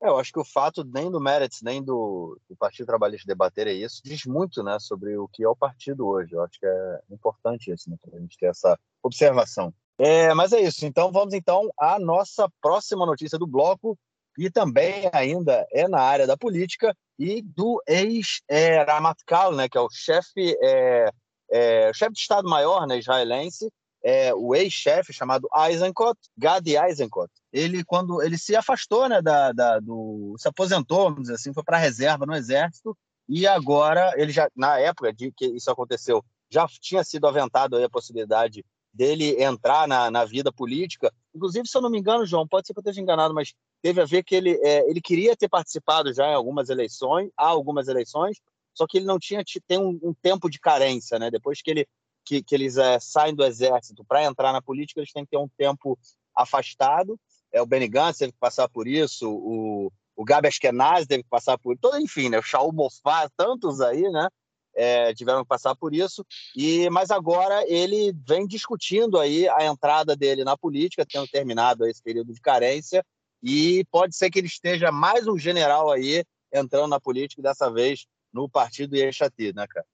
É, 0.03 0.09
eu 0.09 0.19
acho 0.19 0.33
que 0.33 0.41
o 0.41 0.45
fato 0.45 0.85
nem 0.85 1.11
do 1.11 1.21
Meretz, 1.21 1.63
nem 1.63 1.83
do, 1.83 2.39
do 2.49 2.57
Partido 2.57 2.87
Trabalhista 2.87 3.27
debaterem 3.27 3.81
isso 3.81 4.03
diz 4.05 4.25
muito 4.27 4.63
né, 4.63 4.77
sobre 4.81 5.17
o 5.17 5.29
que 5.29 5.45
é 5.45 5.49
o 5.49 5.57
partido 5.57 6.07
hoje. 6.07 6.33
Eu 6.33 6.43
acho 6.43 6.59
que 6.59 6.67
é 6.67 7.01
importante 7.11 7.73
isso, 7.73 7.89
né, 7.89 7.97
a 8.13 8.19
gente 8.19 8.37
ter 8.37 8.47
essa 8.47 8.79
observação. 9.03 9.73
É, 10.05 10.35
mas 10.35 10.53
é 10.53 10.61
isso. 10.61 10.85
Então 10.85 11.13
vamos 11.13 11.33
então 11.33 11.71
à 11.79 11.97
nossa 11.97 12.49
próxima 12.61 13.07
notícia 13.07 13.39
do 13.39 13.47
bloco 13.47 13.97
e 14.37 14.51
também 14.51 15.09
ainda 15.13 15.65
é 15.73 15.87
na 15.87 16.01
área 16.01 16.27
da 16.27 16.37
política 16.37 16.93
e 17.17 17.41
do 17.41 17.81
ex-Ramatkal, 17.87 19.55
né, 19.55 19.69
que 19.69 19.79
é 19.79 19.81
o 19.81 19.89
chefe 19.89 20.59
é, 20.61 21.09
é, 21.53 21.93
chefe 21.95 22.15
de 22.15 22.19
Estado-Maior 22.19 22.85
né, 22.85 22.99
israelense, 22.99 23.71
é, 24.03 24.35
o 24.35 24.57
ex-chefe 24.57 25.13
chamado 25.13 25.49
Eisenkot, 25.55 26.19
Gadi 26.37 26.77
Eisenkot, 26.77 27.31
ele 27.53 27.85
quando 27.85 28.21
ele 28.23 28.37
se 28.37 28.57
afastou, 28.57 29.09
né, 29.09 29.23
da, 29.23 29.53
da 29.53 29.79
do, 29.79 30.35
se 30.37 30.49
aposentou, 30.49 31.05
vamos 31.05 31.23
dizer 31.23 31.35
assim, 31.35 31.55
foi 31.55 31.63
para 31.63 31.77
a 31.77 31.81
reserva 31.81 32.27
no 32.27 32.35
exército 32.35 32.99
e 33.29 33.47
agora 33.47 34.13
ele 34.17 34.33
já 34.33 34.49
na 34.57 34.81
época 34.81 35.13
de 35.13 35.31
que 35.31 35.47
isso 35.47 35.71
aconteceu 35.71 36.25
já 36.51 36.67
tinha 36.81 37.05
sido 37.05 37.29
aventado 37.29 37.77
a 37.77 37.89
possibilidade 37.89 38.65
dele 38.93 39.43
entrar 39.43 39.89
na, 39.89 40.11
na 40.11 40.25
vida 40.25 40.53
política. 40.53 41.13
Inclusive, 41.35 41.67
se 41.67 41.77
eu 41.77 41.83
não 41.83 41.91
me 41.91 41.99
engano, 41.99 42.27
João, 42.27 42.47
pode 42.47 42.67
ser 42.67 42.75
que 42.75 42.79
eu 42.79 42.83
esteja 42.83 43.01
enganado, 43.01 43.33
mas 43.33 43.55
teve 43.81 44.01
a 44.01 44.05
ver 44.05 44.23
que 44.23 44.35
ele, 44.35 44.59
é, 44.63 44.89
ele 44.89 45.01
queria 45.01 45.37
ter 45.37 45.49
participado 45.49 46.13
já 46.13 46.29
em 46.29 46.35
algumas 46.35 46.69
eleições, 46.69 47.31
há 47.37 47.47
algumas 47.47 47.89
eleições, 47.89 48.39
só 48.75 48.87
que 48.87 48.99
ele 48.99 49.07
não 49.07 49.19
tinha 49.19 49.43
tem 49.67 49.79
um, 49.79 49.99
um 50.03 50.15
tempo 50.15 50.49
de 50.51 50.59
carência, 50.59 51.19
né? 51.19 51.31
Depois 51.31 51.61
que 51.63 51.71
ele 51.71 51.87
que, 52.25 52.43
que 52.43 52.55
eles 52.55 52.77
é, 52.77 53.01
saem 53.01 53.35
do 53.35 53.45
exército 53.45 54.05
para 54.05 54.25
entrar 54.25 54.53
na 54.53 54.63
política, 54.63 55.01
eles 55.01 55.13
têm 55.13 55.25
que 55.25 55.31
ter 55.31 55.39
um 55.39 55.49
tempo 55.57 55.99
afastado. 56.35 57.19
É, 57.53 57.61
o 57.61 57.67
Benny 57.67 57.89
Gantz 57.89 58.19
teve 58.19 58.33
que 58.33 58.39
passar 58.39 58.69
por 58.69 58.87
isso, 58.87 59.29
o, 59.29 59.93
o 60.17 60.25
Gabi 60.25 60.49
Ashkenazi 60.49 61.07
teve 61.07 61.23
que 61.23 61.29
passar 61.29 61.59
por 61.59 61.77
todo, 61.77 61.99
enfim, 61.99 62.29
né? 62.29 62.39
o 62.39 62.43
Shaul 62.43 62.73
Mofaz, 62.73 63.29
tantos 63.37 63.81
aí, 63.81 64.03
né? 64.03 64.29
É, 64.75 65.13
tiveram 65.13 65.43
que 65.43 65.49
passar 65.49 65.75
por 65.75 65.95
isso. 65.95 66.25
E 66.57 66.89
mas 66.91 67.11
agora 67.11 67.63
ele 67.69 68.15
vem 68.27 68.47
discutindo 68.47 69.19
aí 69.19 69.49
a 69.49 69.65
entrada 69.65 70.17
dele 70.17 70.45
na 70.45 70.57
política, 70.57 71.07
tendo 71.07 71.29
terminado 71.29 71.87
esse 71.87 72.03
período 72.03 72.33
de 72.33 72.41
carência, 72.41 73.05
e 73.43 73.85
pode 73.91 74.17
ser 74.17 74.31
que 74.31 74.39
ele 74.39 74.47
esteja 74.47 74.91
mais 74.91 75.27
um 75.27 75.39
general 75.39 75.91
aí 75.91 76.25
entrando 76.53 76.89
na 76.89 77.01
política 77.01 77.43
dessa 77.43 77.71
vez 77.71 78.07
no 78.33 78.49
partido 78.49 78.97
Yeshatid, 78.97 79.55
né, 79.55 79.67
cara? 79.69 79.87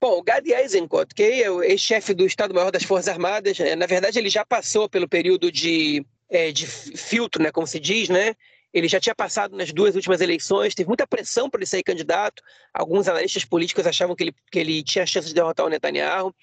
Bom, 0.00 0.18
o 0.18 0.22
Gadi 0.22 0.52
Eisenkot, 0.52 1.14
que 1.14 1.22
é 1.22 1.50
o 1.50 1.62
ex-chefe 1.62 2.12
do 2.12 2.26
Estado-Maior 2.26 2.70
das 2.70 2.82
Forças 2.82 3.08
Armadas, 3.08 3.58
é, 3.58 3.74
na 3.74 3.86
verdade 3.86 4.18
ele 4.18 4.28
já 4.28 4.44
passou 4.44 4.88
pelo 4.88 5.08
período 5.08 5.50
de, 5.50 6.04
é, 6.28 6.52
de 6.52 6.66
filtro, 6.66 7.42
né, 7.42 7.50
como 7.50 7.66
se 7.66 7.80
diz, 7.80 8.10
né? 8.10 8.34
Ele 8.76 8.88
já 8.88 9.00
tinha 9.00 9.14
passado 9.14 9.56
nas 9.56 9.72
duas 9.72 9.94
últimas 9.94 10.20
eleições, 10.20 10.74
teve 10.74 10.86
muita 10.86 11.06
pressão 11.06 11.48
para 11.48 11.60
ele 11.60 11.66
sair 11.66 11.82
candidato. 11.82 12.42
Alguns 12.74 13.08
analistas 13.08 13.42
políticos 13.42 13.86
achavam 13.86 14.14
que 14.14 14.24
ele, 14.24 14.34
que 14.52 14.58
ele 14.58 14.82
tinha 14.82 15.06
chance 15.06 15.26
de 15.26 15.32
derrotar 15.32 15.64
o 15.64 15.70
Netanyahu, 15.70 16.34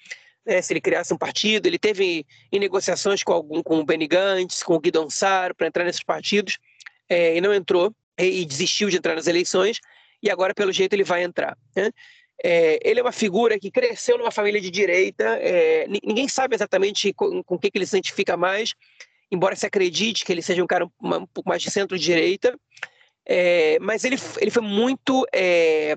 né, 0.44 0.60
se 0.60 0.72
ele 0.72 0.80
criasse 0.80 1.14
um 1.14 1.16
partido. 1.16 1.68
Ele 1.68 1.78
teve 1.78 2.26
em 2.50 2.58
negociações 2.58 3.22
com 3.22 3.32
algum, 3.32 3.62
com 3.62 3.78
o 3.78 3.84
Benny 3.84 4.08
Gantz, 4.08 4.64
com 4.64 4.74
o 4.74 4.80
Guidon 4.80 5.08
Sar, 5.08 5.54
para 5.54 5.68
entrar 5.68 5.84
nesses 5.84 6.02
partidos, 6.02 6.58
é, 7.08 7.36
e 7.36 7.40
não 7.40 7.54
entrou, 7.54 7.94
e, 8.18 8.40
e 8.40 8.44
desistiu 8.44 8.90
de 8.90 8.96
entrar 8.96 9.14
nas 9.14 9.28
eleições, 9.28 9.78
e 10.20 10.28
agora, 10.28 10.52
pelo 10.52 10.72
jeito, 10.72 10.92
ele 10.92 11.04
vai 11.04 11.22
entrar. 11.22 11.56
Né? 11.76 11.92
É, 12.42 12.80
ele 12.82 12.98
é 12.98 13.02
uma 13.04 13.12
figura 13.12 13.60
que 13.60 13.70
cresceu 13.70 14.18
numa 14.18 14.32
família 14.32 14.60
de 14.60 14.72
direita, 14.72 15.38
é, 15.40 15.86
ninguém 15.86 16.26
sabe 16.26 16.56
exatamente 16.56 17.12
com, 17.12 17.44
com 17.44 17.54
o 17.54 17.58
que, 17.60 17.70
que 17.70 17.78
ele 17.78 17.86
se 17.86 17.96
identifica 17.96 18.36
mais, 18.36 18.74
embora 19.34 19.56
se 19.56 19.66
acredite 19.66 20.24
que 20.24 20.32
ele 20.32 20.42
seja 20.42 20.62
um 20.62 20.66
cara 20.66 20.86
um 20.86 21.26
pouco 21.26 21.48
mais 21.48 21.62
de 21.62 21.70
centro-direita, 21.70 22.58
é, 23.26 23.78
mas 23.80 24.04
ele, 24.04 24.16
ele 24.40 24.50
foi 24.50 24.62
muito 24.62 25.26
é, 25.32 25.96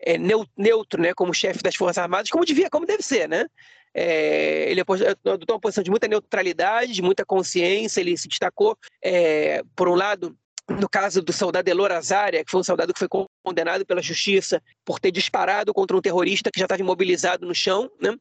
é, 0.00 0.18
neutro, 0.56 1.00
né, 1.00 1.14
como 1.14 1.34
chefe 1.34 1.62
das 1.62 1.74
Forças 1.74 1.98
Armadas, 1.98 2.30
como 2.30 2.44
devia, 2.44 2.70
como 2.70 2.86
deve 2.86 3.02
ser, 3.02 3.28
né? 3.28 3.46
É, 3.94 4.70
ele 4.70 4.80
adotou 4.80 5.56
uma 5.56 5.60
posição 5.60 5.82
de 5.82 5.90
muita 5.90 6.06
neutralidade, 6.06 6.92
de 6.92 7.02
muita 7.02 7.24
consciência, 7.24 8.00
ele 8.00 8.16
se 8.16 8.28
destacou, 8.28 8.76
é, 9.02 9.62
por 9.74 9.88
um 9.88 9.94
lado, 9.94 10.36
no 10.68 10.88
caso 10.88 11.22
do 11.22 11.32
soldado 11.32 11.68
Elor 11.68 11.90
Azaria, 11.90 12.44
que 12.44 12.50
foi 12.50 12.60
um 12.60 12.64
soldado 12.64 12.92
que 12.92 12.98
foi 12.98 13.08
condenado 13.42 13.86
pela 13.86 14.02
justiça 14.02 14.62
por 14.84 15.00
ter 15.00 15.10
disparado 15.10 15.72
contra 15.72 15.96
um 15.96 16.00
terrorista 16.00 16.50
que 16.50 16.60
já 16.60 16.66
estava 16.66 16.82
imobilizado 16.82 17.46
no 17.46 17.54
chão, 17.54 17.90
né? 18.00 18.14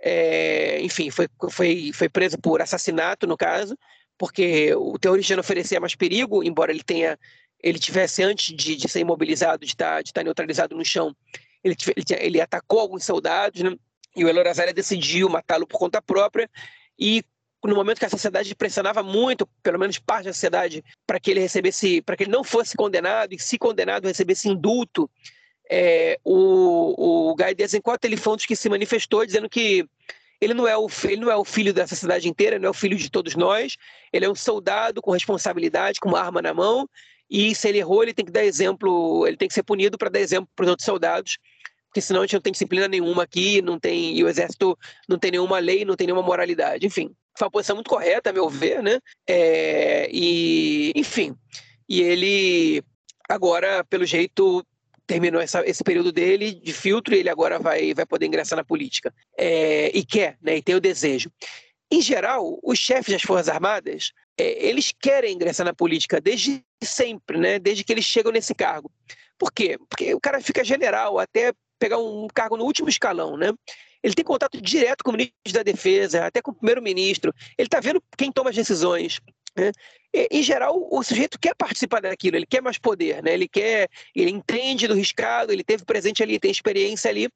É, 0.00 0.80
enfim, 0.82 1.10
foi, 1.10 1.28
foi, 1.50 1.90
foi 1.92 2.08
preso 2.08 2.38
por 2.38 2.60
assassinato, 2.60 3.26
no 3.26 3.36
caso, 3.36 3.76
porque 4.18 4.74
o 4.74 4.98
terrorista 4.98 5.34
não 5.34 5.40
oferecia 5.40 5.80
mais 5.80 5.94
perigo, 5.94 6.44
embora 6.44 6.70
ele 6.70 6.82
tenha 6.82 7.18
ele 7.62 7.78
tivesse, 7.78 8.22
antes 8.22 8.54
de, 8.54 8.76
de 8.76 8.88
ser 8.88 9.00
imobilizado, 9.00 9.64
de 9.64 9.72
estar, 9.72 9.94
tá, 9.94 10.00
estar 10.00 10.20
tá 10.20 10.24
neutralizado 10.24 10.76
no 10.76 10.84
chão, 10.84 11.16
ele, 11.64 11.74
ele, 11.96 12.04
ele 12.20 12.40
atacou 12.40 12.78
alguns 12.78 13.04
soldados, 13.04 13.62
né? 13.62 13.74
e 14.14 14.24
o 14.24 14.28
Elor 14.28 14.46
Azaria 14.46 14.72
decidiu 14.72 15.28
matá-lo 15.28 15.66
por 15.66 15.78
conta 15.78 16.00
própria, 16.00 16.48
e 16.98 17.24
no 17.64 17.74
momento 17.74 17.98
que 17.98 18.04
a 18.04 18.10
sociedade 18.10 18.54
pressionava 18.54 19.02
muito, 19.02 19.46
pelo 19.62 19.78
menos 19.78 19.98
parte 19.98 20.26
da 20.26 20.32
sociedade, 20.32 20.84
para 21.06 21.18
que 21.18 21.30
ele 21.30 21.40
recebesse, 21.40 22.00
para 22.00 22.16
que 22.16 22.22
ele 22.22 22.30
não 22.30 22.44
fosse 22.44 22.76
condenado 22.76 23.32
e 23.34 23.38
se 23.38 23.58
condenado 23.58 24.06
recebesse 24.06 24.48
indulto, 24.48 25.10
é, 25.70 26.18
o, 26.24 27.30
o 27.30 27.34
Guy 27.34 27.54
Desencote 27.54 28.06
ele 28.06 28.16
foi 28.16 28.32
um 28.34 28.36
dos 28.36 28.46
que 28.46 28.56
se 28.56 28.68
manifestou 28.68 29.24
dizendo 29.24 29.48
que 29.48 29.86
ele 30.40 30.54
não, 30.54 30.68
é 30.68 30.76
o, 30.76 30.86
ele 31.04 31.20
não 31.22 31.30
é 31.30 31.36
o 31.36 31.44
filho 31.44 31.72
da 31.72 31.86
sociedade 31.86 32.28
inteira, 32.28 32.58
não 32.58 32.66
é 32.66 32.70
o 32.70 32.74
filho 32.74 32.96
de 32.96 33.10
todos 33.10 33.34
nós, 33.34 33.76
ele 34.12 34.26
é 34.26 34.30
um 34.30 34.34
soldado 34.34 35.00
com 35.00 35.10
responsabilidade, 35.10 35.98
com 35.98 36.10
uma 36.10 36.20
arma 36.20 36.42
na 36.42 36.52
mão, 36.52 36.88
e 37.28 37.54
se 37.54 37.68
ele 37.68 37.78
errou, 37.78 38.02
ele 38.02 38.12
tem 38.12 38.24
que 38.24 38.30
dar 38.30 38.44
exemplo, 38.44 39.26
ele 39.26 39.36
tem 39.36 39.48
que 39.48 39.54
ser 39.54 39.62
punido 39.62 39.96
para 39.96 40.10
dar 40.10 40.20
exemplo 40.20 40.48
para 40.54 40.64
os 40.64 40.70
outros 40.70 40.84
soldados, 40.84 41.38
porque 41.88 42.02
senão 42.02 42.20
a 42.20 42.24
gente 42.24 42.34
não 42.34 42.42
tem 42.42 42.52
disciplina 42.52 42.86
nenhuma 42.86 43.22
aqui, 43.22 43.62
não 43.62 43.78
tem, 43.78 44.16
e 44.16 44.22
o 44.22 44.28
exército 44.28 44.78
não 45.08 45.18
tem 45.18 45.30
nenhuma 45.30 45.58
lei, 45.58 45.84
não 45.84 45.96
tem 45.96 46.06
nenhuma 46.06 46.22
moralidade, 46.22 46.86
enfim 46.86 47.14
foi 47.36 47.46
uma 47.46 47.50
posição 47.50 47.76
muito 47.76 47.90
correta, 47.90 48.30
a 48.30 48.32
meu 48.32 48.48
ver, 48.48 48.82
né? 48.82 48.98
É, 49.26 50.08
e, 50.10 50.92
enfim, 50.96 51.36
e 51.88 52.00
ele 52.00 52.82
agora, 53.28 53.84
pelo 53.84 54.04
jeito, 54.04 54.64
terminou 55.06 55.40
essa, 55.40 55.62
esse 55.68 55.82
período 55.84 56.10
dele 56.10 56.52
de 56.52 56.72
filtro 56.72 57.14
e 57.14 57.18
ele 57.18 57.30
agora 57.30 57.58
vai, 57.58 57.94
vai 57.94 58.04
poder 58.04 58.26
ingressar 58.26 58.56
na 58.56 58.64
política. 58.64 59.14
É, 59.38 59.90
e 59.96 60.04
quer, 60.04 60.36
né? 60.42 60.56
E 60.56 60.62
tem 60.62 60.74
o 60.74 60.80
desejo. 60.80 61.30
Em 61.90 62.02
geral, 62.02 62.58
os 62.62 62.78
chefes 62.78 63.12
das 63.12 63.22
Forças 63.22 63.48
Armadas, 63.48 64.12
é, 64.36 64.66
eles 64.66 64.92
querem 65.00 65.34
ingressar 65.34 65.64
na 65.64 65.72
política 65.72 66.20
desde 66.20 66.62
sempre, 66.82 67.38
né? 67.38 67.58
Desde 67.58 67.84
que 67.84 67.92
eles 67.92 68.04
chegam 68.04 68.32
nesse 68.32 68.54
cargo. 68.54 68.90
Por 69.38 69.52
quê? 69.52 69.78
Porque 69.88 70.14
o 70.14 70.20
cara 70.20 70.40
fica 70.40 70.64
general 70.64 71.18
até 71.18 71.52
pegar 71.78 71.98
um 71.98 72.26
cargo 72.34 72.56
no 72.56 72.64
último 72.64 72.88
escalão, 72.88 73.36
né? 73.36 73.52
Ele 74.02 74.14
tem 74.14 74.24
contato 74.24 74.60
direto 74.60 75.02
com 75.02 75.10
o 75.10 75.14
ministro 75.14 75.52
da 75.52 75.62
Defesa, 75.62 76.26
até 76.26 76.40
com 76.40 76.50
o 76.50 76.54
primeiro-ministro. 76.54 77.32
Ele 77.58 77.66
está 77.66 77.80
vendo 77.80 78.02
quem 78.16 78.30
toma 78.30 78.50
as 78.50 78.56
decisões. 78.56 79.20
Né? 79.56 79.72
E, 80.12 80.28
em 80.30 80.42
geral, 80.42 80.88
o 80.90 81.02
sujeito 81.02 81.38
quer 81.38 81.54
participar 81.54 82.00
daquilo, 82.00 82.36
ele 82.36 82.46
quer 82.46 82.62
mais 82.62 82.78
poder, 82.78 83.22
né? 83.22 83.34
Ele 83.34 83.48
quer, 83.48 83.88
ele 84.14 84.30
entende 84.30 84.86
do 84.86 84.94
riscado, 84.94 85.52
ele 85.52 85.64
teve 85.64 85.84
presente 85.84 86.22
ali, 86.22 86.38
tem 86.38 86.50
experiência 86.50 87.10
ali. 87.10 87.28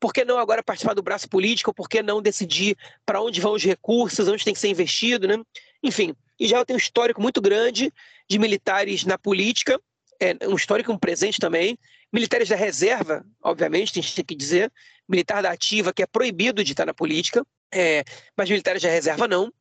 Por 0.00 0.12
que 0.12 0.24
não 0.24 0.38
agora 0.38 0.62
participar 0.62 0.94
do 0.94 1.02
braço 1.02 1.28
político? 1.28 1.72
Por 1.72 1.88
que 1.88 2.02
não 2.02 2.20
decidir 2.20 2.76
para 3.06 3.22
onde 3.22 3.40
vão 3.40 3.52
os 3.52 3.64
recursos, 3.64 4.28
onde 4.28 4.44
tem 4.44 4.54
que 4.54 4.60
ser 4.60 4.68
investido, 4.68 5.26
né? 5.26 5.36
Enfim, 5.82 6.14
Israel 6.38 6.64
tem 6.64 6.74
um 6.74 6.78
histórico 6.78 7.20
muito 7.20 7.40
grande 7.40 7.92
de 8.28 8.38
militares 8.38 9.04
na 9.04 9.16
política, 9.16 9.80
é, 10.20 10.36
um 10.48 10.56
histórico 10.56 10.92
um 10.92 10.98
presente 10.98 11.38
também. 11.38 11.78
Militares 12.12 12.48
da 12.48 12.56
reserva, 12.56 13.24
obviamente, 13.42 13.92
tem 13.92 14.24
que 14.24 14.34
dizer. 14.34 14.72
Militar 15.08 15.42
da 15.42 15.50
ativa, 15.50 15.92
que 15.92 16.02
é 16.02 16.06
proibido 16.06 16.64
de 16.64 16.72
estar 16.72 16.86
na 16.86 16.94
política, 16.94 17.44
é, 17.72 18.04
mas 18.36 18.48
militares 18.48 18.82
da 18.82 18.88
reserva 18.88 19.28
não. 19.28 19.52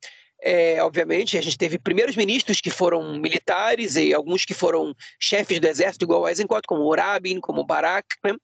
É, 0.45 0.83
obviamente, 0.83 1.37
a 1.37 1.41
gente 1.41 1.57
teve 1.57 1.79
primeiros 1.79 2.17
ministros 2.17 2.59
que 2.59 2.69
foram 2.69 3.17
militares 3.17 3.95
e 3.95 4.13
alguns 4.13 4.43
que 4.43 4.53
foram 4.53 4.93
chefes 5.17 5.57
do 5.57 5.67
exército, 5.67 6.03
igual 6.03 6.27
Eisenkot, 6.27 6.67
como 6.67 6.83
o 6.83 6.93
Rabin, 6.93 7.39
como 7.39 7.61
o 7.61 7.65
Barak. 7.65 8.05
Né? 8.21 8.35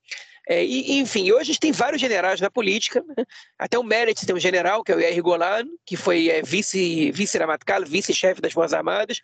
É, 0.47 0.63
e, 0.63 0.99
enfim, 0.99 1.29
hoje 1.29 1.41
a 1.41 1.43
gente 1.43 1.59
tem 1.59 1.73
vários 1.73 1.99
generais 1.99 2.39
na 2.39 2.49
política, 2.49 3.03
né? 3.05 3.25
até 3.57 3.77
o 3.77 3.83
Meretz 3.83 4.25
tem 4.25 4.33
um 4.33 4.39
general, 4.39 4.81
que 4.81 4.93
é 4.93 4.95
o 4.95 4.99
Yair 5.01 5.21
Golan, 5.21 5.65
que 5.85 5.97
foi 5.97 6.29
é, 6.29 6.41
vice, 6.41 7.11
vice-ramatkal, 7.11 7.83
vice-chefe 7.83 8.39
das 8.39 8.53
Forças 8.53 8.73
Armadas, 8.73 9.19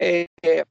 é, 0.00 0.26
é 0.42 0.66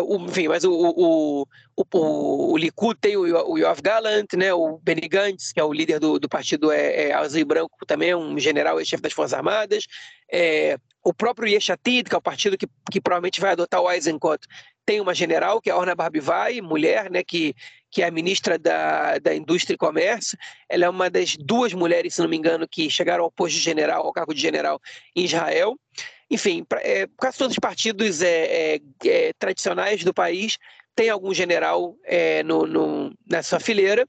o, 0.00 0.16
enfim, 0.16 0.48
mas 0.48 0.64
o, 0.64 0.72
o, 0.72 1.46
o, 1.76 2.52
o, 2.52 2.56
Likud 2.56 2.98
tem 2.98 3.16
o, 3.16 3.22
o 3.22 3.58
Yoav 3.58 3.80
Gallant, 3.80 4.26
né, 4.36 4.52
o 4.52 4.78
Benny 4.78 5.06
Gantz, 5.06 5.52
que 5.52 5.60
é 5.60 5.64
o 5.64 5.72
líder 5.72 6.00
do, 6.00 6.18
do 6.18 6.28
partido 6.28 6.72
é, 6.72 7.08
é 7.08 7.12
Azul 7.12 7.40
e 7.40 7.44
Branco, 7.44 7.86
também 7.86 8.10
é 8.10 8.16
um 8.16 8.38
general 8.38 8.80
e 8.80 8.86
chefe 8.86 9.02
das 9.02 9.12
Forças 9.12 9.34
Armadas, 9.34 9.86
é, 10.32 10.78
o 11.04 11.12
próprio 11.12 11.46
Yeshatid, 11.46 12.08
que 12.08 12.14
é 12.14 12.18
o 12.18 12.22
partido 12.22 12.56
que, 12.56 12.66
que 12.90 13.00
provavelmente 13.00 13.40
vai 13.40 13.52
adotar 13.52 13.80
o 13.80 13.90
Eisenkot, 13.90 14.46
tem 14.86 15.00
uma 15.00 15.14
general, 15.14 15.60
que 15.60 15.70
é 15.70 15.72
a 15.72 15.76
Orna 15.76 15.94
Barbivai, 15.94 16.60
mulher, 16.60 17.10
né, 17.10 17.22
que, 17.22 17.54
que 17.90 18.02
é 18.02 18.06
a 18.06 18.10
ministra 18.10 18.58
da, 18.58 19.18
da 19.18 19.34
Indústria 19.34 19.74
e 19.74 19.78
Comércio. 19.78 20.38
Ela 20.68 20.86
é 20.86 20.88
uma 20.88 21.10
das 21.10 21.36
duas 21.36 21.72
mulheres, 21.72 22.14
se 22.14 22.22
não 22.22 22.28
me 22.28 22.36
engano, 22.36 22.66
que 22.66 22.90
chegaram 22.90 23.24
ao 23.24 23.30
posto 23.30 23.56
de 23.56 23.60
general, 23.60 24.06
ao 24.06 24.12
cargo 24.12 24.34
de 24.34 24.40
general 24.40 24.80
em 25.14 25.24
Israel. 25.24 25.78
Enfim, 26.30 26.64
pra, 26.64 26.80
é, 26.82 27.06
quase 27.16 27.38
todos 27.38 27.52
os 27.52 27.58
partidos 27.58 28.22
é, 28.22 28.76
é, 28.76 28.80
é 29.04 29.32
tradicionais 29.38 30.02
do 30.02 30.12
país 30.12 30.58
têm 30.94 31.10
algum 31.10 31.34
general 31.34 31.96
é, 32.04 32.42
no, 32.42 32.66
no, 32.66 33.12
na 33.26 33.42
sua 33.42 33.60
fileira, 33.60 34.06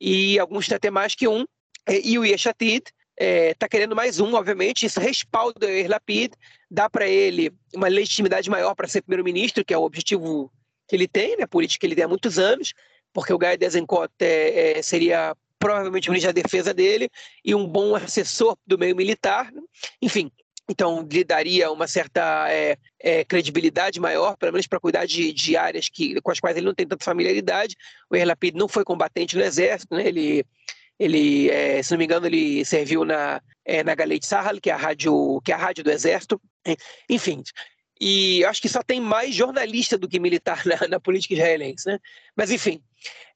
e 0.00 0.38
alguns 0.38 0.70
até 0.70 0.90
mais 0.90 1.14
que 1.14 1.26
um. 1.26 1.44
É, 1.86 2.00
e 2.06 2.18
o 2.18 2.24
Yeshatid, 2.24 2.84
está 3.18 3.66
é, 3.66 3.68
querendo 3.68 3.96
mais 3.96 4.20
um, 4.20 4.34
obviamente, 4.34 4.86
isso 4.86 5.00
respalda 5.00 5.66
o 5.66 5.68
Yair 5.68 5.90
Lapid, 5.90 6.32
dá 6.70 6.88
para 6.88 7.08
ele 7.08 7.52
uma 7.74 7.88
legitimidade 7.88 8.48
maior 8.48 8.74
para 8.74 8.86
ser 8.86 9.02
primeiro-ministro, 9.02 9.64
que 9.64 9.74
é 9.74 9.78
o 9.78 9.82
objetivo 9.82 10.52
que 10.86 10.94
ele 10.94 11.08
tem, 11.08 11.36
né, 11.36 11.46
política 11.46 11.80
que 11.80 11.86
ele 11.86 11.94
tem 11.94 12.04
há 12.04 12.08
muitos 12.08 12.38
anos, 12.38 12.72
porque 13.12 13.32
o 13.32 13.38
Guy 13.38 13.56
Desencott 13.56 14.12
é, 14.20 14.78
é, 14.78 14.82
seria 14.82 15.36
provavelmente 15.58 16.08
o 16.08 16.12
ministro 16.12 16.32
da 16.32 16.40
defesa 16.40 16.72
dele 16.72 17.10
e 17.44 17.54
um 17.54 17.66
bom 17.66 17.96
assessor 17.96 18.56
do 18.64 18.78
meio 18.78 18.94
militar, 18.94 19.50
né? 19.52 19.60
enfim, 20.00 20.30
então 20.68 21.06
lhe 21.10 21.24
daria 21.24 21.72
uma 21.72 21.88
certa 21.88 22.46
é, 22.52 22.76
é, 23.00 23.24
credibilidade 23.24 23.98
maior, 23.98 24.36
pelo 24.36 24.52
menos 24.52 24.66
para 24.66 24.78
cuidar 24.78 25.06
de, 25.06 25.32
de, 25.32 25.56
áreas 25.56 25.88
que, 25.88 26.20
com 26.20 26.30
as 26.30 26.38
quais 26.38 26.56
ele 26.56 26.66
não 26.66 26.74
tem 26.74 26.86
tanta 26.86 27.04
familiaridade. 27.04 27.74
O 28.10 28.14
Yair 28.14 28.28
Lapid 28.28 28.54
não 28.54 28.68
foi 28.68 28.84
combatente 28.84 29.36
no 29.36 29.42
exército, 29.42 29.94
né? 29.94 30.06
ele 30.06 30.44
ele, 30.98 31.48
é, 31.50 31.82
se 31.82 31.90
não 31.92 31.98
me 31.98 32.04
engano, 32.04 32.26
ele 32.26 32.64
serviu 32.64 33.04
na, 33.04 33.40
é, 33.64 33.84
na 33.84 33.94
Galei 33.94 34.18
Sahal, 34.22 34.60
que 34.60 34.70
é 34.70 34.72
a 34.72 34.76
rádio, 34.76 35.40
que 35.44 35.52
é 35.52 35.54
a 35.54 35.58
rádio 35.58 35.84
do 35.84 35.90
Exército. 35.90 36.40
Enfim, 37.08 37.42
e 38.00 38.44
acho 38.44 38.62
que 38.62 38.68
só 38.68 38.82
tem 38.82 39.00
mais 39.00 39.34
jornalista 39.34 39.98
do 39.98 40.08
que 40.08 40.20
militar 40.20 40.62
na, 40.66 40.88
na 40.88 41.00
política 41.00 41.34
israelense, 41.34 41.86
né? 41.86 41.98
Mas 42.36 42.50
enfim, 42.50 42.82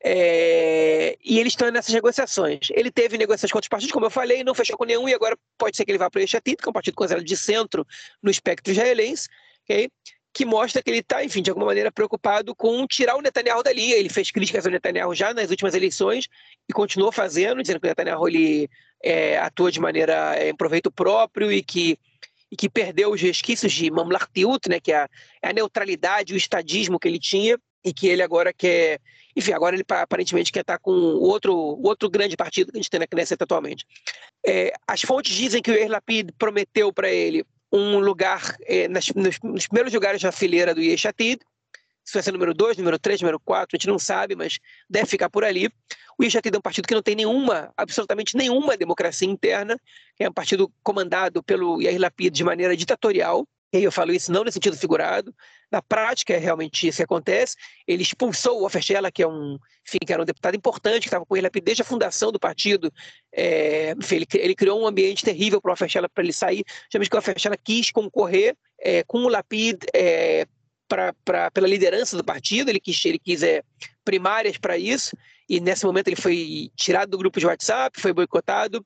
é... 0.02 1.16
e 1.22 1.38
eles 1.38 1.52
estão 1.52 1.70
nessas 1.70 1.94
negociações. 1.94 2.68
Ele 2.70 2.90
teve 2.90 3.18
negociações 3.18 3.50
com 3.50 3.58
outros 3.58 3.68
partidos, 3.68 3.92
como 3.92 4.06
eu 4.06 4.10
falei, 4.10 4.44
não 4.44 4.54
fechou 4.54 4.76
com 4.76 4.84
nenhum 4.84 5.08
e 5.08 5.14
agora 5.14 5.36
pode 5.58 5.76
ser 5.76 5.84
que 5.84 5.90
ele 5.90 5.98
vá 5.98 6.10
para 6.10 6.18
o 6.18 6.22
Yeshatit, 6.22 6.56
que 6.56 6.68
é 6.68 6.70
um 6.70 6.72
partido 6.72 6.94
considerado 6.94 7.24
de 7.24 7.36
centro 7.36 7.86
no 8.22 8.30
espectro 8.30 8.72
israelense, 8.72 9.28
okay? 9.64 9.88
Que 10.32 10.44
mostra 10.44 10.82
que 10.82 10.90
ele 10.90 11.00
está, 11.00 11.22
enfim, 11.22 11.42
de 11.42 11.50
alguma 11.50 11.66
maneira 11.66 11.92
preocupado 11.92 12.54
com 12.54 12.86
tirar 12.86 13.16
o 13.16 13.20
Netanyahu 13.20 13.62
dali. 13.62 13.92
Ele 13.92 14.08
fez 14.08 14.30
críticas 14.30 14.64
ao 14.64 14.72
Netanyahu 14.72 15.14
já 15.14 15.34
nas 15.34 15.50
últimas 15.50 15.74
eleições 15.74 16.26
e 16.68 16.72
continuou 16.72 17.12
fazendo, 17.12 17.60
dizendo 17.60 17.80
que 17.80 17.86
o 17.86 17.90
Netanyahu 17.90 18.28
ele, 18.28 18.70
é, 19.02 19.38
atua 19.38 19.70
de 19.70 19.78
maneira 19.78 20.34
é, 20.36 20.48
em 20.48 20.56
proveito 20.56 20.90
próprio 20.90 21.52
e 21.52 21.62
que, 21.62 21.98
e 22.50 22.56
que 22.56 22.68
perdeu 22.68 23.10
os 23.12 23.20
resquícios 23.20 23.72
de 23.72 23.90
Mamlartiut, 23.90 24.68
né, 24.68 24.80
que 24.80 24.92
é 24.92 24.96
a, 24.96 25.08
é 25.42 25.50
a 25.50 25.52
neutralidade, 25.52 26.32
o 26.32 26.36
estadismo 26.36 26.98
que 26.98 27.08
ele 27.08 27.18
tinha 27.18 27.58
e 27.84 27.92
que 27.92 28.06
ele 28.06 28.22
agora 28.22 28.52
quer 28.52 29.00
enfim, 29.34 29.52
agora 29.52 29.74
ele 29.74 29.84
aparentemente 29.88 30.52
quer 30.52 30.60
estar 30.60 30.78
com 30.78 30.92
o 30.92 31.22
outro, 31.22 31.54
outro 31.82 32.10
grande 32.10 32.36
partido 32.36 32.70
que 32.70 32.78
a 32.78 32.80
gente 32.82 32.90
tem 32.90 33.00
na 33.00 33.06
Knesset 33.06 33.42
atualmente. 33.42 33.86
É, 34.46 34.72
as 34.86 35.00
fontes 35.00 35.34
dizem 35.34 35.62
que 35.62 35.70
o 35.70 35.74
Yair 35.74 35.90
Lapid 35.90 36.32
prometeu 36.38 36.92
para 36.92 37.10
ele 37.10 37.42
um 37.72 37.98
lugar 37.98 38.56
é, 38.66 38.86
nas, 38.88 39.08
nos, 39.08 39.38
nos, 39.42 39.66
primeiros 39.66 39.92
lugares 39.92 40.20
da 40.20 40.30
fileira 40.30 40.74
do 40.74 40.82
Yeshatid. 40.82 41.40
Se 42.04 42.14
vai 42.14 42.22
ser 42.22 42.32
número 42.32 42.52
2, 42.52 42.76
número 42.78 42.98
3, 42.98 43.20
número 43.20 43.40
4, 43.40 43.68
a 43.72 43.76
gente 43.76 43.88
não 43.88 43.98
sabe, 43.98 44.34
mas 44.34 44.58
deve 44.90 45.06
ficar 45.06 45.30
por 45.30 45.44
ali. 45.44 45.70
O 46.18 46.24
Yeshatid 46.24 46.54
é 46.54 46.58
um 46.58 46.62
partido 46.62 46.86
que 46.86 46.94
não 46.94 47.02
tem 47.02 47.14
nenhuma, 47.14 47.72
absolutamente 47.76 48.36
nenhuma 48.36 48.76
democracia 48.76 49.28
interna, 49.28 49.78
é 50.18 50.28
um 50.28 50.32
partido 50.32 50.70
comandado 50.82 51.42
pelo 51.42 51.80
Yair 51.80 52.00
Lapid 52.00 52.34
de 52.34 52.44
maneira 52.44 52.76
ditatorial, 52.76 53.46
e 53.72 53.84
eu 53.84 53.92
falo 53.92 54.12
isso 54.12 54.30
não 54.30 54.44
no 54.44 54.52
sentido 54.52 54.76
figurado, 54.76 55.34
na 55.70 55.80
prática 55.80 56.34
é 56.34 56.38
realmente 56.38 56.86
isso 56.86 56.98
que 56.98 57.02
acontece. 57.02 57.56
Ele 57.86 58.02
expulsou 58.02 58.60
o 58.60 58.66
Oferchella, 58.66 59.10
que 59.10 59.22
é 59.22 59.26
um, 59.26 59.58
que 59.84 60.12
era 60.12 60.20
um 60.20 60.26
deputado 60.26 60.54
importante, 60.54 61.02
que 61.02 61.08
estava 61.08 61.24
com 61.24 61.34
ele 61.34 61.48
desde 61.48 61.80
a 61.82 61.84
fundação 61.84 62.30
do 62.30 62.38
partido. 62.38 62.92
É, 63.32 63.94
ele, 64.10 64.26
ele, 64.34 64.54
criou 64.54 64.82
um 64.82 64.86
ambiente 64.86 65.24
terrível 65.24 65.60
para 65.60 65.70
o 65.70 65.72
Oferchella 65.72 66.08
para 66.08 66.22
ele 66.22 66.32
sair, 66.32 66.64
justamente 66.84 67.08
que 67.08 67.16
o 67.16 67.18
Oferchella 67.18 67.56
quis 67.56 67.90
concorrer 67.90 68.54
é, 68.78 69.02
com 69.04 69.20
o 69.20 69.28
Lapid 69.28 69.82
é, 69.94 70.46
pra, 70.86 71.14
pra, 71.24 71.50
pela 71.50 71.66
liderança 71.66 72.16
do 72.16 72.24
partido, 72.24 72.68
ele 72.68 72.80
quis, 72.80 73.02
ele 73.06 73.18
quis 73.18 73.42
é, 73.42 73.62
primárias 74.04 74.58
para 74.58 74.76
isso, 74.76 75.16
e 75.48 75.60
nesse 75.60 75.86
momento 75.86 76.08
ele 76.08 76.16
foi 76.16 76.70
tirado 76.76 77.10
do 77.10 77.18
grupo 77.18 77.40
de 77.40 77.46
WhatsApp, 77.46 77.98
foi 77.98 78.12
boicotado 78.12 78.84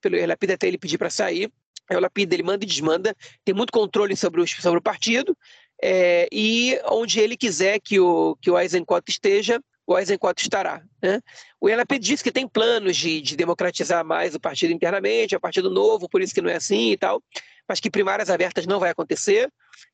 pelo 0.00 0.24
Lapid 0.24 0.52
até 0.52 0.68
ele 0.68 0.78
pedir 0.78 0.98
para 0.98 1.10
sair. 1.10 1.50
Aí 1.88 1.96
o 1.96 2.00
Lapid 2.00 2.32
ele 2.32 2.42
manda 2.42 2.64
e 2.64 2.68
desmanda, 2.68 3.14
tem 3.44 3.54
muito 3.54 3.72
controle 3.72 4.16
sobre 4.16 4.40
o, 4.40 4.46
sobre 4.46 4.78
o 4.78 4.82
partido, 4.82 5.36
é, 5.82 6.28
e 6.32 6.78
onde 6.86 7.20
ele 7.20 7.36
quiser 7.36 7.78
que 7.80 8.00
o, 8.00 8.36
que 8.40 8.50
o 8.50 8.58
Eisenkot 8.58 9.02
esteja, 9.08 9.60
o 9.86 9.98
Eisenkot 9.98 10.40
estará. 10.40 10.82
Né? 11.02 11.20
O 11.58 11.68
Lapid 11.68 12.02
disse 12.02 12.22
que 12.22 12.30
tem 12.30 12.46
planos 12.46 12.96
de, 12.96 13.22
de, 13.22 13.36
democratizar 13.36 14.04
mais 14.04 14.34
o 14.34 14.40
partido 14.40 14.72
internamente, 14.72 15.34
é 15.34 15.38
um 15.38 15.40
partido 15.40 15.70
novo, 15.70 16.08
por 16.08 16.20
isso 16.20 16.34
que 16.34 16.42
não 16.42 16.50
é 16.50 16.56
assim 16.56 16.92
e 16.92 16.96
tal, 16.96 17.22
mas 17.66 17.80
que 17.80 17.90
primárias 17.90 18.28
abertas 18.28 18.66
não 18.66 18.78
vai 18.78 18.90
acontecer, 18.90 19.50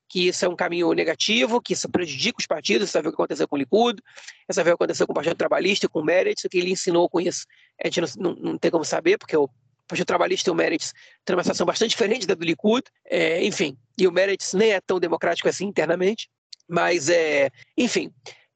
que 0.09 0.27
isso 0.27 0.43
é 0.43 0.49
um 0.49 0.55
caminho 0.55 0.91
negativo, 0.91 1.61
que 1.61 1.73
isso 1.73 1.89
prejudica 1.89 2.37
os 2.39 2.45
partidos, 2.45 2.89
você 2.89 3.01
viu 3.01 3.09
o 3.09 3.13
que 3.13 3.21
aconteceu 3.21 3.47
com 3.47 3.55
o 3.55 3.59
Likud, 3.59 4.01
essa 4.49 4.63
viu 4.63 4.73
o 4.73 4.77
que 4.77 4.83
aconteceu 4.83 5.07
com 5.07 5.13
o 5.13 5.15
Partido 5.15 5.35
Trabalhista, 5.35 5.87
com 5.87 5.99
o 5.99 6.03
Meretz, 6.03 6.43
o 6.43 6.49
que 6.49 6.57
ele 6.57 6.71
ensinou 6.71 7.09
com 7.09 7.21
isso, 7.21 7.45
a 7.81 7.87
gente 7.87 8.01
não, 8.01 8.07
não, 8.17 8.35
não 8.51 8.57
tem 8.57 8.71
como 8.71 8.83
saber, 8.83 9.17
porque 9.17 9.37
o 9.37 9.43
o 9.43 9.49
Partido 9.87 10.07
Trabalhista 10.07 10.49
e 10.49 10.51
o 10.51 10.55
Meretz 10.55 10.93
têm 11.23 11.35
uma 11.35 11.43
situação 11.43 11.65
bastante 11.65 11.91
diferente 11.91 12.25
da 12.25 12.33
do 12.33 12.43
Likud, 12.43 12.83
é, 13.05 13.43
enfim, 13.45 13.77
e 13.97 14.07
o 14.07 14.11
Meretz 14.11 14.53
nem 14.53 14.71
é 14.71 14.81
tão 14.81 14.99
democrático 14.99 15.47
assim 15.47 15.65
internamente, 15.65 16.29
mas, 16.67 17.09
é, 17.09 17.49
enfim, 17.77 18.11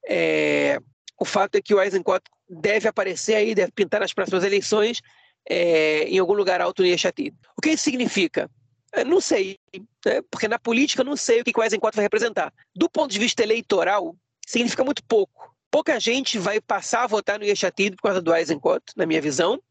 é, 0.07 0.79
o 1.19 1.25
fato 1.25 1.55
é 1.55 1.61
que 1.61 1.73
o 1.73 1.81
Eisenkot 1.81 2.21
deve 2.49 2.87
aparecer 2.87 3.35
aí, 3.35 3.53
deve 3.53 3.71
pintar 3.71 3.99
nas 3.99 4.13
próximas 4.13 4.43
eleições 4.43 5.01
é, 5.47 6.03
em 6.03 6.17
algum 6.17 6.33
lugar 6.33 6.61
alto 6.61 6.81
no 6.81 6.87
Yeshatid. 6.87 7.35
O 7.57 7.61
que 7.61 7.69
isso 7.69 7.83
significa? 7.83 8.49
Eu 8.93 9.05
não 9.05 9.21
sei, 9.21 9.59
né? 10.05 10.21
porque 10.31 10.47
na 10.47 10.57
política 10.57 11.01
eu 11.01 11.05
não 11.05 11.15
sei 11.15 11.41
o 11.41 11.43
que 11.43 11.53
o 11.55 11.63
Eisenkot 11.63 11.95
vai 11.95 12.03
representar. 12.03 12.51
Do 12.75 12.89
ponto 12.89 13.11
de 13.11 13.19
vista 13.19 13.43
eleitoral, 13.43 14.15
significa 14.47 14.83
muito 14.83 15.03
pouco. 15.03 15.55
Pouca 15.69 15.99
gente 15.99 16.39
vai 16.39 16.59
passar 16.59 17.03
a 17.03 17.07
votar 17.07 17.37
no 17.37 17.45
Yeshatid 17.45 17.95
por 17.95 18.03
causa 18.03 18.21
do 18.21 18.33
Eisenkot, 18.33 18.83
na 18.95 19.05
minha 19.05 19.21
visão, 19.21 19.61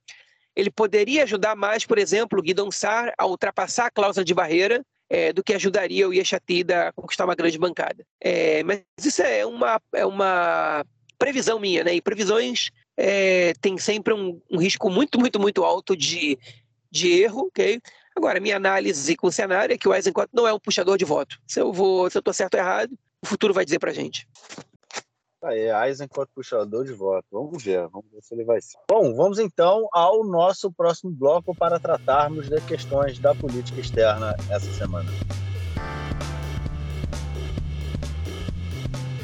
ele 0.58 0.72
poderia 0.72 1.22
ajudar 1.22 1.54
mais, 1.54 1.86
por 1.86 1.98
exemplo, 1.98 2.42
Guidon 2.42 2.72
Sar 2.72 3.14
a 3.16 3.24
ultrapassar 3.24 3.86
a 3.86 3.90
cláusula 3.92 4.24
de 4.24 4.34
barreira 4.34 4.84
é, 5.08 5.32
do 5.32 5.40
que 5.40 5.54
ajudaria 5.54 6.08
o 6.08 6.12
Yeshatida 6.12 6.88
a 6.88 6.92
conquistar 6.92 7.26
uma 7.26 7.36
grande 7.36 7.56
bancada. 7.56 8.04
É, 8.20 8.64
mas 8.64 8.82
isso 8.98 9.22
é 9.22 9.46
uma, 9.46 9.80
é 9.94 10.04
uma 10.04 10.84
previsão 11.16 11.60
minha, 11.60 11.84
né? 11.84 11.94
E 11.94 12.02
previsões 12.02 12.70
é, 12.96 13.52
sempre 13.78 14.12
um, 14.12 14.42
um, 14.50 14.58
risco 14.58 14.90
muito, 14.90 15.20
muito, 15.20 15.38
muito 15.38 15.62
alto 15.62 15.96
de, 15.96 16.36
de 16.90 17.08
erro, 17.22 17.46
ok? 17.46 17.80
Agora, 18.16 18.40
minha 18.40 18.56
análise 18.56 19.16
com 19.16 19.28
o 19.28 19.32
cenário 19.32 19.72
é 19.72 19.78
que 19.78 19.88
o 19.88 19.94
Eisenkot 19.94 20.28
não 20.32 20.44
é 20.44 20.52
um 20.52 20.58
puxador 20.58 20.98
de 20.98 21.04
voto. 21.04 21.38
Se 21.46 21.60
eu 21.60 21.72
vou, 21.72 22.10
se 22.10 22.18
eu 22.18 22.20
estou 22.20 22.34
certo 22.34 22.54
ou 22.54 22.60
errado, 22.60 22.98
o 23.22 23.26
futuro 23.28 23.54
vai 23.54 23.64
dizer 23.64 23.78
para 23.78 23.92
gente. 23.92 24.26
Aí, 25.40 25.70
Eisenkot 25.70 26.28
puxador 26.34 26.84
de 26.84 26.92
voto. 26.92 27.24
Vamos 27.30 27.62
ver, 27.62 27.86
vamos 27.88 28.10
ver 28.10 28.20
se 28.20 28.34
ele 28.34 28.44
vai 28.44 28.60
ser. 28.60 28.76
Bom, 28.90 29.14
vamos 29.14 29.38
então 29.38 29.88
ao 29.92 30.24
nosso 30.24 30.72
próximo 30.72 31.12
bloco 31.12 31.54
para 31.54 31.78
tratarmos 31.78 32.48
de 32.48 32.60
questões 32.62 33.20
da 33.20 33.32
política 33.36 33.80
externa 33.80 34.34
essa 34.50 34.68
semana. 34.72 35.08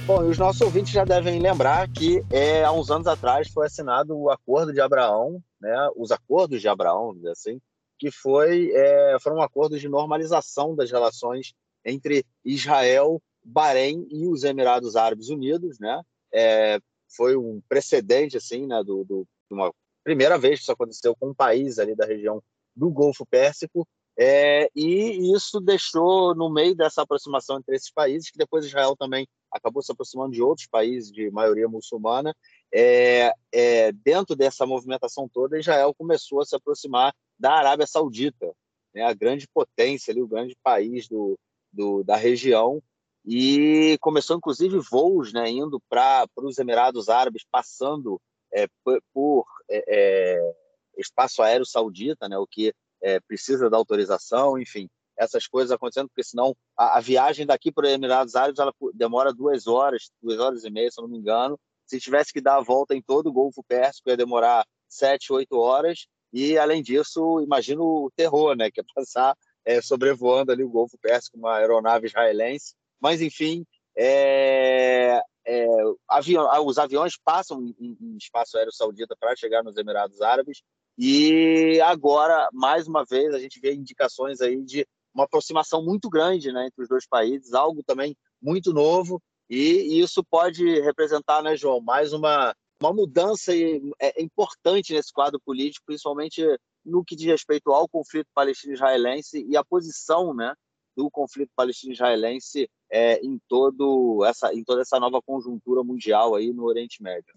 Bom, 0.06 0.24
e 0.24 0.28
os 0.28 0.38
nossos 0.38 0.60
ouvintes 0.60 0.92
já 0.92 1.04
devem 1.04 1.40
lembrar 1.40 1.90
que 1.90 2.22
é, 2.30 2.62
há 2.62 2.70
uns 2.70 2.92
anos 2.92 3.08
atrás 3.08 3.48
foi 3.48 3.66
assinado 3.66 4.16
o 4.16 4.30
Acordo 4.30 4.72
de 4.72 4.80
Abraão, 4.80 5.42
né, 5.60 5.74
os 5.96 6.12
Acordos 6.12 6.60
de 6.60 6.68
Abraão, 6.68 7.16
assim, 7.32 7.58
que 7.98 8.12
foi, 8.12 8.70
é, 8.72 9.16
foram 9.20 9.42
acordos 9.42 9.80
de 9.80 9.88
normalização 9.88 10.76
das 10.76 10.92
relações 10.92 11.54
entre 11.84 12.24
Israel, 12.44 13.20
Bahrein 13.44 14.06
e 14.10 14.26
os 14.26 14.44
Emirados 14.44 14.96
Árabes 14.96 15.28
Unidos, 15.28 15.78
né? 15.78 16.00
É, 16.32 16.78
foi 17.16 17.36
um 17.36 17.60
precedente 17.68 18.36
assim, 18.36 18.66
né, 18.66 18.82
do, 18.82 19.04
do, 19.04 19.26
uma 19.50 19.72
primeira 20.02 20.36
vez 20.38 20.58
que 20.58 20.62
isso 20.62 20.72
aconteceu 20.72 21.14
com 21.14 21.28
um 21.28 21.34
país 21.34 21.78
ali 21.78 21.94
da 21.94 22.04
região 22.04 22.42
do 22.74 22.90
Golfo 22.90 23.24
Pérsico, 23.24 23.86
é, 24.16 24.68
e 24.74 25.34
isso 25.34 25.60
deixou 25.60 26.34
no 26.34 26.48
meio 26.48 26.74
dessa 26.74 27.02
aproximação 27.02 27.58
entre 27.58 27.74
esses 27.74 27.90
países, 27.90 28.30
que 28.30 28.38
depois 28.38 28.64
Israel 28.64 28.96
também 28.96 29.26
acabou 29.50 29.82
se 29.82 29.90
aproximando 29.90 30.32
de 30.32 30.42
outros 30.42 30.68
países 30.68 31.10
de 31.10 31.30
maioria 31.30 31.68
muçulmana. 31.68 32.34
É, 32.72 33.32
é, 33.52 33.92
dentro 33.92 34.36
dessa 34.36 34.66
movimentação 34.66 35.28
toda, 35.28 35.58
Israel 35.58 35.92
começou 35.94 36.40
a 36.40 36.44
se 36.44 36.54
aproximar 36.54 37.12
da 37.38 37.54
Arábia 37.54 37.86
Saudita, 37.86 38.52
né, 38.94 39.02
a 39.02 39.12
grande 39.12 39.48
potência, 39.52 40.12
ali, 40.12 40.22
o 40.22 40.28
grande 40.28 40.56
país 40.62 41.08
do, 41.08 41.36
do 41.72 42.04
da 42.04 42.16
região, 42.16 42.80
e 43.24 43.96
começou 44.00 44.36
inclusive 44.36 44.78
voos 44.78 45.32
né, 45.32 45.48
indo 45.50 45.80
para 45.88 46.26
os 46.36 46.58
Emirados 46.58 47.08
Árabes, 47.08 47.44
passando 47.50 48.20
é, 48.52 48.66
por, 49.12 49.44
é, 49.68 49.84
é, 49.88 50.54
espaço 50.98 51.42
aéreo 51.42 51.66
saudita, 51.66 52.28
né, 52.28 52.38
o 52.38 52.46
que 52.46 52.72
é, 53.02 53.20
precisa 53.20 53.68
da 53.70 53.76
autorização, 53.76 54.58
enfim, 54.58 54.88
essas 55.16 55.46
coisas 55.46 55.70
acontecendo, 55.70 56.08
porque 56.08 56.24
senão 56.24 56.54
a, 56.76 56.98
a 56.98 57.00
viagem 57.00 57.46
daqui 57.46 57.70
para 57.72 57.86
os 57.86 57.92
Emirados 57.92 58.34
Árabes 58.34 58.58
ela 58.58 58.72
demora 58.94 59.32
duas 59.32 59.66
horas, 59.66 60.10
duas 60.22 60.38
horas 60.38 60.64
e 60.64 60.70
meia, 60.70 60.90
se 60.90 61.00
eu 61.00 61.02
não 61.02 61.10
me 61.10 61.18
engano. 61.18 61.58
Se 61.86 62.00
tivesse 62.00 62.32
que 62.32 62.40
dar 62.40 62.56
a 62.56 62.62
volta 62.62 62.94
em 62.94 63.02
todo 63.02 63.28
o 63.28 63.32
Golfo 63.32 63.62
Pérsico, 63.62 64.08
ia 64.08 64.16
demorar 64.16 64.66
sete, 64.88 65.32
oito 65.32 65.58
horas. 65.58 66.06
E, 66.32 66.58
além 66.58 66.82
disso, 66.82 67.40
imagino 67.40 67.84
o 67.84 68.10
terror, 68.16 68.56
né? 68.56 68.70
Que 68.70 68.80
é 68.80 68.84
passar 68.94 69.36
é, 69.64 69.80
sobrevoando 69.80 70.50
ali 70.50 70.64
o 70.64 70.70
Golfo 70.70 70.98
Pérsico, 70.98 71.36
uma 71.38 71.56
aeronave 71.56 72.06
israelense. 72.06 72.74
Mas, 73.04 73.20
enfim, 73.20 73.66
é, 73.94 75.20
é, 75.46 75.66
avião, 76.08 76.48
os 76.64 76.78
aviões 76.78 77.18
passam 77.22 77.62
em, 77.62 77.98
em 78.00 78.16
espaço 78.16 78.56
aéreo 78.56 78.72
saudita 78.72 79.14
para 79.20 79.36
chegar 79.36 79.62
nos 79.62 79.76
Emirados 79.76 80.22
Árabes. 80.22 80.62
E 80.96 81.78
agora, 81.82 82.48
mais 82.50 82.88
uma 82.88 83.04
vez, 83.04 83.34
a 83.34 83.38
gente 83.38 83.60
vê 83.60 83.74
indicações 83.74 84.40
aí 84.40 84.64
de 84.64 84.86
uma 85.14 85.24
aproximação 85.24 85.84
muito 85.84 86.08
grande 86.08 86.50
né, 86.50 86.68
entre 86.68 86.82
os 86.82 86.88
dois 86.88 87.06
países, 87.06 87.52
algo 87.52 87.82
também 87.82 88.16
muito 88.40 88.72
novo, 88.72 89.20
e, 89.50 90.00
isso 90.00 90.24
pode 90.24 90.64
representar, 90.80 91.42
né, 91.42 91.54
João, 91.58 91.82
mais 91.82 92.14
uma, 92.14 92.56
uma 92.80 92.90
mudança 92.94 93.52
é, 94.00 94.22
importante 94.22 94.94
nesse 94.94 95.12
quadro 95.12 95.38
político, 95.44 95.84
principalmente 95.84 96.42
no 96.82 97.04
que 97.04 97.14
diz 97.14 97.26
respeito 97.26 97.70
ao 97.70 97.86
conflito 97.86 98.28
palestino-israelense 98.34 99.44
e 99.46 99.58
a 99.58 99.62
posição 99.62 100.32
né, 100.32 100.54
do 100.96 101.10
conflito 101.10 101.50
palestino-israelense 101.54 102.66
é, 102.94 103.18
em, 103.24 103.40
todo 103.48 104.24
essa, 104.24 104.54
em 104.54 104.62
toda 104.62 104.82
essa 104.82 105.00
nova 105.00 105.20
conjuntura 105.20 105.82
mundial 105.82 106.36
aí 106.36 106.52
no 106.52 106.64
Oriente 106.64 107.02
Médio. 107.02 107.34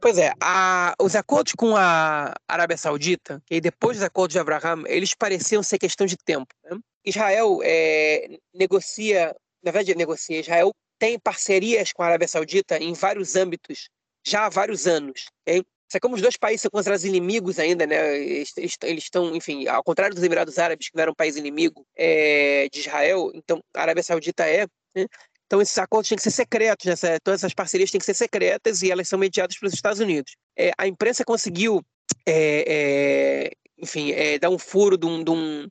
Pois 0.00 0.16
é, 0.18 0.32
a, 0.40 0.94
os 1.02 1.16
acordos 1.16 1.54
com 1.54 1.74
a 1.76 2.32
Arábia 2.46 2.76
Saudita, 2.76 3.42
e 3.50 3.60
depois 3.60 3.96
dos 3.96 4.04
acordos 4.04 4.34
de 4.34 4.38
Abraham, 4.38 4.84
eles 4.86 5.12
pareciam 5.12 5.64
ser 5.64 5.78
questão 5.78 6.06
de 6.06 6.16
tempo. 6.16 6.54
Né? 6.62 6.78
Israel 7.04 7.58
é, 7.64 8.38
negocia, 8.54 9.34
na 9.64 9.72
verdade, 9.72 9.96
negocia. 9.96 10.38
Israel 10.38 10.72
tem 10.96 11.18
parcerias 11.18 11.92
com 11.92 12.04
a 12.04 12.06
Arábia 12.06 12.28
Saudita 12.28 12.78
em 12.78 12.92
vários 12.92 13.34
âmbitos 13.34 13.88
já 14.24 14.46
há 14.46 14.48
vários 14.48 14.86
anos. 14.86 15.26
Okay? 15.42 15.64
Só 15.94 16.00
como 16.00 16.16
os 16.16 16.20
dois 16.20 16.36
países 16.36 16.62
são 16.62 16.70
considerados 16.72 17.04
inimigos 17.04 17.60
ainda, 17.60 17.86
né? 17.86 18.18
Eles, 18.18 18.76
estão, 18.82 19.32
enfim, 19.36 19.68
ao 19.68 19.84
contrário 19.84 20.12
dos 20.12 20.24
Emirados 20.24 20.58
Árabes, 20.58 20.88
que 20.88 20.96
não 20.96 21.02
eram 21.02 21.12
um 21.12 21.14
país 21.14 21.36
inimigo 21.36 21.86
é, 21.96 22.68
de 22.68 22.80
Israel, 22.80 23.30
então 23.32 23.62
a 23.72 23.82
Arábia 23.82 24.02
Saudita 24.02 24.44
é. 24.44 24.66
Né? 24.92 25.06
Então 25.46 25.62
esses 25.62 25.78
acordos 25.78 26.08
têm 26.08 26.16
que 26.16 26.24
ser 26.24 26.32
secretos, 26.32 26.84
né? 26.86 27.18
todas 27.22 27.40
essas 27.40 27.54
parcerias 27.54 27.92
têm 27.92 28.00
que 28.00 28.04
ser 28.04 28.14
secretas 28.14 28.82
e 28.82 28.90
elas 28.90 29.08
são 29.08 29.16
mediadas 29.16 29.56
pelos 29.56 29.72
Estados 29.72 30.00
Unidos. 30.00 30.34
É, 30.58 30.72
a 30.76 30.88
imprensa 30.88 31.24
conseguiu, 31.24 31.80
é, 32.26 32.64
é 32.66 33.50
enfim, 33.78 34.10
é, 34.10 34.36
dar 34.36 34.50
um 34.50 34.58
furo 34.58 34.98
de 34.98 35.06
um, 35.06 35.22
de 35.22 35.30
um, 35.30 35.68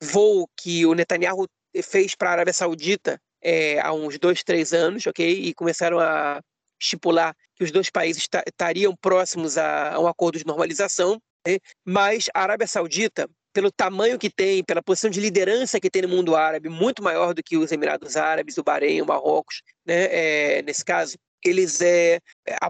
voo 0.00 0.48
que 0.56 0.86
o 0.86 0.94
Netanyahu 0.94 1.46
fez 1.82 2.14
para 2.14 2.30
a 2.30 2.32
Arábia 2.32 2.54
Saudita 2.54 3.20
é, 3.42 3.78
há 3.80 3.92
uns 3.92 4.18
dois, 4.18 4.42
três 4.42 4.72
anos, 4.72 5.06
ok? 5.06 5.28
E 5.28 5.52
começaram 5.52 5.98
a 6.00 6.40
estipular 6.80 7.36
que 7.56 7.64
os 7.64 7.72
dois 7.72 7.90
países 7.90 8.28
estariam 8.46 8.94
próximos 8.94 9.56
a, 9.56 9.98
um 9.98 10.06
acordo 10.06 10.38
de 10.38 10.46
normalização, 10.46 11.20
né? 11.46 11.58
mas 11.84 12.28
a 12.34 12.42
Arábia 12.42 12.66
Saudita, 12.66 13.28
pelo 13.52 13.70
tamanho 13.70 14.18
que 14.18 14.28
tem, 14.28 14.62
pela 14.62 14.82
posição 14.82 15.10
de 15.10 15.18
liderança 15.18 15.80
que 15.80 15.90
tem 15.90 16.02
no 16.02 16.08
mundo 16.08 16.36
árabe, 16.36 16.68
muito 16.68 17.02
maior 17.02 17.32
do 17.32 17.42
que 17.42 17.56
os 17.56 17.72
Emirados 17.72 18.16
Árabes, 18.16 18.58
o 18.58 18.62
Bahrein, 18.62 19.00
o 19.00 19.06
Marrocos, 19.06 19.62
né? 19.84 20.58
É, 20.58 20.62
nesse 20.62 20.84
caso, 20.84 21.16
eles 21.42 21.80
é 21.80 22.20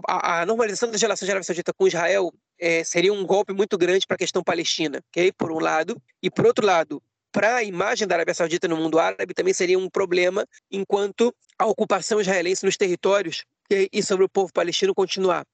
a, 0.07 0.41
a, 0.41 0.45
normalização 0.45 0.89
das 0.89 1.01
relações 1.01 1.27
da 1.27 1.33
Arábia 1.33 1.45
Saudita 1.45 1.73
com 1.73 1.87
Israel 1.87 2.31
é, 2.59 2.83
seria 2.83 3.11
um 3.11 3.25
golpe 3.25 3.53
muito 3.53 3.77
grande 3.77 4.05
para 4.05 4.15
a 4.15 4.17
questão 4.17 4.43
palestina, 4.43 5.03
ok? 5.09 5.31
Por 5.33 5.51
um 5.51 5.59
lado, 5.59 6.01
e 6.21 6.29
por 6.29 6.45
outro 6.45 6.65
lado, 6.65 7.01
para 7.31 7.57
a 7.57 7.63
imagem 7.63 8.07
da 8.07 8.15
Arábia 8.15 8.33
Saudita 8.33 8.67
no 8.67 8.77
mundo 8.77 8.97
árabe 8.97 9.33
também 9.33 9.53
seria 9.53 9.77
um 9.77 9.89
problema, 9.89 10.45
enquanto 10.71 11.33
a 11.57 11.65
ocupação 11.65 12.21
israelense 12.21 12.65
nos 12.65 12.77
territórios 12.77 13.43
e 13.69 14.03
sobre 14.03 14.25
o 14.25 14.29
povo 14.29 14.51
palestino 14.51 14.93
continuar. 14.93 15.45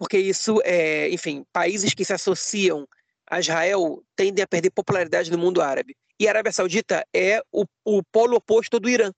Porque 0.00 0.16
isso, 0.16 0.62
é, 0.64 1.10
enfim, 1.10 1.44
países 1.52 1.92
que 1.92 2.06
se 2.06 2.14
associam 2.14 2.88
a 3.30 3.38
Israel 3.38 4.02
tendem 4.16 4.42
a 4.42 4.46
perder 4.46 4.70
popularidade 4.70 5.30
no 5.30 5.36
mundo 5.36 5.60
árabe. 5.60 5.94
E 6.18 6.26
a 6.26 6.30
Arábia 6.30 6.52
Saudita 6.52 7.06
é 7.14 7.42
o, 7.52 7.66
o 7.84 8.02
polo 8.04 8.36
oposto 8.36 8.80
do 8.80 8.88
Irã. 8.88 9.12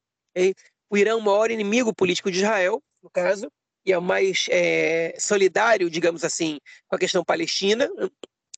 O 0.91 0.97
Irã 0.97 1.13
é 1.13 1.15
o 1.15 1.21
maior 1.21 1.53
inimigo 1.53 1.95
político 1.95 2.33
de 2.33 2.39
Israel, 2.39 2.83
no 3.01 3.09
caso, 3.09 3.49
e 3.87 3.93
é 3.93 3.99
o 3.99 4.03
mais 4.03 4.47
é, 4.51 5.15
solidário, 5.21 5.89
digamos 5.89 6.25
assim, 6.25 6.59
com 6.89 6.97
a 6.97 6.99
questão 6.99 7.25
palestina, 7.25 7.89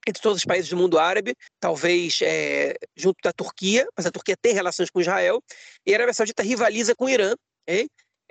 entre 0.09 0.23
todos 0.23 0.39
os 0.39 0.45
países 0.47 0.71
do 0.71 0.79
mundo 0.79 0.99
árabe, 0.99 1.35
talvez 1.61 2.21
é, 2.23 2.75
junto 2.97 3.19
da 3.23 3.35
Turquia, 3.35 3.87
mas 3.95 4.07
a 4.07 4.11
Turquia 4.11 4.37
tem 4.41 4.55
relações 4.55 4.89
com 4.91 5.01
Israel, 5.01 5.43
e 5.87 5.93
a 5.93 5.97
Arábia 5.97 6.15
Saudita 6.15 6.43
rivaliza 6.43 6.95
com 6.95 7.05
o 7.05 7.11
Irã, 7.11 7.35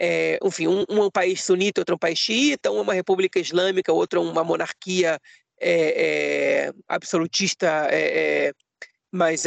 é, 0.06 0.38
enfim, 0.44 0.68
um, 0.68 0.84
um, 0.90 1.06
é 1.06 1.10
país 1.10 1.42
sunita, 1.42 1.80
outro 1.80 1.94
é 1.94 1.96
um 1.96 2.00
país 2.00 2.20
xiita, 2.20 2.70
um 2.70 2.80
é 2.80 2.82
uma 2.82 2.94
república 2.94 3.40
islâmica, 3.40 3.94
outro 3.94 4.20
é 4.20 4.24
uma 4.24 4.44
monarquia 4.44 5.18
é, 5.62 6.66
é, 6.68 6.74
absolutista, 6.90 7.88
mas 9.10 9.44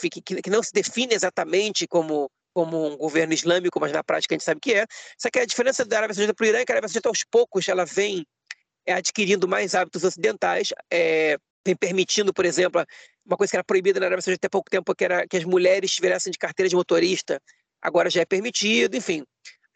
que, 0.00 0.22
que, 0.22 0.50
não 0.50 0.62
se 0.62 0.72
define 0.72 1.14
exatamente 1.14 1.86
como, 1.86 2.30
como 2.54 2.86
um 2.86 2.96
governo 2.96 3.34
islâmico, 3.34 3.78
mas 3.78 3.92
na 3.92 4.02
prática 4.02 4.34
a 4.34 4.36
gente 4.36 4.44
sabe 4.44 4.58
que 4.58 4.72
é. 4.72 4.86
Só 5.18 5.28
que 5.28 5.38
a 5.38 5.44
diferença 5.44 5.84
da 5.84 5.98
Arábia 5.98 6.14
Saudita 6.14 6.32
para 6.32 6.44
o 6.44 6.48
Irã 6.48 6.60
é 6.60 6.64
que 6.64 6.72
a 6.72 6.76
Arábia 6.76 6.88
Saudita, 6.88 7.10
aos 7.10 7.22
poucos, 7.30 7.68
ela 7.68 7.84
vem 7.84 8.24
adquirindo 8.88 9.46
mais 9.46 9.74
hábitos 9.74 10.02
ocidentais, 10.02 10.72
é, 10.90 11.36
vem 11.66 11.76
permitindo, 11.76 12.32
por 12.32 12.46
exemplo, 12.46 12.82
uma 13.26 13.36
coisa 13.36 13.50
que 13.50 13.56
era 13.56 13.64
proibida 13.64 14.00
na 14.00 14.06
Arábia 14.06 14.22
Saudita 14.22 14.46
até 14.46 14.48
pouco 14.48 14.70
tempo, 14.70 14.94
que 14.94 15.04
era 15.04 15.26
que 15.28 15.36
as 15.36 15.44
mulheres 15.44 15.90
tivessem 15.92 16.30
de 16.30 16.38
carteira 16.38 16.70
de 16.70 16.76
motorista, 16.76 17.38
agora 17.82 18.08
já 18.08 18.22
é 18.22 18.24
permitido, 18.24 18.96
enfim. 18.96 19.24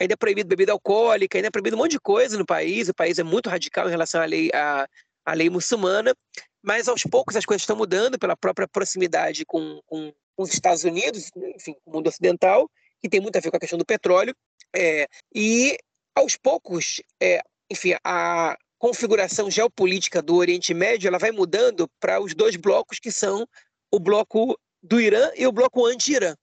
Ainda 0.02 0.14
é 0.14 0.16
proibido 0.16 0.48
bebida 0.48 0.72
alcoólica, 0.72 1.38
ainda 1.38 1.48
é 1.48 1.50
proibido 1.50 1.76
um 1.76 1.78
monte 1.78 1.92
de 1.92 2.00
coisa 2.00 2.36
no 2.36 2.44
país, 2.44 2.88
o 2.88 2.94
país 2.94 3.18
é 3.18 3.22
muito 3.22 3.48
radical 3.48 3.86
em 3.86 3.90
relação 3.90 4.20
à 4.20 4.24
lei, 4.24 4.50
à, 4.52 4.88
à 5.24 5.32
lei 5.32 5.48
muçulmana, 5.48 6.14
mas 6.60 6.88
aos 6.88 7.04
poucos 7.04 7.36
as 7.36 7.44
coisas 7.44 7.62
estão 7.62 7.76
mudando 7.76 8.18
pela 8.18 8.36
própria 8.36 8.66
proximidade 8.66 9.44
com, 9.46 9.80
com, 9.86 10.12
com 10.36 10.42
os 10.42 10.52
Estados 10.52 10.82
Unidos, 10.82 11.30
enfim, 11.56 11.74
com 11.84 11.90
o 11.90 11.94
mundo 11.94 12.08
ocidental, 12.08 12.68
que 13.00 13.08
tem 13.08 13.20
muito 13.20 13.36
a 13.36 13.40
ver 13.40 13.50
com 13.50 13.56
a 13.56 13.60
questão 13.60 13.78
do 13.78 13.86
petróleo, 13.86 14.34
é, 14.74 15.06
e 15.34 15.78
aos 16.16 16.36
poucos, 16.36 17.00
é, 17.20 17.40
enfim, 17.70 17.94
a, 18.04 18.56
configuração 18.82 19.48
geopolítica 19.48 20.20
do 20.20 20.34
Oriente 20.34 20.74
Médio 20.74 21.06
ela 21.06 21.16
vai 21.16 21.30
mudando 21.30 21.88
para 22.00 22.20
os 22.20 22.34
dois 22.34 22.56
blocos 22.56 22.98
que 22.98 23.12
são 23.12 23.46
o 23.92 24.00
bloco 24.00 24.58
do 24.82 25.00
Irã 25.00 25.30
e 25.36 25.46
o 25.46 25.52
bloco 25.52 25.86
anti-Irã. 25.86 26.34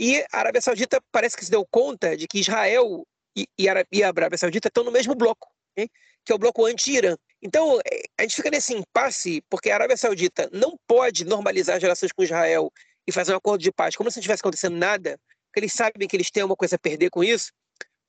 E 0.00 0.24
a 0.32 0.38
Arábia 0.38 0.62
Saudita 0.62 0.98
parece 1.12 1.36
que 1.36 1.44
se 1.44 1.50
deu 1.50 1.62
conta 1.70 2.16
de 2.16 2.26
que 2.26 2.40
Israel 2.40 3.06
e, 3.36 3.46
e, 3.58 3.68
a 3.68 4.08
Arábia 4.08 4.38
Saudita 4.38 4.68
estão 4.68 4.82
no 4.82 4.90
mesmo 4.90 5.14
bloco, 5.14 5.46
né? 5.76 5.88
que 6.24 6.32
é 6.32 6.34
o 6.34 6.38
bloco 6.38 6.64
anti-Irã. 6.64 7.18
Então, 7.42 7.78
é, 7.84 8.02
a 8.18 8.22
gente 8.22 8.36
fica 8.36 8.50
nesse 8.50 8.72
impasse 8.72 9.42
porque 9.50 9.70
a 9.70 9.74
Arábia 9.74 9.98
Saudita 9.98 10.48
não 10.54 10.74
pode 10.86 11.26
normalizar 11.26 11.76
as 11.76 11.82
relações 11.82 12.12
com 12.12 12.22
Israel 12.22 12.72
e 13.06 13.12
fazer 13.12 13.34
um 13.34 13.36
acordo 13.36 13.60
de 13.60 13.70
paz 13.70 13.94
como 13.94 14.10
se 14.10 14.16
não 14.16 14.22
tivesse 14.22 14.40
acontecendo 14.40 14.74
nada, 14.74 15.20
porque 15.46 15.60
eles 15.60 15.72
sabem 15.74 16.08
que 16.08 16.16
eles 16.16 16.30
têm 16.30 16.44
uma 16.44 16.56
coisa 16.56 16.76
a 16.76 16.78
perder 16.78 17.10
com 17.10 17.22
isso, 17.22 17.52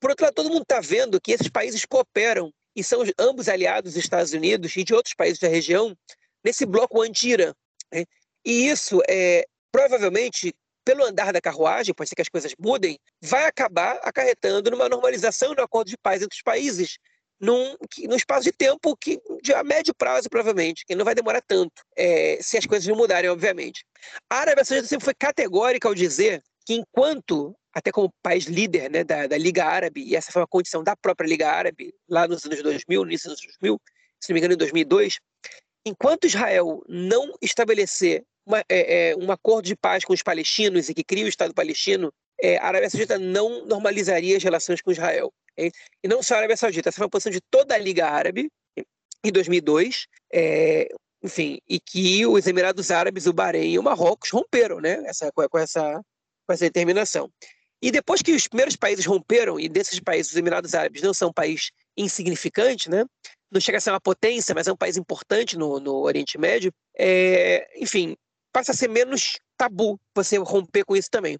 Por 0.00 0.10
outro 0.10 0.24
lado, 0.24 0.34
todo 0.34 0.48
mundo 0.48 0.62
está 0.62 0.80
vendo 0.80 1.20
que 1.20 1.32
esses 1.32 1.50
países 1.50 1.84
cooperam 1.84 2.50
e 2.74 2.82
são 2.82 3.02
ambos 3.18 3.50
aliados 3.50 3.92
dos 3.92 4.02
Estados 4.02 4.32
Unidos 4.32 4.74
e 4.76 4.82
de 4.82 4.94
outros 4.94 5.14
países 5.14 5.38
da 5.38 5.48
região 5.48 5.94
nesse 6.42 6.64
bloco 6.64 7.02
anti-Irã. 7.02 7.52
Né? 7.92 8.06
E 8.46 8.68
isso, 8.70 8.98
é, 9.06 9.46
provavelmente, 9.70 10.54
pelo 10.84 11.04
andar 11.04 11.32
da 11.32 11.40
carruagem, 11.40 11.94
pode 11.94 12.08
ser 12.08 12.14
que 12.14 12.22
as 12.22 12.28
coisas 12.28 12.54
mudem, 12.58 12.98
vai 13.20 13.44
acabar 13.44 13.98
acarretando 14.02 14.70
numa 14.70 14.88
normalização 14.88 15.54
no 15.54 15.62
acordo 15.62 15.88
de 15.88 15.96
paz 15.96 16.22
entre 16.22 16.36
os 16.36 16.42
países, 16.42 16.98
num, 17.40 17.74
num 18.08 18.16
espaço 18.16 18.44
de 18.44 18.52
tempo 18.52 18.96
que 18.96 19.20
de 19.42 19.52
a 19.52 19.64
médio 19.64 19.92
prazo, 19.94 20.30
provavelmente, 20.30 20.84
que 20.86 20.94
não 20.94 21.04
vai 21.04 21.14
demorar 21.14 21.42
tanto, 21.42 21.82
é, 21.96 22.38
se 22.40 22.56
as 22.56 22.66
coisas 22.66 22.86
não 22.86 22.96
mudarem, 22.96 23.28
obviamente. 23.28 23.84
A 24.30 24.36
Arábia 24.36 24.64
Saudita 24.64 24.88
sempre 24.88 25.04
foi 25.04 25.14
categórica 25.14 25.88
ao 25.88 25.94
dizer 25.94 26.40
que 26.64 26.74
enquanto, 26.74 27.54
até 27.74 27.90
como 27.90 28.12
país 28.22 28.44
líder 28.44 28.88
né, 28.90 29.02
da, 29.02 29.26
da 29.26 29.36
Liga 29.36 29.64
Árabe, 29.64 30.04
e 30.04 30.14
essa 30.14 30.30
foi 30.30 30.42
uma 30.42 30.48
condição 30.48 30.84
da 30.84 30.94
própria 30.96 31.26
Liga 31.26 31.48
Árabe, 31.48 31.92
lá 32.08 32.28
nos 32.28 32.44
anos 32.44 32.62
2000, 32.62 33.04
no 33.04 33.10
início 33.10 33.28
dos 33.28 33.40
anos 33.40 33.58
2000, 33.60 33.80
se 34.20 34.30
não 34.30 34.34
me 34.34 34.40
engano, 34.40 34.54
em 34.54 34.58
2002, 34.58 35.18
enquanto 35.84 36.28
Israel 36.28 36.80
não 36.88 37.32
estabelecer 37.42 38.24
uma, 38.46 38.60
é, 38.68 39.10
é, 39.10 39.16
um 39.16 39.30
acordo 39.30 39.66
de 39.66 39.76
paz 39.76 40.04
com 40.04 40.12
os 40.12 40.22
palestinos 40.22 40.88
e 40.88 40.94
que 40.94 41.04
cria 41.04 41.24
o 41.24 41.28
Estado 41.28 41.54
palestino, 41.54 42.12
é, 42.40 42.56
a 42.58 42.66
Arábia 42.66 42.90
Saudita 42.90 43.18
não 43.18 43.64
normalizaria 43.66 44.36
as 44.36 44.42
relações 44.42 44.80
com 44.80 44.90
Israel. 44.90 45.32
E 45.56 45.70
não 46.08 46.22
só 46.22 46.34
a 46.34 46.38
Arábia 46.38 46.56
Saudita, 46.56 46.88
essa 46.88 46.96
foi 46.96 47.04
uma 47.04 47.10
posição 47.10 47.32
de 47.32 47.40
toda 47.50 47.74
a 47.74 47.78
Liga 47.78 48.06
Árabe 48.06 48.50
em 49.24 49.30
2002, 49.30 50.06
é, 50.32 50.88
enfim, 51.22 51.58
e 51.68 51.78
que 51.78 52.26
os 52.26 52.46
Emirados 52.46 52.90
Árabes, 52.90 53.26
o 53.26 53.32
Bahrein 53.32 53.72
e 53.72 53.78
o 53.78 53.82
Marrocos 53.82 54.30
romperam 54.30 54.80
né, 54.80 55.02
essa, 55.06 55.30
com, 55.30 55.58
essa, 55.58 56.00
com 56.46 56.52
essa 56.52 56.64
determinação. 56.64 57.30
E 57.80 57.90
depois 57.90 58.22
que 58.22 58.32
os 58.32 58.48
primeiros 58.48 58.76
países 58.76 59.04
romperam, 59.04 59.58
e 59.60 59.68
desses 59.68 60.00
países 60.00 60.32
os 60.32 60.38
Emirados 60.38 60.74
Árabes 60.74 61.02
não 61.02 61.14
são 61.14 61.28
um 61.28 61.32
país 61.32 61.70
insignificante, 61.96 62.90
né? 62.90 63.04
não 63.52 63.60
chega 63.60 63.78
a 63.78 63.80
ser 63.80 63.90
uma 63.90 64.00
potência, 64.00 64.54
mas 64.54 64.66
é 64.66 64.72
um 64.72 64.76
país 64.76 64.96
importante 64.96 65.58
no, 65.58 65.78
no 65.78 65.96
Oriente 65.96 66.38
Médio, 66.38 66.72
é, 66.98 67.68
enfim, 67.76 68.16
passa 68.52 68.72
a 68.72 68.74
ser 68.74 68.88
menos 68.88 69.38
tabu 69.56 69.98
você 70.14 70.36
romper 70.38 70.84
com 70.84 70.96
isso 70.96 71.10
também. 71.10 71.38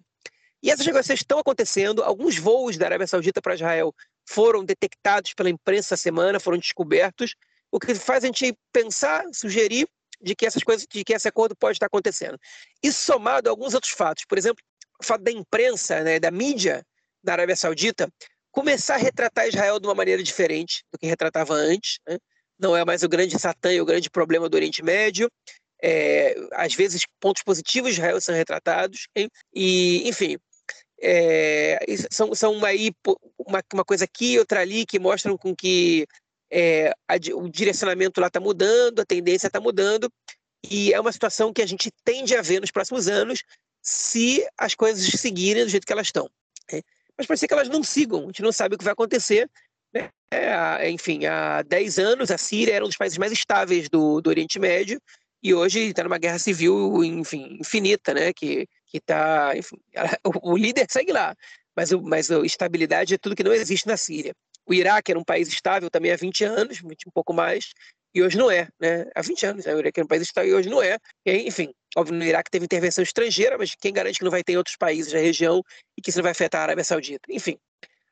E 0.61 0.71
essas 0.71 0.85
negociações 0.85 1.19
estão 1.19 1.39
acontecendo. 1.39 2.03
Alguns 2.03 2.37
voos 2.37 2.77
da 2.77 2.85
Arábia 2.85 3.05
Saudita 3.05 3.41
para 3.41 3.55
Israel 3.55 3.93
foram 4.25 4.63
detectados 4.63 5.33
pela 5.33 5.49
imprensa 5.49 5.93
essa 5.93 6.01
semana, 6.01 6.39
foram 6.39 6.57
descobertos, 6.57 7.35
o 7.71 7.79
que 7.79 7.93
faz 7.95 8.23
a 8.23 8.27
gente 8.27 8.57
pensar, 8.71 9.25
sugerir 9.33 9.87
de 10.21 10.33
que 10.35 10.45
essas 10.45 10.63
coisas, 10.63 10.87
de 10.89 11.03
que 11.03 11.13
esse 11.13 11.27
acordo 11.27 11.55
pode 11.55 11.75
estar 11.75 11.87
acontecendo. 11.87 12.39
Isso 12.81 13.05
somado 13.05 13.49
a 13.49 13.51
alguns 13.51 13.73
outros 13.73 13.91
fatos, 13.91 14.23
por 14.25 14.37
exemplo, 14.37 14.63
o 14.99 15.03
fato 15.03 15.21
da 15.21 15.31
imprensa, 15.31 16.01
né, 16.01 16.19
da 16.19 16.31
mídia 16.31 16.85
da 17.21 17.33
Arábia 17.33 17.55
Saudita 17.55 18.09
começar 18.51 18.95
a 18.95 18.97
retratar 18.97 19.47
Israel 19.47 19.79
de 19.79 19.87
uma 19.87 19.95
maneira 19.95 20.21
diferente 20.21 20.85
do 20.91 20.99
que 20.99 21.07
retratava 21.07 21.55
antes. 21.55 21.99
Né? 22.07 22.17
Não 22.57 22.77
é 22.77 22.85
mais 22.85 23.01
o 23.01 23.09
grande 23.09 23.37
Satã 23.39 23.73
e 23.73 23.81
o 23.81 23.85
grande 23.85 24.09
problema 24.09 24.47
do 24.47 24.55
Oriente 24.55 24.83
Médio. 24.83 25.29
É, 25.85 26.33
às 26.53 26.73
vezes, 26.73 27.03
pontos 27.19 27.43
positivos 27.43 27.93
de 27.93 27.99
Israel 27.99 28.21
são 28.21 28.33
retratados. 28.33 29.09
Hein? 29.13 29.29
E, 29.53 30.07
enfim, 30.07 30.37
é, 31.01 31.77
são, 32.09 32.33
são 32.33 32.53
uma, 32.53 32.69
uma 33.73 33.83
coisa 33.83 34.05
aqui, 34.05 34.39
outra 34.39 34.61
ali, 34.61 34.85
que 34.85 34.97
mostram 34.97 35.37
com 35.37 35.53
que 35.53 36.07
é, 36.49 36.91
a, 37.07 37.15
o 37.35 37.49
direcionamento 37.49 38.21
lá 38.21 38.27
está 38.27 38.39
mudando, 38.39 39.01
a 39.01 39.05
tendência 39.05 39.47
está 39.47 39.59
mudando, 39.59 40.09
e 40.63 40.93
é 40.93 40.99
uma 40.99 41.11
situação 41.11 41.51
que 41.51 41.61
a 41.61 41.65
gente 41.65 41.91
tende 42.05 42.35
a 42.35 42.41
ver 42.41 42.61
nos 42.61 42.71
próximos 42.71 43.09
anos 43.09 43.43
se 43.81 44.47
as 44.57 44.73
coisas 44.73 45.05
seguirem 45.19 45.65
do 45.65 45.69
jeito 45.69 45.85
que 45.85 45.91
elas 45.91 46.07
estão. 46.07 46.29
Né? 46.71 46.81
Mas 47.17 47.27
pode 47.27 47.39
ser 47.39 47.47
que 47.47 47.53
elas 47.53 47.67
não 47.67 47.83
sigam, 47.83 48.23
a 48.23 48.25
gente 48.27 48.41
não 48.41 48.53
sabe 48.53 48.75
o 48.75 48.77
que 48.77 48.85
vai 48.85 48.93
acontecer. 48.93 49.49
Né? 49.93 50.09
É, 50.31 50.89
enfim, 50.89 51.25
há 51.25 51.61
10 51.63 51.99
anos 51.99 52.31
a 52.31 52.37
Síria 52.37 52.75
era 52.75 52.85
um 52.85 52.87
dos 52.87 52.97
países 52.97 53.17
mais 53.17 53.33
estáveis 53.33 53.89
do, 53.89 54.21
do 54.21 54.29
Oriente 54.29 54.57
Médio, 54.57 55.01
e 55.43 55.53
hoje 55.53 55.79
está 55.89 56.03
numa 56.03 56.17
guerra 56.17 56.39
civil, 56.39 57.03
enfim, 57.03 57.57
infinita, 57.59 58.13
né? 58.13 58.31
Que 58.33 58.67
que 58.93 58.99
está, 58.99 59.51
o, 60.43 60.55
líder 60.55 60.85
segue 60.87 61.11
lá, 61.11 61.35
mas, 61.75 61.91
o, 61.91 62.01
mas 62.01 62.29
a 62.29 62.45
estabilidade 62.45 63.15
é 63.15 63.17
tudo 63.17 63.35
que 63.35 63.43
não 63.43 63.51
existe 63.51 63.87
na 63.87 63.97
Síria. 63.97 64.35
O 64.67 64.73
Iraque 64.73 65.11
era 65.11 65.19
um 65.19 65.23
país 65.23 65.47
estável 65.47 65.89
também 65.89 66.11
há 66.11 66.15
20 66.15 66.43
anos, 66.43 66.79
um 66.83 67.11
pouco 67.11 67.33
mais, 67.33 67.73
e 68.13 68.21
hoje 68.21 68.37
não 68.37 68.51
é, 68.51 68.69
né? 68.79 69.09
Há 69.15 69.21
20 69.23 69.45
anos, 69.47 69.65
né? 69.65 69.73
o 69.73 69.79
Iraque 69.79 69.99
era 69.99 70.05
um 70.05 70.07
país 70.07 70.21
estável 70.21 70.51
e 70.51 70.53
hoje 70.53 70.69
não 70.69 70.81
é. 70.81 70.97
E, 71.25 71.47
enfim, 71.47 71.73
óbvio, 71.97 72.15
no 72.15 72.23
Iraque 72.23 72.51
teve 72.51 72.65
intervenção 72.65 73.03
estrangeira, 73.03 73.57
mas 73.57 73.73
quem 73.73 73.91
garante 73.91 74.19
que 74.19 74.23
não 74.23 74.31
vai 74.31 74.43
ter 74.43 74.53
em 74.53 74.57
outros 74.57 74.77
países 74.77 75.11
da 75.11 75.19
região 75.19 75.63
e 75.97 76.01
que 76.01 76.11
isso 76.11 76.19
não 76.19 76.23
vai 76.23 76.31
afetar 76.31 76.61
a 76.61 76.63
Arábia 76.65 76.83
Saudita? 76.83 77.23
Enfim, 77.31 77.57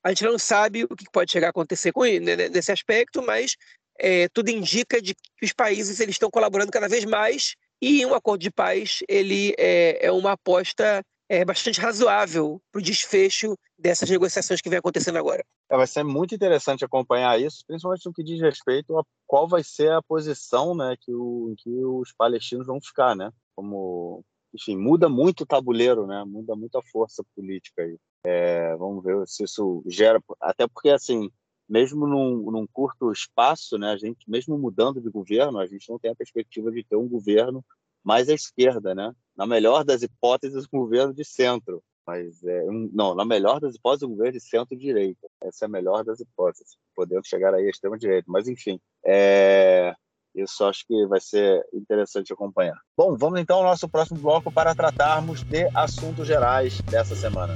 a 0.04 0.10
gente 0.10 0.24
não 0.24 0.40
sabe 0.40 0.84
o 0.84 0.96
que 0.96 1.06
pode 1.12 1.32
chegar 1.32 1.48
a 1.48 1.50
acontecer 1.52 1.92
com 1.92 2.04
ele, 2.04 2.36
né, 2.36 2.50
nesse 2.50 2.72
aspecto, 2.72 3.22
mas 3.22 3.56
é, 4.00 4.28
tudo 4.30 4.50
indica 4.50 5.02
de 5.02 5.14
que 5.14 5.46
os 5.46 5.54
países 5.54 6.00
eles 6.00 6.16
estão 6.16 6.30
colaborando 6.30 6.72
cada 6.72 6.88
vez 6.88 7.06
mais 7.06 7.56
e 7.82 8.06
um 8.06 8.14
acordo 8.14 8.42
de 8.42 8.52
paz 8.52 9.00
ele 9.08 9.54
é, 9.58 10.06
é 10.06 10.12
uma 10.12 10.34
aposta 10.34 11.04
é, 11.32 11.46
bastante 11.46 11.80
razoável 11.80 12.62
para 12.70 12.80
o 12.80 12.84
desfecho 12.84 13.56
dessas 13.80 14.10
negociações 14.10 14.60
que 14.60 14.70
vem 14.70 14.80
acontecendo 14.80 15.18
agora. 15.18 15.46
É, 15.70 15.78
vai 15.78 15.88
ser 15.88 16.04
muito 16.04 16.36
interessante 16.36 16.84
acompanhar 16.84 17.40
isso, 17.40 17.64
principalmente 17.66 18.06
no 18.06 18.14
que 18.14 18.22
diz 18.22 18.42
respeito 18.42 19.00
a 19.00 19.04
qual 19.26 19.48
vai 19.48 19.64
ser 19.64 19.94
a 19.94 20.02
posição 20.02 20.76
né, 20.76 20.98
que, 21.00 21.14
o, 21.14 21.54
que 21.58 21.70
os 21.70 22.12
palestinos 22.12 22.68
vão 22.68 22.82
ficar, 22.82 23.16
né? 23.16 23.32
Como, 23.56 24.26
enfim, 24.54 24.76
muda 24.76 25.08
muito 25.08 25.42
o 25.42 25.46
tabuleiro, 25.46 26.06
né? 26.06 26.22
Muda 26.28 26.54
muito 26.54 26.78
a 26.78 26.84
força 26.92 27.24
política 27.34 27.82
aí. 27.82 27.98
É, 28.26 28.76
vamos 28.76 29.02
ver 29.02 29.26
se 29.26 29.46
isso 29.46 29.82
gera, 29.88 30.22
até 30.42 30.68
porque 30.68 30.90
assim 30.90 31.32
mesmo 31.72 32.06
num, 32.06 32.52
num, 32.52 32.68
curto 32.68 33.14
espaço, 33.14 33.78
né, 33.78 33.92
a 33.92 33.98
gente, 33.98 34.30
mesmo 34.30 34.58
mudando 34.58 35.00
de 35.00 35.10
governo, 35.10 35.58
a 35.58 35.66
gente 35.66 35.90
não 35.90 35.98
tem 35.98 36.12
a 36.12 36.16
perspectiva 36.16 36.70
de 36.70 36.84
ter 36.84 36.98
um 36.98 37.08
governo 37.08 37.64
mais 38.04 38.28
à 38.28 38.34
esquerda, 38.34 38.94
né? 38.94 39.14
Na 39.38 39.48
melhor 39.48 39.86
das 39.86 40.02
hipóteses, 40.02 40.66
um 40.66 40.80
governo 40.80 41.14
de 41.14 41.24
centro. 41.24 41.82
Mas, 42.06 42.44
é, 42.44 42.64
um, 42.64 42.90
não, 42.92 43.16
na 43.16 43.24
melhor 43.24 43.62
das 43.62 43.76
hipóteses, 43.76 44.04
um 44.04 44.12
governo 44.12 44.34
de 44.34 44.42
centro-direita. 44.42 45.28
Essa 45.42 45.64
é 45.64 45.68
a 45.68 45.70
melhor 45.70 46.04
das 46.04 46.20
hipóteses. 46.20 46.76
Podemos 46.94 47.28
chegar 47.28 47.54
aí 47.54 47.66
à 47.66 47.70
extrema-direita. 47.70 48.26
Mas, 48.28 48.50
enfim, 48.50 48.78
é, 49.06 49.94
isso 50.36 50.66
acho 50.66 50.86
que 50.86 51.06
vai 51.06 51.22
ser 51.22 51.64
interessante 51.74 52.34
acompanhar. 52.34 52.80
Bom, 52.98 53.16
vamos 53.16 53.40
então 53.40 53.60
ao 53.60 53.64
nosso 53.64 53.88
próximo 53.88 54.20
bloco 54.20 54.52
para 54.52 54.76
tratarmos 54.76 55.44
de 55.44 55.70
assuntos 55.74 56.28
gerais 56.28 56.82
dessa 56.82 57.16
semana. 57.16 57.56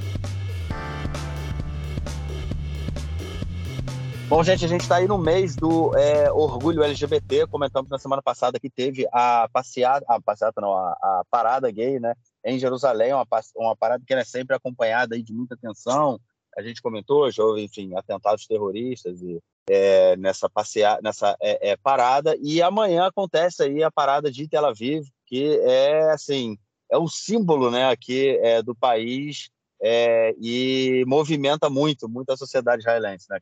Bom, 4.28 4.42
gente, 4.42 4.64
a 4.64 4.68
gente 4.68 4.80
está 4.80 4.96
aí 4.96 5.06
no 5.06 5.16
mês 5.16 5.54
do 5.54 5.96
é, 5.96 6.32
orgulho 6.32 6.82
LGBT. 6.82 7.46
Comentamos 7.46 7.88
na 7.88 7.96
semana 7.96 8.20
passada 8.20 8.58
que 8.58 8.68
teve 8.68 9.06
a 9.12 9.48
passeada, 9.52 10.04
a 10.08 10.20
passeada 10.20 10.60
não, 10.60 10.76
a, 10.76 10.90
a 11.00 11.22
parada 11.30 11.70
gay, 11.70 12.00
né, 12.00 12.12
em 12.44 12.58
Jerusalém, 12.58 13.12
uma, 13.12 13.24
uma 13.54 13.76
parada 13.76 14.02
que 14.04 14.12
é 14.12 14.24
sempre 14.24 14.56
acompanhada 14.56 15.14
aí 15.14 15.22
de 15.22 15.32
muita 15.32 15.56
tensão. 15.56 16.18
A 16.58 16.60
gente 16.62 16.82
comentou, 16.82 17.30
já 17.30 17.44
houve, 17.44 17.62
enfim, 17.62 17.94
atentados 17.94 18.48
terroristas 18.48 19.22
e 19.22 19.38
é, 19.70 20.16
nessa 20.16 20.50
passeada, 20.50 21.00
nessa 21.02 21.36
é, 21.40 21.70
é, 21.70 21.76
parada. 21.76 22.36
E 22.42 22.60
amanhã 22.60 23.06
acontece 23.06 23.62
aí 23.62 23.80
a 23.84 23.92
parada 23.92 24.28
de 24.28 24.48
Tel 24.48 24.66
Aviv, 24.66 25.06
que 25.24 25.56
é 25.60 26.10
assim 26.10 26.58
é 26.90 26.98
o 26.98 27.06
símbolo, 27.06 27.70
né, 27.70 27.88
aqui 27.88 28.36
é, 28.42 28.60
do 28.60 28.74
país 28.74 29.50
é, 29.80 30.34
e 30.40 31.04
movimenta 31.06 31.70
muito, 31.70 32.08
muito 32.08 32.30
a 32.30 32.36
sociedade 32.36 32.80
israelense, 32.80 33.26
né? 33.30 33.38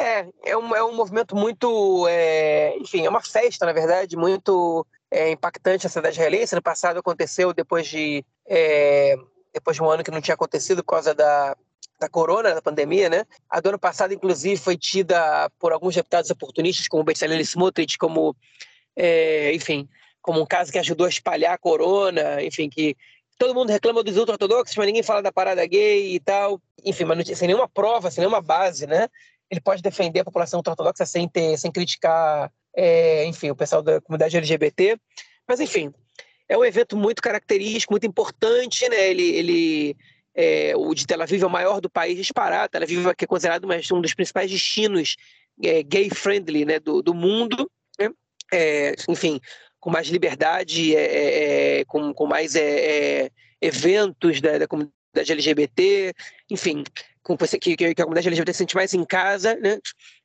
É, 0.00 0.26
é 0.44 0.56
um, 0.56 0.74
é 0.74 0.82
um 0.82 0.94
movimento 0.94 1.36
muito, 1.36 2.06
é, 2.08 2.74
enfim, 2.78 3.04
é 3.04 3.10
uma 3.10 3.20
festa, 3.20 3.66
na 3.66 3.72
verdade, 3.72 4.16
muito 4.16 4.86
é, 5.10 5.30
impactante 5.30 5.86
a 5.86 5.90
cidade 5.90 6.14
israelense. 6.14 6.54
No 6.54 6.62
passado 6.62 6.98
aconteceu 6.98 7.52
depois 7.52 7.86
de, 7.86 8.24
é, 8.46 9.14
depois 9.52 9.76
de 9.76 9.82
um 9.82 9.90
ano 9.90 10.02
que 10.02 10.10
não 10.10 10.22
tinha 10.22 10.34
acontecido 10.34 10.82
por 10.82 10.92
causa 10.92 11.14
da, 11.14 11.54
da 11.98 12.08
corona, 12.08 12.54
da 12.54 12.62
pandemia, 12.62 13.10
né? 13.10 13.26
A 13.48 13.60
do 13.60 13.68
ano 13.68 13.78
passado, 13.78 14.14
inclusive, 14.14 14.56
foi 14.56 14.74
tida 14.74 15.50
por 15.58 15.70
alguns 15.70 15.94
deputados 15.94 16.30
oportunistas, 16.30 16.88
como 16.88 17.04
Bezalel 17.04 17.40
Smotrich, 17.40 17.98
como, 17.98 18.34
é, 18.96 19.52
enfim, 19.52 19.86
como 20.22 20.40
um 20.40 20.46
caso 20.46 20.72
que 20.72 20.78
ajudou 20.78 21.04
a 21.04 21.10
espalhar 21.10 21.52
a 21.52 21.58
corona, 21.58 22.42
enfim, 22.42 22.70
que 22.70 22.96
todo 23.38 23.54
mundo 23.54 23.68
reclama 23.68 24.02
dos 24.02 24.16
ultra-ortodoxos, 24.16 24.76
mas 24.76 24.86
ninguém 24.86 25.02
fala 25.02 25.20
da 25.20 25.30
parada 25.30 25.66
gay 25.66 26.14
e 26.14 26.20
tal. 26.20 26.58
Enfim, 26.82 27.04
mas 27.04 27.18
não, 27.18 27.36
sem 27.36 27.48
nenhuma 27.48 27.68
prova, 27.68 28.10
sem 28.10 28.22
nenhuma 28.22 28.40
base, 28.40 28.86
né? 28.86 29.06
Ele 29.50 29.60
pode 29.60 29.82
defender 29.82 30.20
a 30.20 30.24
população 30.24 30.58
ortodoxa 30.58 31.04
sem 31.04 31.28
ter, 31.28 31.58
sem 31.58 31.72
criticar, 31.72 32.52
é, 32.76 33.24
enfim, 33.26 33.50
o 33.50 33.56
pessoal 33.56 33.82
da 33.82 34.00
comunidade 34.00 34.36
LGBT. 34.36 34.96
Mas 35.48 35.58
enfim, 35.60 35.92
é 36.48 36.56
um 36.56 36.64
evento 36.64 36.96
muito 36.96 37.20
característico, 37.20 37.92
muito 37.92 38.06
importante, 38.06 38.88
né? 38.88 39.10
Ele, 39.10 39.28
ele 39.30 39.96
é, 40.34 40.72
o 40.76 40.94
de 40.94 41.06
Tel 41.06 41.20
Aviv 41.20 41.42
é 41.42 41.46
o 41.46 41.50
maior 41.50 41.80
do 41.80 41.90
país 41.90 42.16
disparado. 42.16 42.70
Tel 42.70 42.82
Aviv 42.82 43.06
é 43.06 43.26
considerado 43.26 43.66
um 43.66 44.00
dos 44.00 44.14
principais 44.14 44.50
destinos 44.50 45.16
é, 45.62 45.82
gay-friendly 45.82 46.64
né, 46.64 46.78
do, 46.78 47.02
do 47.02 47.12
mundo. 47.12 47.70
Né? 47.98 48.10
É, 48.52 48.94
enfim, 49.08 49.40
com 49.80 49.90
mais 49.90 50.08
liberdade, 50.08 50.94
é, 50.94 51.00
é, 51.00 51.80
é, 51.80 51.84
com, 51.84 52.12
com 52.14 52.26
mais 52.26 52.54
eventos 53.60 54.40
da, 54.40 54.58
da 54.58 54.68
comunidade 54.68 54.92
LGBT, 55.32 56.12
enfim, 56.50 56.84
com 57.22 57.36
você 57.36 57.58
que, 57.58 57.76
que, 57.76 57.94
que 57.94 58.02
a 58.02 58.04
comunidade 58.04 58.28
LGBT 58.28 58.52
se 58.52 58.58
sente 58.58 58.74
mais 58.74 58.94
em 58.94 59.04
casa, 59.04 59.54
né? 59.56 59.78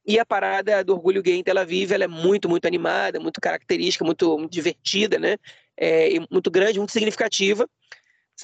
E 0.05 0.19
a 0.19 0.25
parada 0.25 0.83
do 0.83 0.93
orgulho 0.93 1.21
gay 1.21 1.35
em 1.35 1.43
Tel 1.43 1.57
Aviv, 1.57 1.91
ela 1.91 2.05
é 2.05 2.07
muito, 2.07 2.47
muito 2.47 2.65
animada, 2.65 3.19
muito 3.19 3.41
característica, 3.41 4.05
muito, 4.05 4.37
muito 4.37 4.51
divertida, 4.51 5.19
né? 5.19 5.37
É, 5.77 6.09
muito 6.31 6.49
grande, 6.49 6.79
muito 6.79 6.91
significativa. 6.91 7.67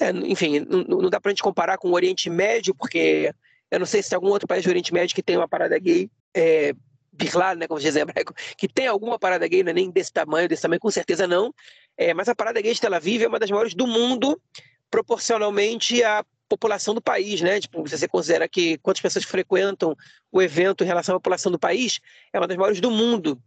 É, 0.00 0.10
enfim, 0.10 0.60
não, 0.60 1.02
não 1.02 1.10
dá 1.10 1.20
pra 1.20 1.30
gente 1.30 1.42
comparar 1.42 1.78
com 1.78 1.88
o 1.88 1.94
Oriente 1.94 2.28
Médio, 2.28 2.74
porque 2.74 3.32
eu 3.70 3.78
não 3.78 3.86
sei 3.86 4.02
se 4.02 4.10
tem 4.10 4.16
algum 4.16 4.28
outro 4.28 4.48
país 4.48 4.64
do 4.64 4.68
Oriente 4.68 4.92
Médio 4.92 5.14
que 5.14 5.22
tem 5.22 5.36
uma 5.36 5.48
parada 5.48 5.78
gay 5.78 6.10
é, 6.34 6.74
birlado, 7.12 7.60
né, 7.60 7.66
como 7.66 7.80
diz 7.80 7.94
em 7.94 8.00
hebraico, 8.00 8.34
que 8.56 8.68
tem 8.68 8.86
alguma 8.86 9.18
parada 9.18 9.46
gay, 9.46 9.62
não 9.62 9.70
é 9.70 9.74
nem 9.74 9.90
desse 9.90 10.12
tamanho, 10.12 10.48
desse 10.48 10.62
tamanho, 10.62 10.80
com 10.80 10.90
certeza 10.90 11.26
não. 11.26 11.54
É, 11.96 12.14
mas 12.14 12.28
a 12.28 12.34
parada 12.34 12.60
gay 12.60 12.72
de 12.72 12.80
Tel 12.80 12.94
Aviv 12.94 13.22
é 13.22 13.28
uma 13.28 13.38
das 13.38 13.50
maiores 13.50 13.74
do 13.74 13.86
mundo, 13.86 14.40
proporcionalmente 14.90 16.02
à 16.02 16.24
população 16.56 16.94
do 16.94 17.00
país, 17.00 17.40
né? 17.40 17.60
Tipo, 17.60 17.86
se 17.88 17.98
você 17.98 18.06
considera 18.06 18.46
que 18.48 18.76
quantas 18.78 19.00
pessoas 19.00 19.24
frequentam 19.24 19.96
o 20.30 20.42
evento 20.42 20.84
em 20.84 20.86
relação 20.86 21.14
à 21.16 21.18
população 21.18 21.50
do 21.50 21.58
país, 21.58 21.98
é 22.32 22.38
uma 22.38 22.46
das 22.46 22.56
maiores 22.56 22.80
do 22.80 22.90
mundo. 22.90 23.40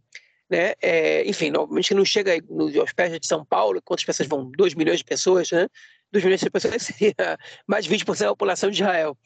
Né? 0.48 0.74
É, 0.80 1.28
enfim, 1.28 1.50
normalmente 1.50 1.94
não 1.94 2.04
chega 2.04 2.32
aos 2.80 2.92
pés 2.92 3.18
de 3.18 3.26
São 3.26 3.44
Paulo, 3.44 3.82
quantas 3.82 4.04
pessoas 4.04 4.28
vão? 4.28 4.50
2 4.56 4.74
milhões 4.74 4.98
de 4.98 5.04
pessoas, 5.04 5.50
né? 5.50 5.68
2 6.12 6.24
milhões 6.24 6.40
de 6.40 6.50
pessoas 6.50 6.82
seria 6.82 7.38
mais 7.66 7.84
de 7.84 7.94
20% 7.94 8.18
da 8.18 8.28
população 8.28 8.70
de 8.70 8.82
Israel 8.82 9.16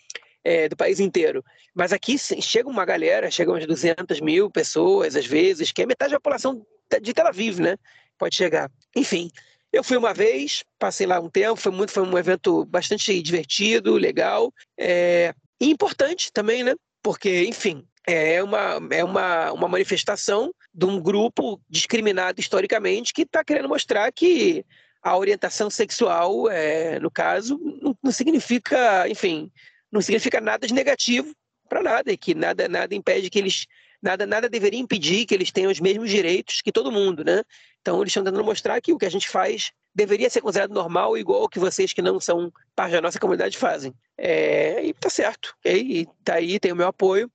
é, 0.45 0.69
do 0.69 0.77
país 0.77 1.01
inteiro. 1.01 1.45
Mas 1.75 1.93
aqui 1.93 2.19
chega 2.19 2.69
uma 2.69 2.85
galera, 2.85 3.31
chegam 3.31 3.55
umas 3.55 3.67
200 3.67 4.21
mil 4.21 4.51
pessoas, 4.51 5.17
às 5.17 5.27
vezes, 5.27 5.73
que 5.73 5.83
é 5.83 5.87
metade 5.87 6.13
da 6.13 6.21
população 6.21 6.65
de 7.01 7.13
Tel 7.13 7.27
Aviv, 7.27 7.61
né? 7.61 7.77
Pode 8.19 8.37
chegar. 8.37 8.71
Enfim, 8.95 9.31
eu 9.73 9.85
fui 9.85 9.97
uma 9.97 10.13
vez, 10.13 10.65
passei 10.79 11.07
lá 11.07 11.21
um 11.21 11.31
tempo, 11.31 11.57
foi 11.57 11.73
muito, 11.73 11.93
foi 11.93 12.03
um 12.03 12.19
evento 12.19 12.65
bastante 12.65 13.23
divertido, 13.23 13.97
legal, 13.97 14.53
é, 14.79 15.35
e 15.61 15.71
importante 15.71 16.33
também, 16.33 16.65
né? 16.65 16.75
Porque, 17.03 17.45
enfim, 17.45 17.87
é 18.07 18.43
uma, 18.43 18.81
é 18.91 19.05
uma, 19.05 19.53
uma 19.53 19.69
manifestação 19.69 20.53
de 20.75 20.87
um 20.87 21.01
grupo 21.01 21.61
discriminado 21.69 22.41
historicamente 22.41 23.13
que 23.13 23.23
está 23.23 23.45
querendo 23.45 23.69
mostrar 23.69 24.11
que 24.13 24.65
a 25.03 25.17
orientação 25.17 25.71
sexual, 25.71 26.49
é, 26.51 26.99
no 26.99 27.11
caso, 27.11 27.59
não, 27.81 27.97
não 28.03 28.13
significa, 28.13 29.09
enfim, 29.09 29.51
não 29.91 30.01
significa 30.01 30.41
nada 30.41 30.67
de 30.67 30.75
negativo 30.75 31.35
para 31.69 31.83
nada, 31.83 32.13
e 32.13 32.17
que 32.17 32.35
nada, 32.35 32.69
nada 32.69 32.95
impede 32.95 33.31
que 33.31 33.39
eles. 33.39 33.67
Nada, 34.03 34.27
nada 34.27 34.49
deveria 34.49 34.81
impedir 34.81 35.27
que 35.27 35.35
eles 35.35 35.51
tenham 35.51 35.71
os 35.71 35.81
mesmos 35.81 36.11
direitos 36.11 36.63
que 36.63 36.73
todo 36.73 36.91
mundo, 36.91 37.25
né? 37.25 37.43
Então 37.81 38.01
eles 38.01 38.11
estão 38.11 38.25
tentando 38.25 38.45
mostrar 38.45 38.81
que 38.81 38.93
o 38.93 38.99
que 38.99 39.07
a 39.07 39.11
gente 39.11 39.29
faz 39.29 39.73
deveria 39.95 40.31
ser 40.31 40.41
considerado 40.41 40.73
normal, 40.73 41.19
igual 41.19 41.49
que 41.49 41.59
vocês 41.59 41.93
que 41.93 42.03
não 42.03 42.21
são 42.21 42.53
parte 42.75 42.93
da 42.93 43.01
nossa 43.01 43.19
comunidade 43.19 43.59
fazem. 43.59 43.93
É, 44.17 44.85
e 44.85 44.95
tá 44.95 45.11
certo. 45.11 45.55
E 45.65 46.07
tá 46.25 46.35
aí, 46.35 46.59
tem 46.59 46.73
o 46.73 46.77
meu 46.77 46.87
apoio. 46.87 47.31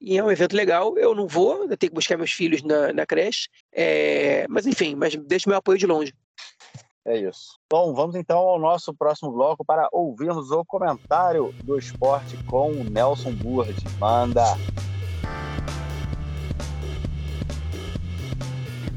E 0.00 0.18
é 0.18 0.22
um 0.22 0.30
evento 0.30 0.54
legal. 0.54 0.96
Eu 0.98 1.14
não 1.14 1.26
vou, 1.26 1.62
eu 1.62 1.76
tenho 1.76 1.90
que 1.90 1.94
buscar 1.94 2.16
meus 2.16 2.32
filhos 2.32 2.62
na, 2.62 2.92
na 2.92 3.06
creche. 3.06 3.48
É, 3.72 4.46
mas 4.48 4.66
enfim, 4.66 4.94
mas 4.94 5.16
deixo 5.16 5.48
meu 5.48 5.58
apoio 5.58 5.78
de 5.78 5.86
longe. 5.86 6.12
É 7.06 7.18
isso. 7.18 7.58
Bom, 7.70 7.92
vamos 7.94 8.14
então 8.14 8.38
ao 8.38 8.58
nosso 8.58 8.94
próximo 8.94 9.30
bloco 9.30 9.64
para 9.64 9.88
ouvirmos 9.92 10.50
o 10.50 10.64
comentário 10.64 11.54
do 11.62 11.78
esporte 11.78 12.36
com 12.44 12.70
o 12.70 12.84
Nelson 12.84 13.32
Burd. 13.32 13.74
Manda! 13.98 14.44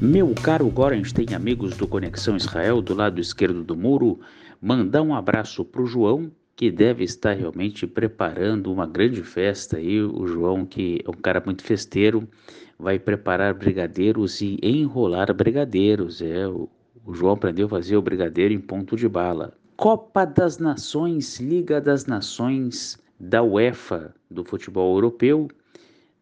Meu 0.00 0.34
caro 0.34 0.68
Gorenstein, 0.70 1.34
amigos 1.34 1.76
do 1.76 1.86
Conexão 1.86 2.36
Israel, 2.36 2.80
do 2.80 2.94
lado 2.94 3.20
esquerdo 3.20 3.64
do 3.64 3.76
muro, 3.76 4.20
mandar 4.60 5.02
um 5.02 5.14
abraço 5.14 5.64
para 5.64 5.82
o 5.82 5.86
João, 5.86 6.30
que 6.54 6.70
deve 6.70 7.04
estar 7.04 7.32
realmente 7.32 7.86
preparando 7.86 8.72
uma 8.72 8.86
grande 8.86 9.22
festa 9.22 9.76
aí. 9.76 10.00
O 10.00 10.26
João, 10.26 10.64
que 10.64 11.00
é 11.04 11.10
um 11.10 11.14
cara 11.14 11.42
muito 11.44 11.62
festeiro, 11.62 12.28
vai 12.78 12.98
preparar 12.98 13.54
brigadeiros 13.54 14.40
e 14.40 14.58
enrolar 14.62 15.32
brigadeiros. 15.34 16.22
É, 16.22 16.46
o 16.46 16.68
o 17.08 17.14
João 17.14 17.32
aprendeu 17.32 17.64
a 17.64 17.70
fazer 17.70 17.96
o 17.96 18.02
brigadeiro 18.02 18.52
em 18.52 18.60
ponto 18.60 18.94
de 18.94 19.08
bala. 19.08 19.54
Copa 19.78 20.26
das 20.26 20.58
Nações, 20.58 21.40
Liga 21.40 21.80
das 21.80 22.04
Nações 22.04 22.98
da 23.18 23.42
UEFA 23.42 24.14
do 24.30 24.44
futebol 24.44 24.94
europeu, 24.94 25.48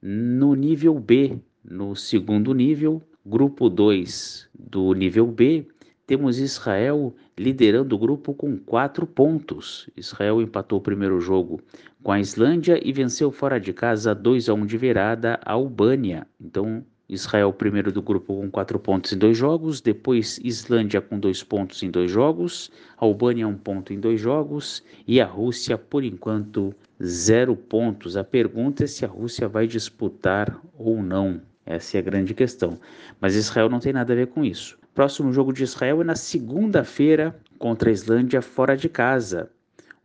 no 0.00 0.54
nível 0.54 0.94
B, 1.00 1.40
no 1.64 1.96
segundo 1.96 2.54
nível, 2.54 3.02
grupo 3.28 3.68
2 3.68 4.48
do 4.54 4.92
nível 4.92 5.26
B, 5.26 5.66
temos 6.06 6.38
Israel 6.38 7.12
liderando 7.36 7.96
o 7.96 7.98
grupo 7.98 8.32
com 8.32 8.56
quatro 8.56 9.04
pontos. 9.04 9.90
Israel 9.96 10.40
empatou 10.40 10.78
o 10.78 10.82
primeiro 10.82 11.20
jogo 11.20 11.60
com 12.04 12.12
a 12.12 12.20
Islândia 12.20 12.80
e 12.80 12.92
venceu 12.92 13.32
fora 13.32 13.58
de 13.58 13.72
casa 13.72 14.14
2 14.14 14.48
a 14.48 14.54
1 14.54 14.66
de 14.66 14.78
virada 14.78 15.40
a 15.44 15.54
Albânia. 15.54 16.24
Então, 16.40 16.84
Israel 17.08 17.52
primeiro 17.52 17.90
do 17.90 18.00
grupo 18.00 18.32
com 18.32 18.48
quatro 18.48 18.78
pontos 18.78 19.12
em 19.12 19.18
dois 19.18 19.36
jogos, 19.36 19.80
depois 19.80 20.38
Islândia 20.44 21.00
com 21.00 21.18
dois 21.18 21.42
pontos 21.42 21.82
em 21.82 21.90
dois 21.90 22.08
jogos, 22.08 22.70
Albânia 22.96 23.48
um 23.48 23.58
ponto 23.58 23.92
em 23.92 23.98
dois 23.98 24.20
jogos 24.20 24.84
e 25.04 25.20
a 25.20 25.26
Rússia, 25.26 25.76
por 25.76 26.04
enquanto, 26.04 26.72
zero 27.02 27.56
pontos. 27.56 28.16
A 28.16 28.22
pergunta 28.22 28.84
é 28.84 28.86
se 28.86 29.04
a 29.04 29.08
Rússia 29.08 29.48
vai 29.48 29.66
disputar 29.66 30.60
ou 30.78 31.02
não. 31.02 31.40
Essa 31.66 31.96
é 31.96 32.00
a 32.00 32.02
grande 32.02 32.32
questão. 32.32 32.78
Mas 33.20 33.34
Israel 33.34 33.68
não 33.68 33.80
tem 33.80 33.92
nada 33.92 34.12
a 34.12 34.16
ver 34.16 34.28
com 34.28 34.44
isso. 34.44 34.78
Próximo 34.94 35.32
jogo 35.32 35.52
de 35.52 35.64
Israel 35.64 36.00
é 36.00 36.04
na 36.04 36.14
segunda-feira 36.14 37.34
contra 37.58 37.90
a 37.90 37.92
Islândia 37.92 38.40
fora 38.40 38.76
de 38.76 38.88
casa. 38.88 39.50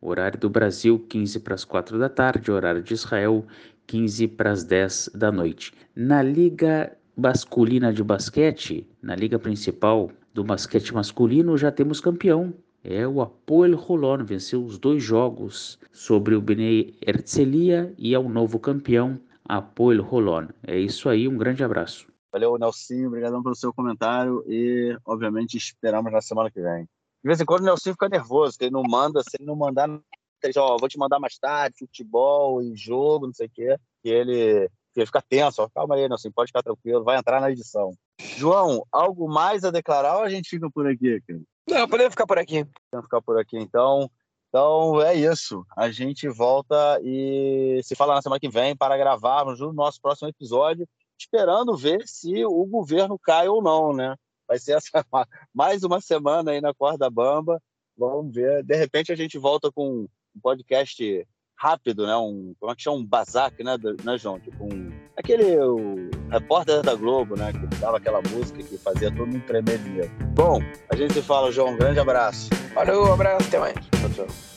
Horário 0.02 0.40
do 0.40 0.50
Brasil, 0.50 0.98
15 1.08 1.40
para 1.42 1.54
as 1.54 1.64
4 1.64 2.00
da 2.00 2.10
tarde. 2.10 2.52
Horário 2.52 2.82
de 2.82 2.96
Israel, 2.96 3.46
15 3.86 4.28
para 4.30 4.52
as 4.52 4.64
10 4.64 5.12
da 5.14 5.32
noite. 5.32 5.72
Na 5.96 6.24
Liga 6.24 6.92
Masculina 7.16 7.94
de 7.94 8.04
Basquete, 8.04 8.88
na 9.02 9.16
liga 9.16 9.38
principal 9.38 10.10
do 10.34 10.44
basquete 10.44 10.94
masculino, 10.94 11.58
já 11.58 11.72
temos 11.72 12.02
campeão. 12.02 12.54
É 12.84 13.06
o 13.06 13.22
Apoel 13.22 13.78
Holon, 13.78 14.24
venceu 14.24 14.66
os 14.66 14.80
dois 14.80 15.04
jogos 15.04 15.78
sobre 15.92 16.34
o 16.34 16.42
Bnei 16.42 16.96
Herzliya 17.06 17.94
e 17.98 18.16
é 18.16 18.20
o 18.20 18.28
novo 18.28 18.58
campeão, 18.58 19.20
Apoel 19.52 20.02
Holon. 20.10 20.48
É 20.66 20.78
isso 20.78 21.10
aí, 21.10 21.28
um 21.28 21.38
grande 21.38 21.62
abraço. 21.62 22.08
Valeu, 22.32 22.58
Nelsinho, 22.58 23.10
obrigadão 23.10 23.44
pelo 23.44 23.54
seu 23.54 23.74
comentário 23.74 24.42
e, 24.48 24.98
obviamente, 25.06 25.58
esperamos 25.58 26.10
na 26.10 26.22
semana 26.22 26.50
que 26.50 26.62
vem. 26.62 26.84
De 26.84 27.28
vez 27.28 27.42
em 27.42 27.46
quando 27.46 27.64
o 27.64 27.66
Nelsinho 27.66 27.94
fica 27.94 28.08
nervoso, 28.08 28.58
que 28.58 28.64
ele 28.64 28.72
não 28.72 28.84
manda, 28.84 29.22
se 29.22 29.32
ele 29.38 29.46
não 29.46 29.56
mandar 29.58 29.90
ele 30.42 30.58
ó, 30.58 30.78
vou 30.78 30.88
te 30.88 30.98
mandar 30.98 31.20
mais 31.20 31.38
tarde, 31.38 31.76
futebol 31.80 32.64
e 32.64 32.76
jogo, 32.78 33.28
não 33.28 33.34
sei 33.34 33.48
o 33.48 33.52
quê. 33.54 33.78
E 34.06 34.10
ele, 34.10 34.70
ele 34.96 35.06
fica 35.06 35.22
tenso, 35.22 35.62
ó, 35.62 35.70
calma 35.70 35.96
aí, 35.96 36.08
assim, 36.10 36.32
pode 36.32 36.48
ficar 36.48 36.64
tranquilo, 36.64 37.04
vai 37.04 37.18
entrar 37.18 37.42
na 37.42 37.52
edição. 37.52 37.92
João, 38.38 38.86
algo 38.90 39.28
mais 39.28 39.66
a 39.66 39.70
declarar 39.70 40.18
ou 40.18 40.24
a 40.24 40.30
gente 40.30 40.50
fica 40.50 40.72
por 40.72 40.88
aqui, 40.88 41.22
cara? 41.28 41.42
Não, 41.70 41.88
podemos 41.90 42.14
ficar 42.14 42.26
por 42.26 42.40
aqui. 42.40 42.66
Podemos 42.90 43.06
ficar 43.06 43.22
por 43.22 43.38
aqui, 43.38 43.58
então. 43.58 44.10
Então 44.52 45.02
é 45.02 45.16
isso. 45.16 45.66
A 45.78 45.90
gente 45.90 46.28
volta 46.28 47.00
e 47.02 47.80
se 47.86 47.96
fala 47.96 48.16
na 48.16 48.22
semana 48.22 48.40
que 48.40 48.50
vem 48.50 48.76
para 48.76 48.98
gravarmos 48.98 49.62
o 49.62 49.72
nosso 49.72 50.02
próximo 50.02 50.28
episódio, 50.28 50.86
esperando 51.18 51.78
ver 51.78 52.06
se 52.06 52.44
o 52.44 52.66
governo 52.66 53.18
cai 53.18 53.48
ou 53.48 53.64
não, 53.64 53.94
né? 53.94 54.14
Vai 54.46 54.60
ser 54.60 54.74
essa, 54.74 54.90
mais 55.56 55.84
uma 55.84 56.02
semana 56.02 56.52
aí 56.52 56.60
na 56.60 56.74
corda 56.74 57.10
bamba. 57.10 57.62
Vamos 57.98 58.36
ver. 58.36 58.62
De 58.62 58.76
repente 58.76 59.10
a 59.14 59.16
gente 59.16 59.38
volta 59.38 59.72
com 59.72 60.02
um 60.36 60.40
podcast 60.44 61.26
rápido, 61.56 62.06
né? 62.06 62.18
Um, 62.18 62.54
como 62.60 62.74
é 62.74 62.76
que 62.76 62.82
chama? 62.82 62.98
Um 62.98 63.06
bazac, 63.06 63.64
né, 63.64 63.78
né 64.04 64.18
João? 64.18 64.38
Tipo 64.38 64.66
um... 64.66 65.01
Aquele 65.18 65.58
o 65.60 66.10
repórter 66.30 66.82
da 66.82 66.96
Globo, 66.96 67.36
né? 67.36 67.52
Que 67.52 67.66
dava 67.78 67.98
aquela 67.98 68.22
música 68.22 68.64
que 68.64 68.78
fazia 68.78 69.12
todo 69.12 69.28
mundo 69.28 69.44
tremer 69.46 69.78
de 69.78 69.90
medo. 69.90 70.12
Bom, 70.34 70.60
a 70.90 70.96
gente 70.96 71.14
se 71.14 71.22
fala, 71.22 71.52
João. 71.52 71.74
Um 71.74 71.78
grande 71.78 72.00
abraço. 72.00 72.50
Valeu, 72.74 73.04
um 73.04 73.14
abraço, 73.14 73.48
até 73.48 73.60
mais. 73.60 73.76
Tchau, 73.76 74.10
tchau. 74.16 74.51